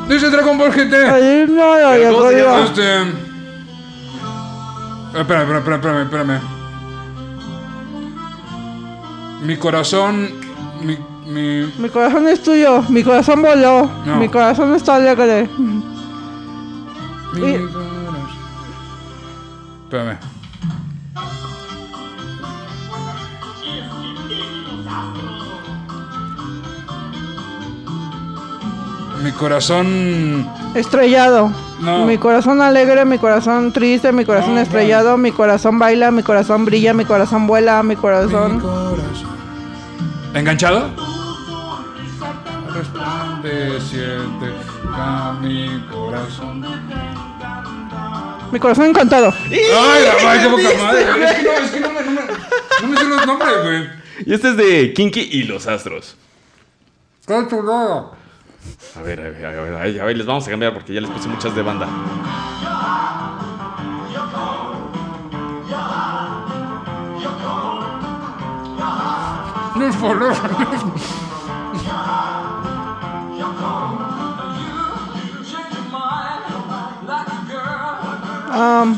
Dice 0.10 0.30
Dragon 0.30 0.58
Ball 0.58 0.72
GT. 0.72 0.94
Ay, 0.94 1.46
no, 1.50 1.80
no, 1.80 1.90
Pero 1.92 2.12
no, 2.12 2.18
¿cómo 2.18 2.30
se 2.30 2.36
no. 2.36 2.44
llama? 2.44 2.66
Este. 2.66 2.82
eh, 3.02 3.14
Espérame, 5.22 5.56
espérame, 5.58 5.76
espérame, 5.76 6.02
espérame. 6.04 6.40
Mi 9.44 9.58
corazón. 9.58 10.30
Mi. 10.82 10.98
Mi. 11.30 11.72
Mi 11.78 11.90
corazón 11.90 12.28
es 12.28 12.42
tuyo, 12.42 12.84
mi 12.90 13.04
corazón 13.04 13.42
voló, 13.42 13.90
No. 14.06 14.16
mi 14.18 14.30
corazón 14.30 14.74
está 14.76 14.96
alegre. 14.96 15.48
mi 17.34 17.42
Y- 17.48 17.54
corazón. 17.60 17.84
Espérame. 19.84 20.18
Mi 29.24 29.32
corazón. 29.34 30.48
Estrellado. 30.76 31.52
No. 31.82 32.06
Mi 32.06 32.18
corazón 32.18 32.62
alegre, 32.62 33.04
mi 33.06 33.18
corazón 33.18 33.72
triste, 33.74 34.12
mi 34.12 34.24
corazón 34.26 34.56
No, 34.56 34.62
estrellado, 34.62 35.18
mi 35.18 35.32
corazón 35.32 35.80
baila, 35.80 36.12
mi 36.12 36.24
corazón 36.24 36.66
brilla, 36.66 36.94
mi 36.94 37.06
corazón 37.06 37.48
vuela, 37.48 37.82
mi 37.84 37.90
Mi 37.90 37.96
corazón. 37.96 38.60
corazón. 38.60 39.30
¿Enganchado? 40.34 40.90
Resplandeciente 43.42 44.54
a 44.94 45.38
mi 45.40 45.82
corazón. 45.90 46.66
Mi 48.52 48.60
corazón 48.60 48.88
encantado. 48.88 49.34
¡Ay, 49.50 50.06
la 50.06 50.24
madre, 50.24 50.42
qué 50.42 50.50
poca 50.50 50.84
madre! 50.84 51.02
Es 51.02 51.36
que 51.36 51.44
no, 51.44 51.52
es 51.52 51.72
que 51.72 51.80
no 51.80 51.90
me, 51.92 52.02
no 52.02 52.12
me, 52.12 52.22
no 52.82 52.88
me 52.88 52.98
sé 52.98 53.04
los 53.06 53.26
nombres, 53.26 53.64
güey. 53.64 53.90
Y 54.26 54.34
este 54.34 54.50
es 54.50 54.58
de 54.58 54.94
Kinky 54.94 55.22
y 55.32 55.44
los 55.44 55.68
Astros. 55.68 56.18
¡Qué 57.26 57.48
chulada! 57.50 58.12
A 58.98 59.02
ver, 59.04 59.20
a 59.22 59.24
ver, 59.30 59.46
a 59.46 59.50
ver, 59.52 59.74
a 59.74 59.84
ver, 59.84 60.02
a 60.02 60.06
ver, 60.06 60.18
les 60.18 60.26
vamos 60.26 60.46
a 60.46 60.50
cambiar 60.50 60.74
porque 60.74 60.94
ya 60.94 61.00
les 61.00 61.10
puse 61.10 61.30
muchas 61.30 61.56
de 61.56 61.62
banda. 61.62 61.88
No 69.76 69.88
es 69.88 69.96
por 69.96 71.29
Um, 78.52 78.98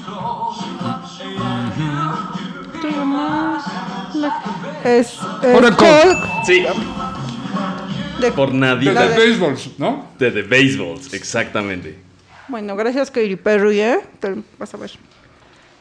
es, 4.83 5.07
es 5.43 5.55
Oracle. 5.55 5.87
Hulk 6.09 6.45
Sí, 6.45 6.65
de- 8.19 8.31
por 8.31 8.51
De 8.51 8.57
nadita. 8.57 9.07
De- 9.07 9.17
baseballs, 9.17 9.69
¿no? 9.79 10.05
De 10.17 10.31
The 10.31 10.41
Baseballs, 10.43 11.13
exactamente. 11.13 11.99
Bueno, 12.47 12.75
gracias 12.75 13.09
Katy 13.11 13.35
Perry, 13.35 13.79
¿eh? 13.79 13.99
Te 14.19 14.35
vas 14.57 14.73
a 14.73 14.77
ver. 14.77 14.91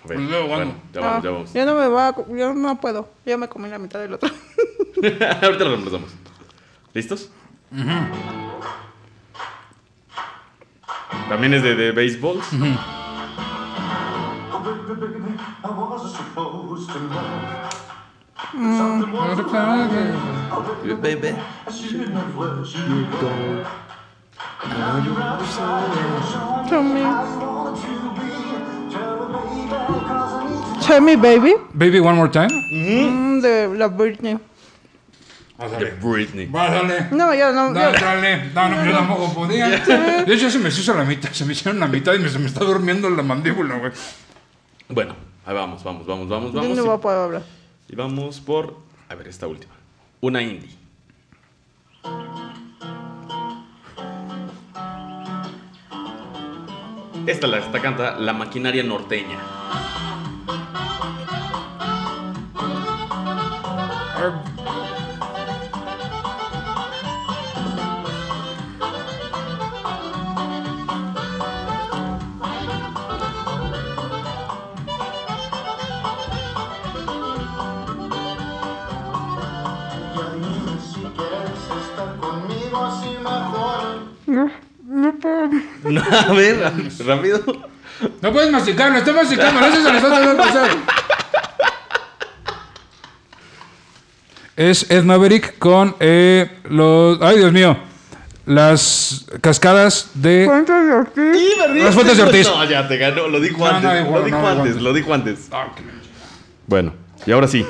Pues 0.05 0.19
luego, 0.19 0.49
bueno, 0.49 0.73
ya 0.95 1.01
vamos, 1.01 1.23
ya 1.23 1.29
Ah, 1.29 1.33
vamos. 1.33 1.53
Yo 1.53 1.67
no 1.67 1.75
me 1.75 1.89
va, 1.89 2.09
a- 2.09 2.15
yo 2.37 2.55
no 2.55 2.81
puedo. 2.81 3.09
Ya 3.27 3.37
me 3.37 3.49
comí 3.49 3.69
la 3.69 3.79
mitad 3.79 3.99
del 4.01 4.15
otro. 4.15 4.31
Ahorita 5.43 5.65
lo 5.65 5.71
reemplazamos. 5.71 6.11
¿Listos? 6.95 7.31
También 11.29 11.55
es 11.55 11.63
de, 11.63 11.75
de 18.53 19.95
béisbol. 19.95 21.01
Baby. 21.01 21.35
Tell 26.69 26.83
me. 26.83 27.03
Tell 30.87 31.01
me, 31.01 31.17
baby. 31.17 31.55
Baby, 31.75 32.01
one 32.01 32.17
more 32.17 32.29
time. 32.29 32.49
Mm, 32.73 33.41
de 33.43 33.69
la 33.77 33.89
Britney. 33.89 34.39
De 35.79 35.91
Britney. 36.03 36.47
Bájale. 36.47 37.09
No, 37.13 37.35
ya 37.35 37.53
no. 37.53 37.73
Dale, 37.73 37.99
ya- 37.99 38.15
dale. 38.15 38.51
No, 38.55 38.69
no, 38.69 38.85
yo 38.85 38.93
tampoco 38.93 39.35
podía. 39.35 39.69
De 40.27 40.35
hecho, 40.35 40.51
se 40.51 40.59
me 40.59 40.71
hizo 40.71 40.95
la 40.95 41.05
mitad. 41.05 41.31
Se 41.33 41.45
me 41.45 41.53
hicieron 41.53 41.79
la 41.81 41.87
mitad 41.87 42.15
y 42.15 42.19
me, 42.19 42.29
se 42.31 42.39
me 42.39 42.47
está 42.47 42.65
durmiendo 42.65 43.11
la 43.11 43.23
mandíbula, 43.23 43.77
güey. 43.77 43.93
Bueno, 44.89 45.15
ahí 45.45 45.55
vamos, 45.55 45.83
vamos, 45.83 46.07
vamos, 46.07 46.29
vamos, 46.29 46.53
vamos. 46.53 46.77
no 46.77 46.85
voy 46.85 46.95
a 46.95 46.99
poder 46.99 47.19
hablar. 47.19 47.43
Y 47.89 47.97
vamos 47.97 48.41
por. 48.41 48.77
A 49.09 49.15
ver, 49.15 49.29
esta 49.29 49.47
última. 49.47 49.73
Una 50.21 50.43
indie. 50.43 50.81
Esta 57.27 57.47
la 57.47 57.59
esta 57.59 57.81
canta 57.81 58.19
La 58.19 58.33
Maquinaria 58.33 58.83
Norteña. 58.83 59.39
No, 85.91 86.03
a 86.03 86.33
ver, 86.33 86.73
rápido. 87.07 87.43
No 88.23 88.33
puedes 88.33 88.51
masticar, 88.51 88.91
lo 88.93 88.99
estoy 88.99 89.15
masticando. 89.15 89.61
No 89.61 90.27
va 90.27 90.33
a 90.33 90.37
pasar. 90.37 90.71
Es 94.57 94.91
Ed 94.91 95.05
Maverick 95.05 95.59
con 95.59 95.97
eh, 96.01 96.51
los. 96.69 97.21
Ay, 97.23 97.39
Dios 97.39 97.53
mío. 97.53 97.77
Las 98.47 99.27
cascadas 99.41 100.11
de. 100.15 100.47
Las 100.47 101.95
fuentes 101.95 102.17
de 102.17 102.23
Ortiz. 102.23 102.47
No, 102.47 102.65
ya 102.65 102.87
te 102.89 102.97
ganó, 102.97 103.29
lo 103.29 103.41
dijo 103.41 103.59
No, 103.59 103.67
antes. 103.67 103.91
no, 103.91 104.01
igual, 104.01 104.21
lo 104.21 104.25
dijo 104.27 104.37
no, 104.37 104.43
igual. 104.43 104.59
antes, 104.61 104.83
lo 104.83 104.93
dijo 104.93 105.15
antes. 105.15 105.49
Ah, 105.53 105.69
qué 105.77 105.83
menso. 105.83 106.09
Bueno, 106.67 106.93
y 107.27 107.33
ahora 107.33 107.49
sí. 107.49 107.65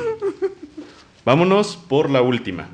Vámonos 1.25 1.77
por 1.77 2.11
la 2.11 2.23
última. 2.23 2.69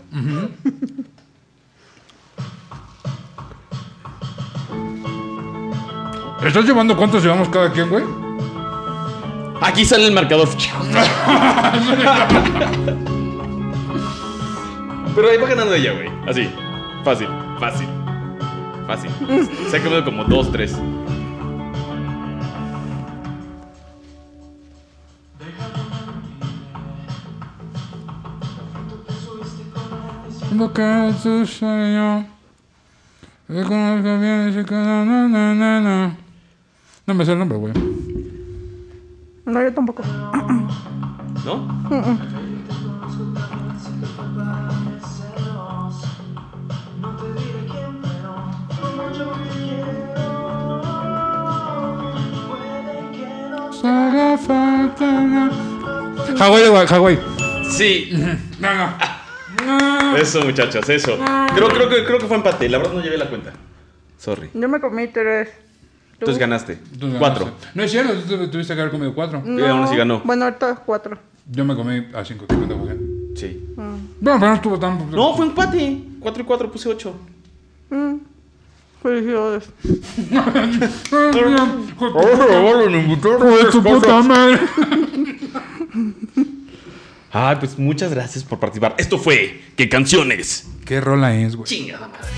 ¿Estás 6.45 6.65
llevando 6.65 6.97
cuántos 6.97 7.23
llevamos 7.23 7.49
cada 7.49 7.73
quien, 7.73 7.89
güey? 7.89 8.05
Aquí 9.61 9.85
sale 9.85 10.07
el 10.07 10.13
marcador. 10.13 10.49
Pero 15.15 15.29
ahí 15.31 15.39
va 15.39 15.49
ganando 15.49 15.75
ella, 15.75 15.93
güey. 15.93 16.11
Así. 16.29 16.49
Fácil, 17.05 17.29
fácil. 17.59 17.89
Fácil. 18.87 19.11
Se 19.71 19.79
ha 19.79 19.83
comido 19.83 20.05
como 20.05 20.25
dos, 20.25 20.53
tres. 20.53 20.79
Invocar 30.51 31.13
tu 31.23 31.47
sueño. 31.47 32.27
Reconozco 33.49 34.19
bien 34.19 34.49
ese 34.49 34.65
canal, 34.65 35.07
na, 35.07 35.29
na, 35.29 35.55
na, 35.55 35.81
na. 35.81 36.26
No 37.07 37.15
me 37.15 37.25
sé 37.25 37.33
el 37.33 37.39
nombre, 37.39 37.59
güey. 37.59 37.73
No, 39.45 39.63
yo 39.63 39.73
tampoco. 39.73 40.03
¿No? 41.45 41.67
Falta 54.47 55.05
una- 55.05 55.51
Hawái, 56.39 56.69
güey, 56.69 56.87
Hawái. 56.87 57.19
Sí. 57.71 58.11
No, 58.61 58.75
no. 58.75 58.97
No. 59.67 60.17
Eso, 60.17 60.43
muchachos, 60.45 60.89
eso. 60.89 61.19
Creo, 61.55 61.69
creo, 61.69 61.89
que, 61.89 62.05
creo 62.05 62.19
que 62.19 62.27
fue 62.27 62.37
empate. 62.37 62.69
La 62.69 62.79
verdad 62.79 62.93
no 62.95 63.01
llevé 63.03 63.17
la 63.19 63.29
cuenta. 63.29 63.53
Sorry. 64.19 64.51
Yo 64.55 64.69
me 64.69 64.81
comí 64.81 65.09
tres. 65.09 65.49
¿Tú? 66.19 66.25
Entonces 66.25 66.39
ganaste. 66.39 66.77
Tú 66.99 67.07
ganaste. 67.13 67.19
Cuatro. 67.19 67.51
No 67.75 67.83
es 67.83 67.91
cierto, 67.91 68.15
tú 68.27 68.37
tu- 68.39 68.49
tuviste 68.51 68.75
que 68.75 68.81
haber 68.81 68.91
comido 68.93 69.15
cuatro. 69.15 69.43
Y 69.47 69.61
aún 69.63 69.83
así 69.83 69.97
ganó. 69.97 70.23
Bueno, 70.25 70.45
ahorita 70.45 70.77
cuatro. 70.77 71.19
Yo 71.51 71.65
me 71.65 71.75
comí 71.77 72.07
a 72.15 72.25
cinco. 72.25 72.47
¿Qué 72.49 72.55
pendejo? 72.57 72.87
Sí. 73.37 73.63
Bueno, 73.77 74.41
pero 74.41 74.49
no 74.49 74.55
estuvo 74.55 74.79
tan. 74.79 75.11
No, 75.11 75.35
fue 75.37 75.47
empate. 75.47 76.03
Cuatro 76.21 76.43
y 76.43 76.47
cuatro, 76.47 76.73
puse 76.73 76.89
ocho. 76.89 77.15
Mm. 77.91 78.15
Felicidades. 79.03 79.69
Hijo 83.13 83.45
de 83.45 83.65
tu 83.71 83.83
puta 83.83 84.23
madre. 84.23 84.59
Ay, 87.39 87.57
pues 87.57 87.79
muchas 87.79 88.11
gracias 88.13 88.45
por 88.45 88.59
participar. 88.59 88.95
Esto 88.97 89.19
fue 89.19 89.61
¿Qué 89.77 89.91
canciones? 89.91 90.67
¿Qué 90.87 91.03
rola 91.03 91.35
es, 91.35 91.55
güey? 91.55 91.69
Chingada 91.69 92.09
madre. 92.09 92.29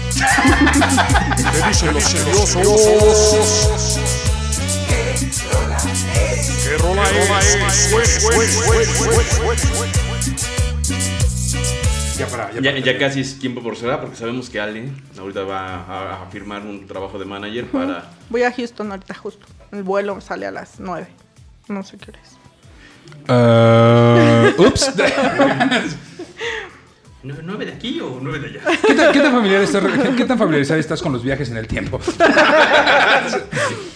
¿Qué 1.37 1.69
dicen 1.69 1.95
los 1.95 2.03
celosos? 2.03 4.01
¿Qué 6.65 6.79
rola 6.79 7.05
es? 7.11 7.39
Ya 12.19 12.27
para, 12.27 12.51
Ya, 12.61 12.77
ya 12.77 12.99
casi 12.99 13.21
es 13.21 13.39
tiempo 13.39 13.63
por 13.63 13.77
cerrar 13.77 14.01
porque 14.01 14.17
sabemos 14.17 14.51
que 14.51 14.59
Ale 14.59 14.91
ahorita 15.17 15.45
va 15.45 15.77
a, 15.85 16.25
a 16.25 16.27
firmar 16.27 16.63
un 16.63 16.89
trabajo 16.89 17.21
de 17.21 17.25
manager 17.25 17.67
para... 17.71 18.11
Voy 18.31 18.43
a 18.43 18.51
Houston 18.51 18.91
ahorita 18.91 19.15
justo. 19.15 19.47
El 19.71 19.85
vuelo 19.85 20.21
sale 20.21 20.47
a 20.47 20.51
las 20.51 20.81
nueve. 20.81 21.07
No 21.69 21.85
sé 21.85 21.99
qué 21.99 22.11
hora 22.11 22.21
es. 22.21 22.48
Uh, 23.29 24.53
ups. 24.63 24.91
¿Nueve, 27.23 27.67
de 27.67 27.73
aquí 27.73 28.01
o 28.01 28.21
nueve 28.23 28.39
de 28.39 28.47
allá? 28.47 28.61
¿Qué 28.87 28.95
tan, 28.95 29.13
qué 29.13 29.21
tan 29.21 29.33
familiar 29.33 29.61
estás, 29.63 29.83
qué, 29.83 30.15
qué 30.17 30.25
tan 30.25 30.39
familiarizado 30.39 30.79
estás 30.81 31.03
con 31.03 31.13
los 31.13 31.23
viajes 31.25 31.51
en 31.51 31.57
el 31.57 31.67
tiempo? 31.67 31.99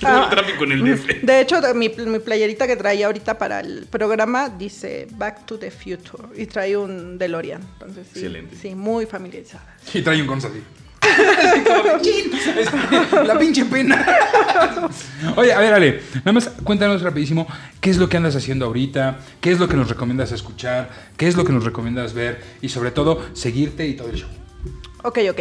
Tuvo 0.00 0.24
el 0.24 0.28
tráfico 0.28 0.64
en 0.64 0.72
el 0.72 0.84
DF. 0.84 1.22
De 1.22 1.40
hecho, 1.40 1.60
mi, 1.74 1.88
mi 1.88 2.18
playerita 2.18 2.66
que 2.66 2.74
traía 2.76 3.06
ahorita 3.06 3.38
para 3.38 3.60
el 3.60 3.86
programa 3.88 4.48
dice 4.48 5.06
Back 5.12 5.46
to 5.46 5.56
the 5.58 5.70
Future 5.70 6.24
y 6.36 6.46
trae 6.46 6.76
un 6.76 7.16
DeLorean. 7.16 7.62
Entonces, 7.74 8.08
sí, 8.12 8.18
Excelente. 8.18 8.56
Sí, 8.56 8.74
muy 8.74 9.06
familiarizada. 9.06 9.76
Y 9.94 10.02
trae 10.02 10.20
un 10.20 10.26
Gonza 10.26 10.50
La 13.26 13.38
pinche 13.38 13.64
pena. 13.64 14.04
Oye, 15.36 15.52
a 15.52 15.60
ver, 15.60 15.74
Ale, 15.74 16.02
nada 16.16 16.32
más 16.32 16.48
cuéntanos 16.64 17.02
rapidísimo 17.02 17.46
qué 17.80 17.90
es 17.90 17.98
lo 17.98 18.08
que 18.08 18.16
andas 18.16 18.36
haciendo 18.36 18.66
ahorita, 18.66 19.20
qué 19.40 19.52
es 19.52 19.58
lo 19.58 19.68
que 19.68 19.76
nos 19.76 19.88
recomiendas 19.88 20.32
escuchar, 20.32 20.90
qué 21.16 21.28
es 21.28 21.36
lo 21.36 21.44
que 21.44 21.52
nos 21.52 21.64
recomiendas 21.64 22.14
ver 22.14 22.42
y 22.60 22.68
sobre 22.68 22.90
todo 22.90 23.24
seguirte 23.32 23.86
y 23.86 23.94
todo 23.94 24.08
el 24.08 24.16
show. 24.16 24.28
Ok, 25.04 25.18
ok. 25.30 25.40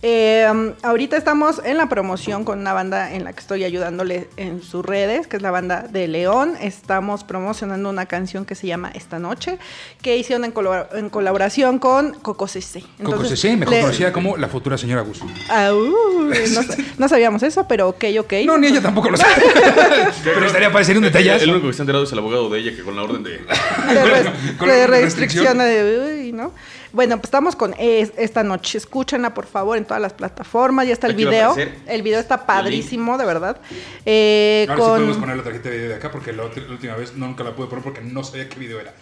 Eh, 0.00 0.46
um, 0.48 0.74
ahorita 0.84 1.16
estamos 1.16 1.60
en 1.64 1.76
la 1.76 1.88
promoción 1.88 2.44
con 2.44 2.60
una 2.60 2.72
banda 2.72 3.12
en 3.14 3.24
la 3.24 3.32
que 3.32 3.40
estoy 3.40 3.64
ayudándole 3.64 4.28
en 4.36 4.62
sus 4.62 4.84
redes, 4.86 5.26
que 5.26 5.36
es 5.38 5.42
la 5.42 5.50
banda 5.50 5.82
de 5.90 6.06
León. 6.06 6.54
Estamos 6.60 7.24
promocionando 7.24 7.90
una 7.90 8.06
canción 8.06 8.44
que 8.44 8.54
se 8.54 8.68
llama 8.68 8.92
Esta 8.94 9.18
Noche, 9.18 9.58
que 10.00 10.16
hicieron 10.16 10.44
en, 10.44 10.54
colabor- 10.54 10.86
en 10.96 11.10
colaboración 11.10 11.80
con 11.80 12.12
Coco 12.14 12.46
CC. 12.46 12.84
Coco 13.02 13.24
CC, 13.24 13.56
mejor 13.56 13.74
le- 13.74 13.80
conocida 13.80 14.12
como 14.12 14.36
la 14.36 14.46
futura 14.46 14.78
señora 14.78 15.02
Gus. 15.02 15.20
Ah, 15.50 15.72
uh, 15.74 16.24
no, 16.54 16.62
sa- 16.62 16.76
no 16.96 17.08
sabíamos 17.08 17.42
eso, 17.42 17.66
pero 17.66 17.88
ok, 17.88 18.04
ok. 18.20 18.32
No, 18.46 18.56
ni 18.56 18.68
ella 18.68 18.80
tampoco 18.80 19.10
lo 19.10 19.16
sabe. 19.16 19.34
Pero 20.22 20.46
estaría 20.46 20.68
para 20.68 20.80
decir 20.80 20.96
un 20.96 21.02
detallazo. 21.02 21.42
El 21.42 21.50
único 21.50 21.66
que 21.66 21.70
está 21.72 21.82
enterado 21.82 22.04
es 22.04 22.12
el 22.12 22.18
abogado 22.18 22.48
de 22.50 22.60
ella 22.60 22.76
que 22.76 22.82
con 22.84 22.94
la 22.94 23.02
orden 23.02 23.24
de... 23.24 23.30
de, 23.38 24.04
res- 24.04 24.30
con 24.58 24.68
de 24.68 24.78
la 24.78 24.86
restricción 24.86 25.58
de, 25.58 26.20
uy, 26.22 26.32
¿no? 26.32 26.52
Bueno, 26.92 27.16
pues 27.16 27.24
estamos 27.26 27.54
con 27.56 27.74
es- 27.78 28.12
esta 28.16 28.42
noche. 28.42 28.78
Escúchenla, 28.78 29.34
por 29.34 29.46
favor, 29.46 29.76
en 29.76 29.84
todas 29.84 30.00
las 30.00 30.12
plataformas. 30.14 30.86
Ya 30.86 30.92
está 30.94 31.06
el 31.06 31.14
Aquí 31.14 31.24
va 31.24 31.30
a 31.30 31.54
video. 31.54 31.72
El 31.86 32.02
video 32.02 32.20
está 32.20 32.46
padrísimo, 32.46 33.18
de 33.18 33.26
verdad. 33.26 33.58
Eh, 34.06 34.66
Ahora 34.68 34.76
sí 34.76 34.80
con- 34.82 34.96
podemos 34.96 35.16
poner 35.18 35.36
la 35.36 35.42
tarjeta 35.42 35.68
de 35.70 35.76
video 35.76 35.88
de 35.90 35.94
acá 35.96 36.10
porque 36.10 36.32
la, 36.32 36.44
última 36.44 36.94
vez 36.96 37.14
nunca 37.14 37.44
la 37.44 37.54
pude 37.54 37.66
poner 37.68 37.84
porque 37.84 38.00
no 38.00 38.24
sabía 38.24 38.48
qué 38.48 38.58
video 38.58 38.80
era. 38.80 38.94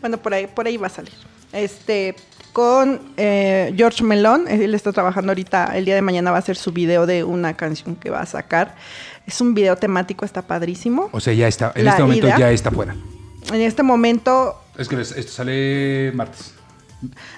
Bueno, 0.00 0.18
por 0.18 0.34
ahí, 0.34 0.46
por 0.46 0.66
ahí 0.66 0.76
va 0.76 0.86
a 0.86 0.90
salir. 0.90 1.12
Este, 1.52 2.16
con 2.52 3.00
eh, 3.16 3.72
George 3.76 4.02
Melón. 4.02 4.48
Él 4.48 4.74
está 4.74 4.92
trabajando 4.92 5.30
ahorita, 5.32 5.76
el 5.76 5.84
día 5.84 5.94
de 5.94 6.02
mañana 6.02 6.30
va 6.30 6.38
a 6.38 6.40
hacer 6.40 6.56
su 6.56 6.72
video 6.72 7.04
de 7.06 7.24
una 7.24 7.54
canción 7.56 7.96
que 7.96 8.10
va 8.10 8.20
a 8.20 8.26
sacar. 8.26 8.76
Es 9.26 9.40
un 9.40 9.54
video 9.54 9.76
temático, 9.76 10.24
está 10.24 10.42
padrísimo. 10.42 11.08
O 11.12 11.20
sea, 11.20 11.32
ya 11.34 11.48
está. 11.48 11.72
En 11.74 11.84
La 11.84 11.92
este 11.92 12.02
momento 12.02 12.28
ya 12.28 12.50
está 12.50 12.70
fuera. 12.70 12.94
En 13.52 13.60
este 13.60 13.82
momento, 13.82 14.60
Es 14.78 14.88
que 14.88 15.00
esto 15.00 15.22
sale 15.32 16.12
martes. 16.14 16.54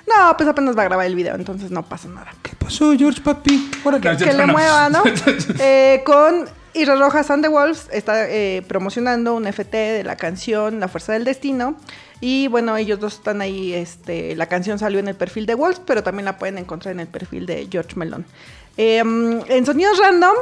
No, 0.06 0.36
pues 0.36 0.48
apenas 0.48 0.76
va 0.76 0.82
a 0.82 0.86
grabar 0.86 1.06
el 1.06 1.14
video, 1.14 1.34
entonces 1.34 1.70
no 1.70 1.82
pasa 1.82 2.08
nada. 2.08 2.32
¿Qué 2.42 2.52
pasó, 2.56 2.94
George 2.96 3.20
Papi? 3.20 3.70
Ahora 3.84 4.00
que, 4.00 4.16
que 4.16 4.32
le 4.32 4.46
mueva, 4.46 4.88
¿no? 4.88 5.02
Eh, 5.58 6.02
con 6.04 6.46
Ira 6.76 6.94
Rojas 6.96 7.30
and 7.30 7.46
Wolves 7.48 7.88
está 7.90 8.28
eh, 8.28 8.62
promocionando 8.68 9.34
un 9.34 9.46
FT 9.46 9.76
de 9.76 10.04
la 10.04 10.16
canción 10.16 10.78
La 10.78 10.88
Fuerza 10.88 11.14
del 11.14 11.24
Destino. 11.24 11.76
Y 12.20 12.48
bueno, 12.48 12.76
ellos 12.76 13.00
dos 13.00 13.14
están 13.14 13.40
ahí. 13.40 13.72
Este, 13.72 14.36
la 14.36 14.46
canción 14.46 14.78
salió 14.78 14.98
en 14.98 15.08
el 15.08 15.14
perfil 15.14 15.46
de 15.46 15.54
Wolves, 15.54 15.80
pero 15.86 16.02
también 16.02 16.26
la 16.26 16.38
pueden 16.38 16.58
encontrar 16.58 16.92
en 16.92 17.00
el 17.00 17.06
perfil 17.06 17.46
de 17.46 17.66
George 17.70 17.94
Melon. 17.96 18.26
Eh, 18.78 18.98
en 18.98 19.64
Sonidos 19.64 19.98
Random, 19.98 20.36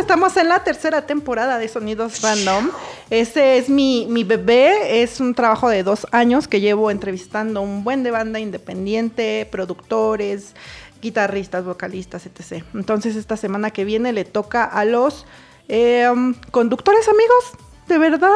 estamos 0.00 0.34
en 0.38 0.48
la 0.48 0.64
tercera 0.64 1.06
temporada 1.06 1.58
de 1.58 1.68
Sonidos 1.68 2.22
Random. 2.22 2.70
Ese 3.10 3.58
es 3.58 3.68
mi, 3.68 4.06
mi 4.08 4.24
bebé, 4.24 5.02
es 5.02 5.20
un 5.20 5.34
trabajo 5.34 5.68
de 5.68 5.82
dos 5.82 6.06
años 6.10 6.48
que 6.48 6.62
llevo 6.62 6.90
entrevistando 6.90 7.60
un 7.60 7.84
buen 7.84 8.02
de 8.04 8.10
banda 8.10 8.40
independiente, 8.40 9.46
productores, 9.50 10.54
guitarristas, 11.02 11.64
vocalistas, 11.64 12.24
etc. 12.24 12.64
Entonces 12.72 13.16
esta 13.16 13.36
semana 13.36 13.70
que 13.70 13.84
viene 13.84 14.14
le 14.14 14.24
toca 14.24 14.64
a 14.64 14.86
los 14.86 15.26
eh, 15.68 16.08
conductores 16.50 17.08
amigos. 17.08 17.44
De 17.86 17.96
verdad, 17.96 18.28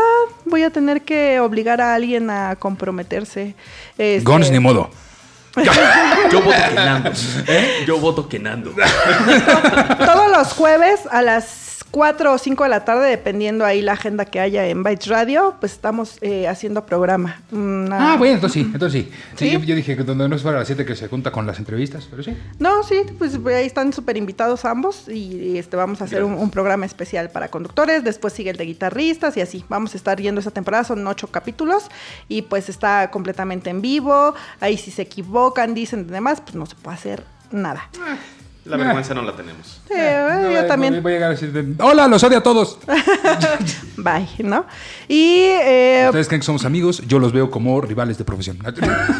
voy 0.46 0.62
a 0.62 0.70
tener 0.70 1.02
que 1.02 1.40
obligar 1.40 1.80
a 1.80 1.94
alguien 1.94 2.30
a 2.30 2.56
comprometerse. 2.56 3.54
Este, 3.98 4.24
Gons 4.24 4.50
ni 4.50 4.58
modo. 4.58 4.90
Yo 6.30 6.40
voto 6.40 6.62
que 6.68 6.74
Nando. 6.74 7.12
Yo 7.86 7.98
voto 7.98 8.28
que 8.28 8.38
Nando. 8.38 8.70
Todos 9.98 10.30
los 10.30 10.52
jueves 10.54 11.00
a 11.10 11.20
las 11.20 11.44
4 11.92 12.32
o 12.32 12.38
5 12.38 12.64
de 12.64 12.68
la 12.70 12.84
tarde, 12.84 13.08
dependiendo 13.08 13.64
ahí 13.64 13.82
la 13.82 13.92
agenda 13.92 14.24
que 14.24 14.40
haya 14.40 14.66
en 14.66 14.82
Bytes 14.82 15.06
Radio, 15.08 15.54
pues 15.60 15.72
estamos 15.72 16.16
eh, 16.22 16.48
haciendo 16.48 16.84
programa. 16.86 17.40
Una- 17.52 18.14
Ah, 18.14 18.16
bueno, 18.16 18.34
entonces 18.34 18.62
sí, 18.64 18.70
entonces 18.72 19.02
sí. 19.04 19.10
Sí, 19.36 19.46
¿Sí? 19.48 19.52
Yo, 19.52 19.58
yo 19.60 19.76
dije 19.76 19.96
que 19.96 20.02
donde 20.02 20.28
no 20.28 20.34
es 20.34 20.42
para 20.42 20.58
las 20.58 20.66
7 20.66 20.84
que 20.86 20.96
se 20.96 21.06
junta 21.08 21.30
con 21.30 21.46
las 21.46 21.58
entrevistas, 21.58 22.08
pero 22.10 22.22
sí. 22.22 22.36
No, 22.58 22.82
sí, 22.82 23.02
pues 23.18 23.38
ahí 23.46 23.66
están 23.66 23.92
súper 23.92 24.16
invitados 24.16 24.64
ambos 24.64 25.06
y 25.08 25.58
este, 25.58 25.76
vamos 25.76 26.00
a 26.00 26.04
hacer 26.04 26.24
un, 26.24 26.32
un 26.32 26.50
programa 26.50 26.86
especial 26.86 27.28
para 27.30 27.48
conductores, 27.48 28.02
después 28.02 28.32
sigue 28.32 28.50
el 28.50 28.56
de 28.56 28.64
guitarristas 28.64 29.36
y 29.36 29.42
así. 29.42 29.64
Vamos 29.68 29.92
a 29.92 29.98
estar 29.98 30.18
yendo 30.18 30.40
esa 30.40 30.50
temporada, 30.50 30.84
son 30.84 31.06
ocho 31.06 31.26
capítulos 31.26 31.84
y 32.26 32.42
pues 32.42 32.70
está 32.70 33.10
completamente 33.10 33.68
en 33.68 33.82
vivo. 33.82 34.34
Ahí 34.60 34.78
si 34.78 34.90
se 34.90 35.02
equivocan, 35.02 35.74
dicen 35.74 36.06
demás, 36.06 36.40
pues 36.40 36.54
no 36.54 36.64
se 36.64 36.74
puede 36.76 36.96
hacer 36.96 37.24
nada. 37.50 37.88
La 38.64 38.76
vergüenza 38.76 39.12
no 39.12 39.22
la 39.22 39.34
tenemos. 39.34 39.80
Sí, 39.88 39.94
Eh, 39.94 39.96
eh, 39.98 40.38
no, 40.42 40.50
yo 40.52 40.58
voy- 40.60 40.68
también. 40.68 41.02
Voy 41.02 41.12
a 41.12 41.14
llegar 41.16 41.30
a 41.30 41.34
decir, 41.34 41.74
hola, 41.80 42.06
los 42.06 42.22
odio 42.22 42.38
a 42.38 42.42
todos. 42.42 42.78
Bye, 43.96 44.28
¿no? 44.38 44.66
Y 45.08 45.46
eh, 45.46 46.04
Ustedes 46.06 46.28
creen 46.28 46.40
que 46.40 46.46
somos 46.46 46.64
amigos, 46.64 47.02
yo 47.06 47.18
los 47.18 47.32
veo 47.32 47.50
como 47.50 47.80
rivales 47.80 48.18
de 48.18 48.24
profesión. 48.24 48.58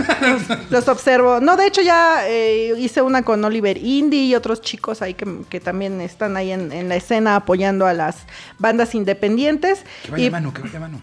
los 0.70 0.88
observo. 0.88 1.40
No, 1.40 1.56
de 1.56 1.66
hecho 1.66 1.82
ya 1.82 2.28
eh, 2.28 2.74
hice 2.78 3.02
una 3.02 3.22
con 3.22 3.44
Oliver 3.44 3.76
Indy 3.78 4.26
y 4.30 4.34
otros 4.34 4.60
chicos 4.60 5.02
ahí 5.02 5.14
que, 5.14 5.26
que 5.48 5.60
también 5.60 6.00
están 6.00 6.36
ahí 6.36 6.52
en, 6.52 6.70
en 6.72 6.88
la 6.88 6.96
escena 6.96 7.36
apoyando 7.36 7.86
a 7.86 7.92
las 7.92 8.18
bandas 8.58 8.94
independientes. 8.94 9.84
Que 10.04 10.10
vaya 10.12 10.24
Y- 10.26 10.30
mano, 10.30 10.52
que 10.54 10.62
vaya 10.62 10.78
mano. 10.80 11.02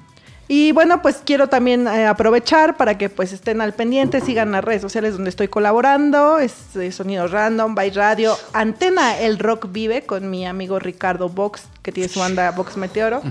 Y 0.52 0.72
bueno, 0.72 1.04
pues 1.04 1.22
quiero 1.24 1.48
también 1.48 1.88
eh, 1.88 2.08
aprovechar 2.08 2.76
para 2.76 2.98
que 2.98 3.08
pues 3.08 3.34
estén 3.34 3.62
al 3.62 3.74
pendiente, 3.74 4.20
sigan 4.20 4.52
las 4.52 4.64
redes 4.64 4.82
sociales 4.82 5.14
donde 5.14 5.30
estoy 5.30 5.48
colaborando, 5.48 6.40
es 6.40 6.76
eh, 6.76 6.92
Sonido 6.92 7.28
Random, 7.28 7.76
by 7.76 7.92
Radio, 7.92 8.36
Antena 8.52 9.20
El 9.20 9.38
Rock 9.38 9.72
Vive 9.72 10.08
con 10.08 10.32
mi 10.32 10.48
amigo 10.48 10.80
Ricardo 10.80 11.30
Vox, 11.30 11.66
que 11.84 11.92
tiene 11.92 12.10
su 12.10 12.20
banda 12.20 12.50
Vox 12.50 12.78
Meteoro. 12.78 13.22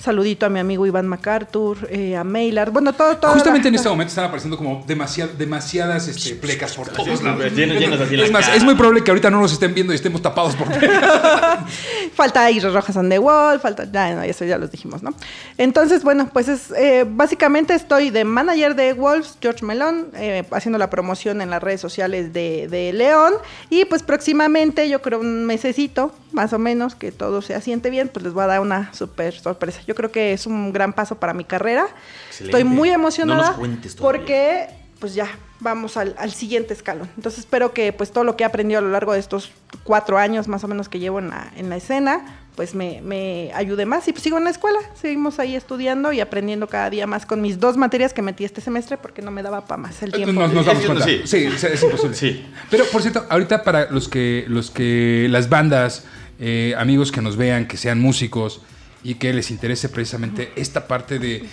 Saludito 0.00 0.46
a 0.46 0.48
mi 0.48 0.60
amigo 0.60 0.86
Iván 0.86 1.08
MacArthur, 1.08 1.88
eh, 1.90 2.16
a 2.16 2.22
Maylard, 2.22 2.70
bueno, 2.70 2.92
todo, 2.92 3.16
todo. 3.16 3.32
Justamente 3.32 3.66
en 3.68 3.74
este 3.74 3.88
momento 3.88 4.10
están 4.10 4.26
apareciendo 4.26 4.56
como 4.56 4.84
demasiad- 4.86 5.30
demasiadas 5.32 6.06
este, 6.06 6.36
plecas 6.36 6.74
por 6.74 6.88
todos 6.88 7.20
lados. 7.22 7.44
Llenas- 7.52 7.78
llenas 7.80 8.00
así 8.00 8.16
la 8.16 8.24
Es 8.24 8.30
más, 8.30 8.44
cara. 8.44 8.56
es 8.56 8.62
muy 8.64 8.74
probable 8.76 9.02
que 9.02 9.10
ahorita 9.10 9.28
no 9.30 9.40
nos 9.40 9.52
estén 9.52 9.74
viendo 9.74 9.92
y 9.92 9.96
estemos 9.96 10.22
tapados 10.22 10.54
por. 10.54 10.68
Falta 12.14 12.50
Iris 12.50 12.72
Rojas 12.72 12.96
on 12.96 13.08
the 13.08 13.18
Wall, 13.18 13.60
falta. 13.60 13.84
Ya, 13.90 14.14
no, 14.14 14.22
eso 14.22 14.44
ya 14.44 14.58
los 14.58 14.70
dijimos, 14.70 15.02
¿no? 15.02 15.14
Entonces, 15.56 16.02
bueno, 16.02 16.30
pues 16.32 16.48
es. 16.48 16.70
eh, 16.76 17.04
básicamente 17.08 17.74
estoy 17.74 18.10
de 18.10 18.24
manager 18.24 18.74
de 18.74 18.92
Wolves, 18.92 19.36
George 19.40 19.64
Melón, 19.64 20.08
eh, 20.14 20.44
haciendo 20.50 20.78
la 20.78 20.90
promoción 20.90 21.40
en 21.40 21.50
las 21.50 21.62
redes 21.62 21.80
sociales 21.80 22.32
de, 22.32 22.68
de 22.68 22.92
León. 22.92 23.34
Y 23.70 23.84
pues 23.84 24.02
próximamente, 24.02 24.88
yo 24.88 25.00
creo 25.02 25.20
un 25.20 25.44
mesecito, 25.44 26.12
más 26.32 26.52
o 26.52 26.58
menos, 26.58 26.94
que 26.94 27.12
todo 27.12 27.42
se 27.42 27.54
asiente 27.54 27.90
bien, 27.90 28.08
pues 28.08 28.24
les 28.24 28.32
voy 28.32 28.44
a 28.44 28.46
dar 28.46 28.60
una 28.60 28.92
súper 28.94 29.34
sorpresa. 29.38 29.80
Yo 29.88 29.94
creo 29.96 30.12
que 30.12 30.32
es 30.34 30.46
un 30.46 30.72
gran 30.72 30.92
paso 30.92 31.18
para 31.18 31.32
mi 31.34 31.42
carrera. 31.44 31.88
Excelente. 32.28 32.58
Estoy 32.58 32.64
muy 32.64 32.90
No 32.90 32.94
emocionada 32.94 33.48
nos 33.48 33.56
cuentes 33.58 33.96
todavía. 33.96 34.20
porque 34.20 34.68
pues 35.00 35.14
ya 35.14 35.28
vamos 35.60 35.96
al, 35.96 36.14
al 36.18 36.30
siguiente 36.32 36.74
escalón. 36.74 37.08
Entonces 37.16 37.40
espero 37.40 37.72
que 37.72 37.92
pues 37.92 38.10
todo 38.12 38.24
lo 38.24 38.36
que 38.36 38.42
he 38.44 38.46
aprendido 38.46 38.78
a 38.80 38.82
lo 38.82 38.90
largo 38.90 39.12
de 39.12 39.18
estos 39.20 39.50
cuatro 39.84 40.18
años 40.18 40.46
más 40.48 40.62
o 40.64 40.68
menos 40.68 40.88
que 40.88 40.98
llevo 40.98 41.18
en 41.20 41.30
la, 41.30 41.50
en 41.56 41.68
la 41.70 41.76
escena, 41.76 42.40
pues 42.56 42.74
me, 42.74 43.00
me 43.02 43.52
ayude 43.54 43.86
más. 43.86 44.08
Y 44.08 44.12
pues 44.12 44.24
sigo 44.24 44.38
en 44.38 44.44
la 44.44 44.50
escuela, 44.50 44.78
seguimos 45.00 45.38
ahí 45.38 45.54
estudiando 45.54 46.12
y 46.12 46.18
aprendiendo 46.20 46.66
cada 46.66 46.90
día 46.90 47.06
más 47.06 47.26
con 47.26 47.40
mis 47.40 47.60
dos 47.60 47.76
materias 47.76 48.12
que 48.12 48.22
metí 48.22 48.44
este 48.44 48.60
semestre 48.60 48.98
porque 48.98 49.22
no 49.22 49.30
me 49.30 49.42
daba 49.44 49.64
para 49.66 49.80
más 49.82 50.02
el 50.02 50.10
tiempo. 50.12 50.32
Nos, 50.32 50.52
nos 50.52 50.66
damos 50.66 50.84
cuenta. 50.84 51.04
sí. 51.04 51.22
Sí, 51.24 51.44
es 51.46 51.82
imposible. 51.82 52.16
Sí. 52.16 52.44
Pero 52.70 52.84
por 52.86 53.00
cierto, 53.00 53.24
ahorita 53.30 53.62
para 53.62 53.88
los 53.90 54.08
que, 54.08 54.44
los 54.48 54.72
que, 54.72 55.28
las 55.30 55.48
bandas, 55.48 56.04
eh, 56.40 56.74
amigos 56.76 57.12
que 57.12 57.22
nos 57.22 57.36
vean, 57.36 57.68
que 57.68 57.76
sean 57.76 58.00
músicos 58.00 58.62
y 59.02 59.14
que 59.14 59.32
les 59.32 59.50
interese 59.50 59.88
precisamente 59.88 60.52
esta 60.56 60.86
parte 60.86 61.18
de, 61.18 61.44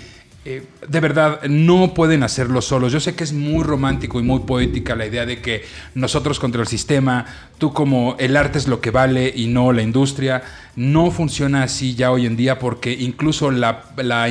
eh, 0.47 0.63
de 0.87 0.99
verdad, 0.99 1.41
no 1.45 1.95
pueden 1.95 2.21
hacerlo 2.21 2.61
solos. 2.61 2.93
Yo 2.93 2.99
sé 2.99 3.15
que 3.15 3.23
es 3.23 3.33
muy 3.33 3.63
romántico 3.63 4.19
y 4.19 4.23
muy 4.23 4.41
poética 4.41 4.95
la 4.95 5.07
idea 5.07 5.25
de 5.25 5.41
que 5.41 5.63
nosotros 5.95 6.39
contra 6.39 6.61
el 6.61 6.67
sistema, 6.67 7.25
tú 7.57 7.73
como 7.73 8.15
el 8.19 8.37
arte 8.37 8.59
es 8.59 8.67
lo 8.67 8.79
que 8.79 8.91
vale 8.91 9.33
y 9.35 9.47
no 9.47 9.71
la 9.71 9.81
industria. 9.81 10.43
No 10.75 11.09
funciona 11.09 11.63
así 11.63 11.95
ya 11.95 12.11
hoy 12.11 12.27
en 12.27 12.35
día 12.35 12.59
porque 12.59 12.93
incluso 12.93 13.49
la, 13.49 13.85
la 13.97 14.27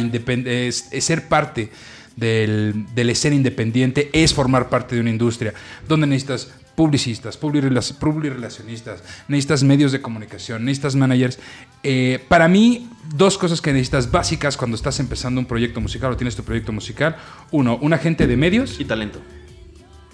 ser 0.71 1.27
parte 1.27 1.71
del, 2.15 2.87
de 2.95 3.11
escena 3.11 3.35
independiente 3.35 4.11
es 4.13 4.35
formar 4.35 4.69
parte 4.69 4.95
de 4.95 5.01
una 5.01 5.11
industria 5.11 5.53
donde 5.89 6.07
necesitas 6.07 6.53
publicistas, 6.75 7.41
publirrelac- 7.41 7.95
publirrelacionistas, 7.99 9.03
necesitas 9.29 9.63
medios 9.63 9.93
de 9.93 10.01
comunicación, 10.03 10.65
necesitas 10.65 10.97
managers. 10.97 11.39
Eh, 11.83 12.25
para 12.29 12.49
mí, 12.49 12.89
dos 13.15 13.39
cosas 13.39 13.61
que 13.61 13.73
necesitas 13.73 14.11
básicas 14.11 14.57
cuando 14.57 14.75
estás 14.77 14.99
empezando 15.01 15.41
un 15.41 15.47
proyecto 15.47 15.81
musical 15.81 16.13
o 16.13 16.17
tienes 16.17 16.35
tu 16.37 16.43
proyecto 16.43 16.73
musical. 16.73 17.17
Uno, 17.51 17.77
un 17.81 17.93
agente 17.93 18.27
de 18.27 18.37
medios. 18.37 18.81
Y 18.81 18.85
talento. 18.85 19.21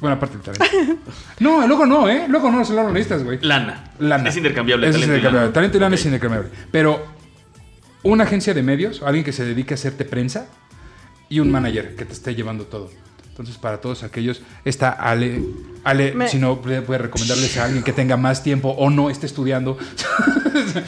Buena 0.01 0.19
parte 0.19 0.39
del 0.39 0.45
talento. 0.57 1.01
No, 1.41 1.67
luego 1.67 1.87
no, 1.87 2.09
¿eh? 2.09 2.27
Luego 2.29 2.51
no, 2.51 2.65
solo 2.65 2.83
lo 2.85 2.91
necesitas, 2.91 3.23
güey. 3.25 3.39
Lana. 3.43 3.93
Lana. 3.99 4.29
Es 4.29 4.37
intercambiable. 4.37 4.87
Es 4.89 4.93
talento 4.95 5.13
y 5.13 5.17
intercambiable. 5.17 5.47
lana. 5.47 5.53
Talento 5.55 5.77
y 5.77 5.81
lana 5.81 5.95
es 5.95 6.05
intercambiable. 6.05 6.49
Pero 6.71 7.07
una 8.03 8.25
agencia 8.25 8.55
de 8.55 8.63
medios, 8.63 9.03
alguien 9.03 9.25
que 9.25 9.33
se 9.33 9.45
dedique 9.45 9.75
a 9.75 9.77
hacerte 9.77 10.05
prensa 10.05 10.49
y 11.29 11.41
un 11.41 11.51
manager 11.51 11.95
que 11.97 12.05
te 12.07 12.13
esté 12.13 12.35
llevando 12.35 12.65
todo. 12.65 12.91
Entonces, 13.41 13.61
para 13.61 13.81
todos 13.81 14.03
aquellos, 14.03 14.43
está 14.65 14.91
Ale. 14.91 15.43
Ale, 15.83 16.13
Me- 16.13 16.29
si 16.29 16.39
no, 16.39 16.61
puede 16.61 16.83
puede 16.83 16.99
recomendarles 16.99 17.57
a 17.57 17.65
alguien 17.65 17.83
que 17.83 17.93
tenga 17.95 18.17
más 18.19 18.43
tiempo 18.43 18.69
o 18.71 18.91
no 18.91 19.09
esté 19.11 19.27
estudiando. 19.27 19.79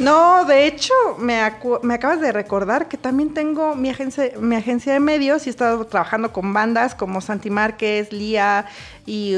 No, 0.00 0.44
de 0.44 0.66
hecho, 0.66 0.92
me, 1.18 1.40
acu- 1.40 1.80
me 1.82 1.94
acabas 1.94 2.20
de 2.20 2.30
recordar 2.32 2.88
que 2.88 2.96
también 2.98 3.32
tengo 3.32 3.74
mi 3.74 3.88
agencia, 3.88 4.30
mi 4.38 4.56
agencia 4.56 4.92
de 4.92 5.00
medios 5.00 5.46
y 5.46 5.50
he 5.50 5.50
estado 5.50 5.86
trabajando 5.86 6.32
con 6.32 6.52
bandas 6.52 6.94
como 6.94 7.20
Santi 7.20 7.48
Márquez, 7.48 8.12
Lía 8.12 8.66
y 9.06 9.36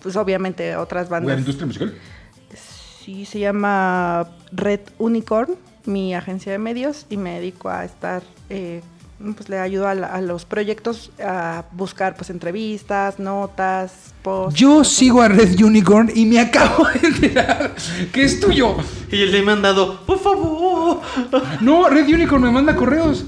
pues 0.00 0.16
obviamente 0.16 0.76
otras 0.76 1.08
bandas. 1.08 1.38
industria 1.38 1.66
musical. 1.66 1.94
Sí, 3.04 3.26
se 3.26 3.38
llama 3.40 4.30
Red 4.52 4.80
Unicorn, 4.98 5.56
mi 5.84 6.14
agencia 6.14 6.52
de 6.52 6.58
medios, 6.58 7.04
y 7.10 7.16
me 7.18 7.34
dedico 7.40 7.68
a 7.68 7.84
estar, 7.84 8.22
eh, 8.48 8.80
pues 9.32 9.48
le 9.48 9.58
ayudo 9.58 9.88
a, 9.88 9.94
la- 9.94 10.08
a 10.08 10.20
los 10.20 10.44
proyectos 10.44 11.10
a 11.24 11.64
buscar 11.72 12.14
pues 12.16 12.28
entrevistas, 12.30 13.18
notas, 13.18 13.92
posts. 14.22 14.58
Yo 14.60 14.84
sigo 14.84 15.22
a 15.22 15.28
Red 15.28 15.58
Unicorn 15.62 16.10
y 16.14 16.26
me 16.26 16.38
acabo 16.40 16.86
de 16.88 17.08
enterar 17.08 17.74
que 18.12 18.24
es 18.24 18.40
tuyo. 18.40 18.76
Y 19.10 19.16
le 19.26 19.38
he 19.38 19.42
mandado, 19.42 20.00
por 20.04 20.18
favor. 20.18 21.00
No, 21.60 21.88
Red 21.88 22.06
Unicorn 22.08 22.42
me 22.42 22.50
manda 22.50 22.76
correos. 22.76 23.24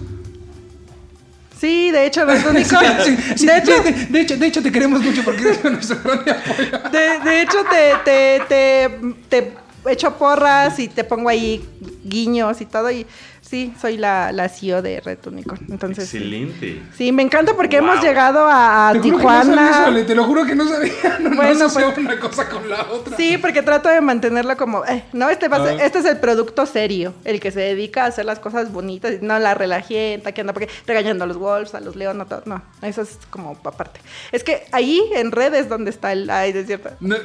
Sí, 1.59 1.91
de 1.91 2.07
hecho, 2.07 2.25
Red 2.25 2.47
Unicorn. 2.51 2.87
Sí, 3.05 3.17
sí, 3.37 3.47
de, 3.47 3.57
hecho, 3.59 3.83
de, 3.83 3.93
de 3.93 4.21
hecho, 4.21 4.37
de 4.37 4.47
hecho, 4.47 4.63
te 4.63 4.71
queremos 4.73 5.01
mucho 5.03 5.23
porque 5.25 5.41
eres 5.43 5.65
nuestro 5.65 5.99
gran 6.03 6.21
apoyo. 6.21 6.91
de, 6.93 7.31
de 7.31 7.41
hecho 7.43 7.59
te, 7.71 7.93
te, 8.05 8.43
te, 8.47 9.15
te 9.31 9.53
echo 9.91 10.13
porras 10.19 10.79
y 10.79 10.89
te 10.89 11.03
pongo 11.05 11.29
ahí 11.31 11.65
guiños 12.05 12.61
y 12.61 12.67
todo. 12.67 12.91
Y 12.91 13.07
Sí, 13.49 13.73
soy 13.81 13.97
la, 13.97 14.33
la 14.33 14.49
CEO 14.49 14.83
de 14.83 15.01
Red 15.01 15.19
Unicorn. 15.27 15.65
Entonces. 15.71 16.13
Excelente. 16.13 16.83
Sí, 16.97 17.13
me 17.13 17.23
encanta 17.23 17.55
porque 17.55 17.81
Wow. 17.81 17.91
hemos 17.93 18.05
llegado 18.05 18.47
a, 18.49 18.89
a 18.89 18.93
Te 18.93 18.99
juro 18.99 19.05
que 19.05 19.13
no 19.13 19.19
Tijuana. 19.19 19.45
sabía, 19.73 19.87
Ale, 19.87 20.03
te 20.05 20.15
lo 20.17 20.25
juro 20.25 20.45
que 20.45 20.55
no 20.57 20.69
sabía. 20.69 20.93
No, 21.21 21.31
no 21.31 21.37
Bueno, 21.37 21.67
asocio 21.67 21.87
pues- 21.95 21.99
una 21.99 22.19
cosa 22.19 22.49
con 22.49 22.69
la 22.69 22.83
otra. 22.91 23.17
Sí, 23.17 23.39
porque 23.39 23.63
trato 23.63 23.89
de 23.89 24.01
mantenerlo 24.01 24.57
como, 24.57 24.85
eh, 24.85 25.05
no, 25.13 25.29
este, 25.31 25.47
va 25.49 25.59
Ah. 25.59 25.73
este 25.81 26.01
es 26.01 26.05
el 26.07 26.19
producto 26.19 26.67
serio, 26.67 27.15
el 27.25 27.39
que 27.41 27.51
se 27.53 27.61
dedica 27.61 28.05
a 28.05 28.07
hacer 28.09 28.25
las 28.25 28.39
cosas 28.41 28.73
bonitas, 28.73 29.23
no 29.23 29.39
la 29.39 29.55
relajienta, 29.55 30.33
que 30.33 30.41
anda 30.41 30.53
porque 30.53 30.69
regañando 30.87 31.25
a 31.25 31.27
los 31.29 31.37
Wolves, 31.39 31.75
a 31.75 31.81
los 31.81 31.95
León, 31.97 32.19
no, 32.19 32.27
todo, 32.27 32.43
no, 32.47 32.63
eso 32.83 33.03
es 33.03 33.19
como 33.31 33.57
aparte. 33.65 34.01
Es 34.33 34.43
que 34.45 34.65
ahí 34.73 35.01
en 35.15 35.31
red 35.33 35.55
es 35.55 35.69
donde 35.69 35.91
está 35.91 36.13
el, 36.13 36.29
ay, 36.31 36.51
es 36.55 36.67
cierto. 36.67 36.91
No, 37.01 37.17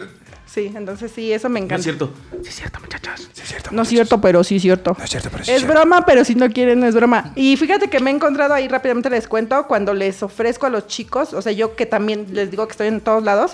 Sí, 0.54 0.70
entonces 0.76 1.12
sí, 1.16 1.32
eso 1.32 1.47
me 1.47 1.60
No 1.62 1.66
encanta. 1.66 1.80
es 1.80 1.84
cierto. 1.84 2.12
sí 2.41 2.49
es 2.49 2.56
cierto, 2.56 2.80
muchachos. 2.82 3.30
Sí 3.34 3.41
es 3.41 3.47
cierto. 3.47 3.70
No 3.72 3.82
es 3.84 3.88
cierto, 3.88 4.20
pero 4.20 4.43
sí 4.43 4.56
es 4.58 4.62
cierto. 4.64 4.95
No 4.97 5.04
es 5.04 5.10
cierto, 5.10 5.30
pero 5.32 5.43
sí 5.45 5.52
Es 5.52 5.58
cierto. 5.60 5.74
broma, 5.80 6.06
pero 6.06 6.26
si 6.26 6.36
no 6.36 6.49
quieren, 6.49 6.80
no 6.82 6.88
es 6.88 6.95
broma. 6.95 7.32
Y 7.36 7.56
fíjate 7.56 7.89
que 7.89 7.99
me 8.02 8.12
he 8.12 8.14
encontrado 8.14 8.54
ahí, 8.54 8.68
rápidamente 8.68 9.10
les 9.10 9.28
cuento, 9.28 9.66
cuando 9.68 9.93
les 9.93 10.22
ofrezco 10.24 10.66
a 10.66 10.70
los 10.70 10.88
chicos, 10.88 11.34
o 11.34 11.41
sea, 11.41 11.54
yo 11.54 11.76
que 11.76 11.86
también 11.86 12.28
les 12.34 12.52
digo 12.52 12.68
que 12.68 12.72
estoy 12.72 12.88
en 12.88 12.99
todos 12.99 13.24
lados, 13.24 13.54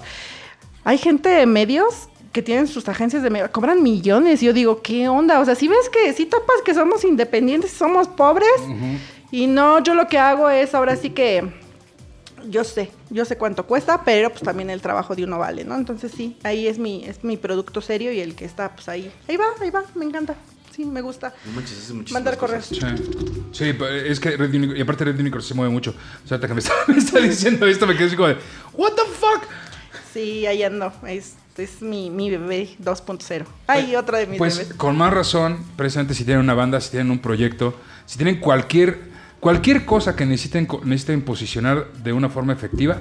hay 0.86 0.98
gente 0.98 1.30
de 1.30 1.46
medios 1.46 2.10
que 2.34 2.42
tienen 2.42 2.68
sus 2.68 2.88
agencias 2.90 3.22
de 3.24 3.30
medios, 3.30 3.50
cobran 3.52 3.84
millones. 3.84 4.42
Y 4.42 4.48
yo 4.48 4.54
digo, 4.54 4.82
¿qué 4.82 5.08
onda? 5.08 5.40
O 5.40 5.46
sea, 5.46 5.54
si 5.56 5.68
ves 5.68 5.90
que, 5.92 6.14
si 6.14 6.26
topas 6.26 6.58
que 6.66 6.74
somos 6.74 7.04
independientes, 7.04 7.72
somos 7.72 8.08
pobres, 8.08 8.50
y 9.32 9.46
no, 9.48 9.84
yo 9.84 9.94
lo 9.94 10.08
que 10.08 10.18
hago 10.18 10.50
es 10.50 10.74
ahora 10.74 10.96
sí 10.96 11.10
que 11.12 11.48
yo 12.50 12.64
sé, 12.64 12.92
yo 13.10 13.26
sé 13.26 13.38
cuánto 13.38 13.66
cuesta, 13.66 14.04
pero 14.04 14.30
pues 14.30 14.42
también 14.44 14.70
el 14.70 14.82
trabajo 14.82 15.16
de 15.16 15.24
uno 15.24 15.40
vale, 15.40 15.64
¿no? 15.66 15.76
Entonces 15.76 16.12
sí, 16.16 16.38
ahí 16.44 16.68
es 16.68 16.78
mi, 16.80 17.04
es 17.06 17.24
mi 17.24 17.38
producto 17.38 17.82
serio 17.82 18.12
y 18.12 18.20
el 18.20 18.36
que 18.36 18.46
está 18.46 18.74
pues 18.76 18.88
ahí, 18.90 19.12
ahí 19.28 19.38
va, 19.38 19.46
ahí 19.60 19.70
va, 19.70 19.84
me 19.96 20.06
encanta, 20.06 20.36
sí, 20.76 20.86
me 20.86 21.02
gusta. 21.02 21.34
No 21.46 21.52
manches, 21.54 21.78
hace 21.78 21.94
muchísimas 21.94 22.12
Mandar 22.24 22.38
correos. 22.38 22.66
Sí, 22.66 22.80
sí 23.52 23.74
pero 23.74 23.88
es 23.90 24.20
que 24.20 24.38
Red 24.38 24.54
Unicorn, 24.54 24.78
y 24.78 24.82
aparte 24.82 25.06
Red 25.06 25.20
Unicorn 25.20 25.44
se 25.44 25.54
mueve 25.54 25.72
mucho. 25.72 25.94
O 26.24 26.28
sea, 26.28 26.40
que 26.40 26.48
me 26.48 26.60
está, 26.60 26.74
me 26.88 26.98
está 26.98 27.20
diciendo 27.20 27.66
esto, 27.68 27.88
me 27.88 27.96
quedé 27.96 28.08
así 28.08 28.16
como 28.16 28.30
de, 28.30 28.38
¿What 28.74 28.94
the 28.94 29.02
fuck? 29.20 29.44
Sí, 30.14 30.46
ahí 30.46 30.64
ando, 30.64 30.92
es, 31.08 31.36
es 31.58 31.82
mi, 31.82 32.10
mi 32.10 32.30
bebé 32.30 32.70
2.0. 32.84 33.46
Hay 33.68 33.96
otra 33.96 34.20
de 34.20 34.28
mis 34.28 34.38
Pues 34.38 34.58
bebés. 34.58 34.74
con 34.76 34.98
más 34.98 35.14
razón, 35.14 35.64
precisamente 35.76 36.14
si 36.14 36.24
tienen 36.24 36.44
una 36.44 36.54
banda, 36.54 36.80
si 36.82 36.92
tienen 36.92 37.12
un 37.12 37.20
proyecto, 37.20 37.76
si 38.06 38.18
tienen 38.18 38.40
cualquier, 38.40 39.07
cualquier 39.40 39.86
cosa 39.86 40.16
que 40.16 40.26
necesiten, 40.26 40.68
necesiten 40.84 41.22
posicionar 41.24 41.92
de 41.94 42.14
una 42.14 42.30
forma 42.30 42.54
efectiva, 42.54 42.98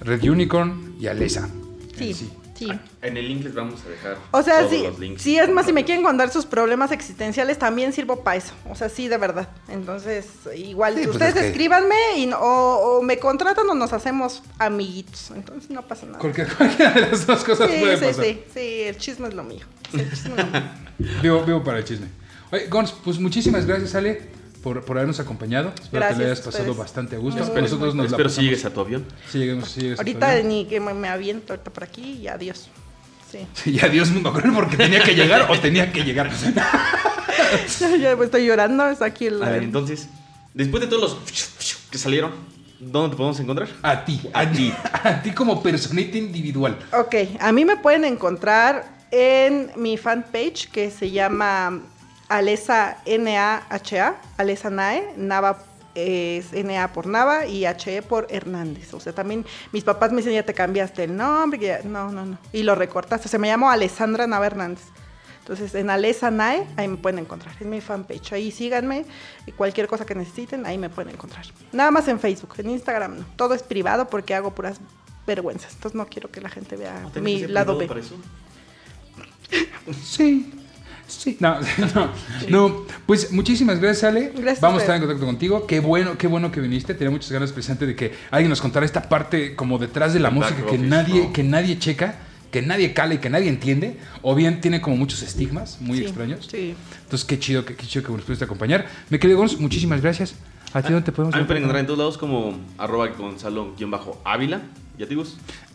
Red 0.00 0.22
Unicorn 0.28 0.96
y 1.00 1.06
Alesa. 1.06 1.48
Sí, 1.96 2.08
en 2.10 2.14
sí. 2.14 2.32
sí. 2.54 2.68
En 3.02 3.16
el 3.16 3.26
link 3.28 3.44
les 3.44 3.54
vamos 3.54 3.80
a 3.84 3.88
dejar. 3.88 4.16
O 4.30 4.42
sea, 4.42 4.58
todos 4.60 4.70
sí, 4.70 4.82
los 4.84 4.98
links. 4.98 5.22
sí, 5.22 5.36
es 5.38 5.48
más, 5.50 5.66
si 5.66 5.72
me 5.72 5.84
quieren 5.84 6.04
contar 6.04 6.30
sus 6.30 6.46
problemas 6.46 6.92
existenciales, 6.92 7.58
también 7.58 7.92
sirvo 7.92 8.22
para 8.22 8.36
eso. 8.36 8.52
O 8.70 8.74
sea, 8.76 8.88
sí, 8.88 9.08
de 9.08 9.16
verdad. 9.18 9.48
Entonces, 9.68 10.26
igual, 10.56 10.94
Sí, 10.94 11.00
pues 11.04 11.14
ustedes 11.16 11.34
es 11.36 11.40
que- 11.42 11.48
escríbanme 11.48 11.94
y, 12.16 12.26
no- 12.26 12.38
o, 12.38 12.98
o 12.98 13.02
me 13.02 13.18
contratan 13.18 13.68
o 13.68 13.74
nos 13.74 13.92
hacemos 13.92 14.42
amiguitos. 14.58 15.32
Entonces, 15.34 15.70
no 15.70 15.82
pasa 15.82 16.06
nada. 16.06 16.18
Cualquier, 16.18 16.48
cualquiera 16.56 16.92
de 16.92 17.00
las 17.02 17.26
dos 17.26 17.42
cosas 17.44 17.70
Sí, 17.70 17.78
puede 17.80 17.96
sí, 17.98 18.04
pasar. 18.06 18.24
sí, 18.24 18.40
sí, 18.54 18.60
el 18.82 18.96
chisme 18.96 19.28
es 19.28 19.34
lo 19.34 19.42
mío. 19.44 19.66
Sí, 19.90 20.00
el 20.00 20.10
chisme 20.10 20.32
es 20.36 20.44
lo 20.44 20.50
mío. 20.60 20.62
Vivo, 21.22 21.44
vivo 21.44 21.64
para 21.64 21.78
el 21.78 21.84
chisme. 21.84 22.06
Oye, 22.52 22.66
Gons, 22.68 22.92
pues 23.04 23.18
muchísimas 23.18 23.66
gracias, 23.66 23.94
Ale, 23.96 24.22
por, 24.62 24.84
por 24.84 24.96
habernos 24.96 25.18
acompañado. 25.20 25.72
Espero 25.82 26.06
que 26.08 26.14
le 26.16 26.24
hayas 26.26 26.40
pasado 26.40 26.62
ustedes. 26.64 26.76
bastante 26.78 27.16
a 27.16 27.18
gusto. 27.18 27.44
Muy, 27.44 27.62
Nosotros 27.62 27.94
nos 27.94 28.04
la 28.10 28.16
Espero 28.16 28.28
si 28.28 28.34
pasamos- 28.36 28.44
llegues 28.50 28.64
a 28.64 28.70
tu 28.72 28.80
avión. 28.80 29.04
Sí, 29.30 29.38
lleguemos, 29.38 29.68
sí, 29.70 29.80
llegues 29.80 30.00
a 30.00 30.02
tu 30.04 30.08
Ahorita 30.10 30.30
avión. 30.30 30.48
ni 30.48 30.64
que 30.66 30.80
me, 30.80 30.94
me 30.94 31.08
aviento 31.08 31.52
ahorita 31.52 31.70
por 31.72 31.84
aquí 31.84 32.18
y 32.22 32.28
adiós. 32.28 32.68
Sí. 33.30 33.38
Sí, 33.54 33.72
ya 33.72 33.88
Dios 33.88 34.10
me 34.10 34.28
acuerdo 34.28 34.52
porque 34.54 34.76
tenía 34.76 35.02
que 35.02 35.14
llegar 35.14 35.50
o 35.50 35.58
tenía 35.58 35.90
que 35.90 36.04
llegar. 36.04 36.30
ya 38.00 38.16
me 38.16 38.24
estoy 38.24 38.46
llorando, 38.46 38.88
está 38.88 39.06
aquí 39.06 39.26
el... 39.26 39.42
A 39.42 39.48
ver, 39.50 39.62
entonces, 39.62 40.08
después 40.54 40.82
de 40.82 40.86
todos 40.88 41.02
los 41.02 41.16
que 41.90 41.98
salieron, 41.98 42.32
¿dónde 42.78 43.10
te 43.10 43.16
podemos 43.16 43.40
encontrar? 43.40 43.68
A 43.82 44.04
ti, 44.04 44.20
a 44.32 44.50
ti, 44.50 44.72
a 44.92 45.22
ti 45.22 45.32
como 45.32 45.62
personita 45.62 46.16
individual. 46.18 46.78
Ok, 46.92 47.14
a 47.40 47.52
mí 47.52 47.64
me 47.64 47.76
pueden 47.76 48.04
encontrar 48.04 49.00
en 49.10 49.70
mi 49.76 49.96
fanpage 49.96 50.68
que 50.70 50.90
se 50.90 51.10
llama 51.10 51.80
Alesa 52.36 52.98
N-A-H-A, 53.06 54.14
Alesa 54.36 54.70
Nae, 54.70 55.12
Nava 55.16 55.62
es 55.94 56.52
N-A 56.54 56.92
por 56.92 57.06
Nava 57.06 57.46
y 57.46 57.64
H-E 57.66 58.00
por 58.02 58.26
Hernández. 58.30 58.94
O 58.94 59.00
sea, 59.00 59.12
también 59.12 59.44
mis 59.72 59.84
papás 59.84 60.10
me 60.10 60.18
dicen, 60.18 60.32
ya 60.32 60.42
te 60.42 60.54
cambiaste 60.54 61.04
el 61.04 61.16
nombre, 61.16 61.58
ya- 61.58 61.80
no, 61.84 62.10
no, 62.10 62.24
no. 62.24 62.38
Y 62.52 62.62
lo 62.62 62.74
recortaste. 62.74 63.28
O 63.28 63.30
sea, 63.30 63.38
me 63.38 63.48
llamo 63.48 63.70
Alessandra 63.70 64.26
Nava 64.26 64.46
Hernández. 64.46 64.84
Entonces, 65.40 65.74
en 65.74 65.90
Alesa 65.90 66.30
Nae, 66.30 66.64
ahí 66.76 66.86
me 66.88 66.96
pueden 66.96 67.18
encontrar. 67.18 67.54
Es 67.60 67.66
mi 67.66 67.80
fanpage. 67.80 68.32
Ahí 68.32 68.50
síganme 68.52 69.04
y 69.44 69.52
cualquier 69.52 69.86
cosa 69.88 70.06
que 70.06 70.14
necesiten, 70.14 70.64
ahí 70.66 70.78
me 70.78 70.88
pueden 70.88 71.12
encontrar. 71.12 71.44
Nada 71.72 71.90
más 71.90 72.06
en 72.08 72.20
Facebook, 72.20 72.54
en 72.58 72.70
Instagram 72.70 73.18
no. 73.18 73.24
Todo 73.36 73.52
es 73.54 73.62
privado 73.62 74.08
porque 74.08 74.34
hago 74.34 74.54
puras 74.54 74.80
vergüenzas. 75.26 75.74
Entonces, 75.74 75.96
no 75.96 76.06
quiero 76.06 76.30
que 76.30 76.40
la 76.40 76.48
gente 76.48 76.76
vea 76.76 77.00
¿No 77.02 77.10
tenés 77.10 77.24
mi 77.42 77.46
lado 77.48 77.76
B. 77.76 77.86
para 77.86 78.00
eso? 78.00 78.14
Sí. 80.02 80.52
Sí. 81.18 81.36
No, 81.40 81.56
no, 81.94 82.10
no. 82.48 82.86
Pues 83.06 83.32
muchísimas 83.32 83.78
gracias, 83.80 84.04
Ale. 84.04 84.32
Gracias 84.34 84.60
Vamos 84.60 84.78
a 84.78 84.82
estar 84.82 84.96
en 84.96 85.02
contacto 85.02 85.26
contigo. 85.26 85.66
Qué 85.66 85.80
bueno, 85.80 86.16
qué 86.18 86.26
bueno 86.26 86.50
que 86.50 86.60
viniste. 86.60 86.94
Tenía 86.94 87.10
muchas 87.10 87.30
ganas 87.30 87.52
presente 87.52 87.86
de 87.86 87.94
que 87.94 88.12
alguien 88.30 88.50
nos 88.50 88.60
contara 88.60 88.84
esta 88.86 89.08
parte 89.08 89.54
como 89.54 89.78
detrás 89.78 90.14
de 90.14 90.20
la 90.20 90.28
El 90.28 90.34
música 90.34 90.56
que 90.56 90.62
office, 90.62 90.78
nadie, 90.86 91.22
¿no? 91.24 91.32
que 91.32 91.42
nadie 91.44 91.78
checa, 91.78 92.16
que 92.50 92.62
nadie 92.62 92.92
cala 92.92 93.14
y 93.14 93.18
que 93.18 93.30
nadie 93.30 93.48
entiende. 93.48 93.96
O 94.22 94.34
bien 94.34 94.60
tiene 94.60 94.80
como 94.80 94.96
muchos 94.96 95.22
estigmas 95.22 95.78
muy 95.80 95.98
Sí, 95.98 96.04
extraños. 96.04 96.48
Sí. 96.50 96.74
Entonces, 97.04 97.24
qué 97.26 97.38
chido, 97.38 97.64
que- 97.64 97.76
qué 97.76 97.86
chido 97.86 98.04
que 98.06 98.12
nos 98.12 98.22
pudiste 98.22 98.44
acompañar. 98.44 98.86
Me 99.10 99.18
querido 99.18 99.38
Gons, 99.38 99.58
muchísimas 99.60 100.00
gracias. 100.00 100.34
¿A 100.74 100.80
ti 100.82 100.90
dónde 100.92 101.04
te 101.04 101.12
podemos 101.12 101.34
A 101.34 101.36
mí 101.38 101.42
me 101.42 101.46
pueden 101.46 101.62
encontrar 101.64 101.80
en 101.80 101.86
todos 101.86 101.98
lados 101.98 102.16
como 102.18 102.58
arroba 102.78 103.08
gonzalo-ávila. 103.08 104.62
¿Ya 104.98 105.04
te 105.06 105.10
digo? 105.10 105.24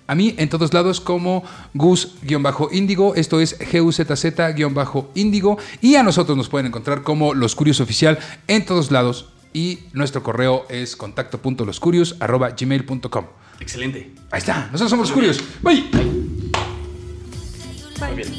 A 0.08 0.16
mí 0.16 0.34
en 0.38 0.50
todos 0.50 0.74
lados 0.74 1.00
como 1.02 1.44
Gus-Índigo, 1.74 3.16
esto 3.16 3.42
es 3.42 3.60
GUZZ-Índigo 3.60 5.58
y 5.82 5.96
a 5.96 6.04
nosotros 6.04 6.38
nos 6.38 6.48
pueden 6.50 6.68
encontrar 6.68 7.02
como 7.04 7.34
Los 7.34 7.56
Curios 7.56 7.82
Oficial 7.82 8.20
en 8.48 8.66
todos 8.66 8.92
lados 8.92 9.30
y 9.54 9.80
nuestro 9.94 10.24
correo 10.24 10.66
es 10.70 10.96
contacto.loscurios.gmail.com 10.96 13.26
Excelente. 13.60 14.14
Ahí 14.32 14.40
está, 14.40 14.70
nosotros 14.72 14.90
somos 14.90 15.10
Los 15.10 15.16
Curios. 15.16 15.44
Bye. 15.62 15.84
Muy 18.00 18.16
bien. 18.16 18.34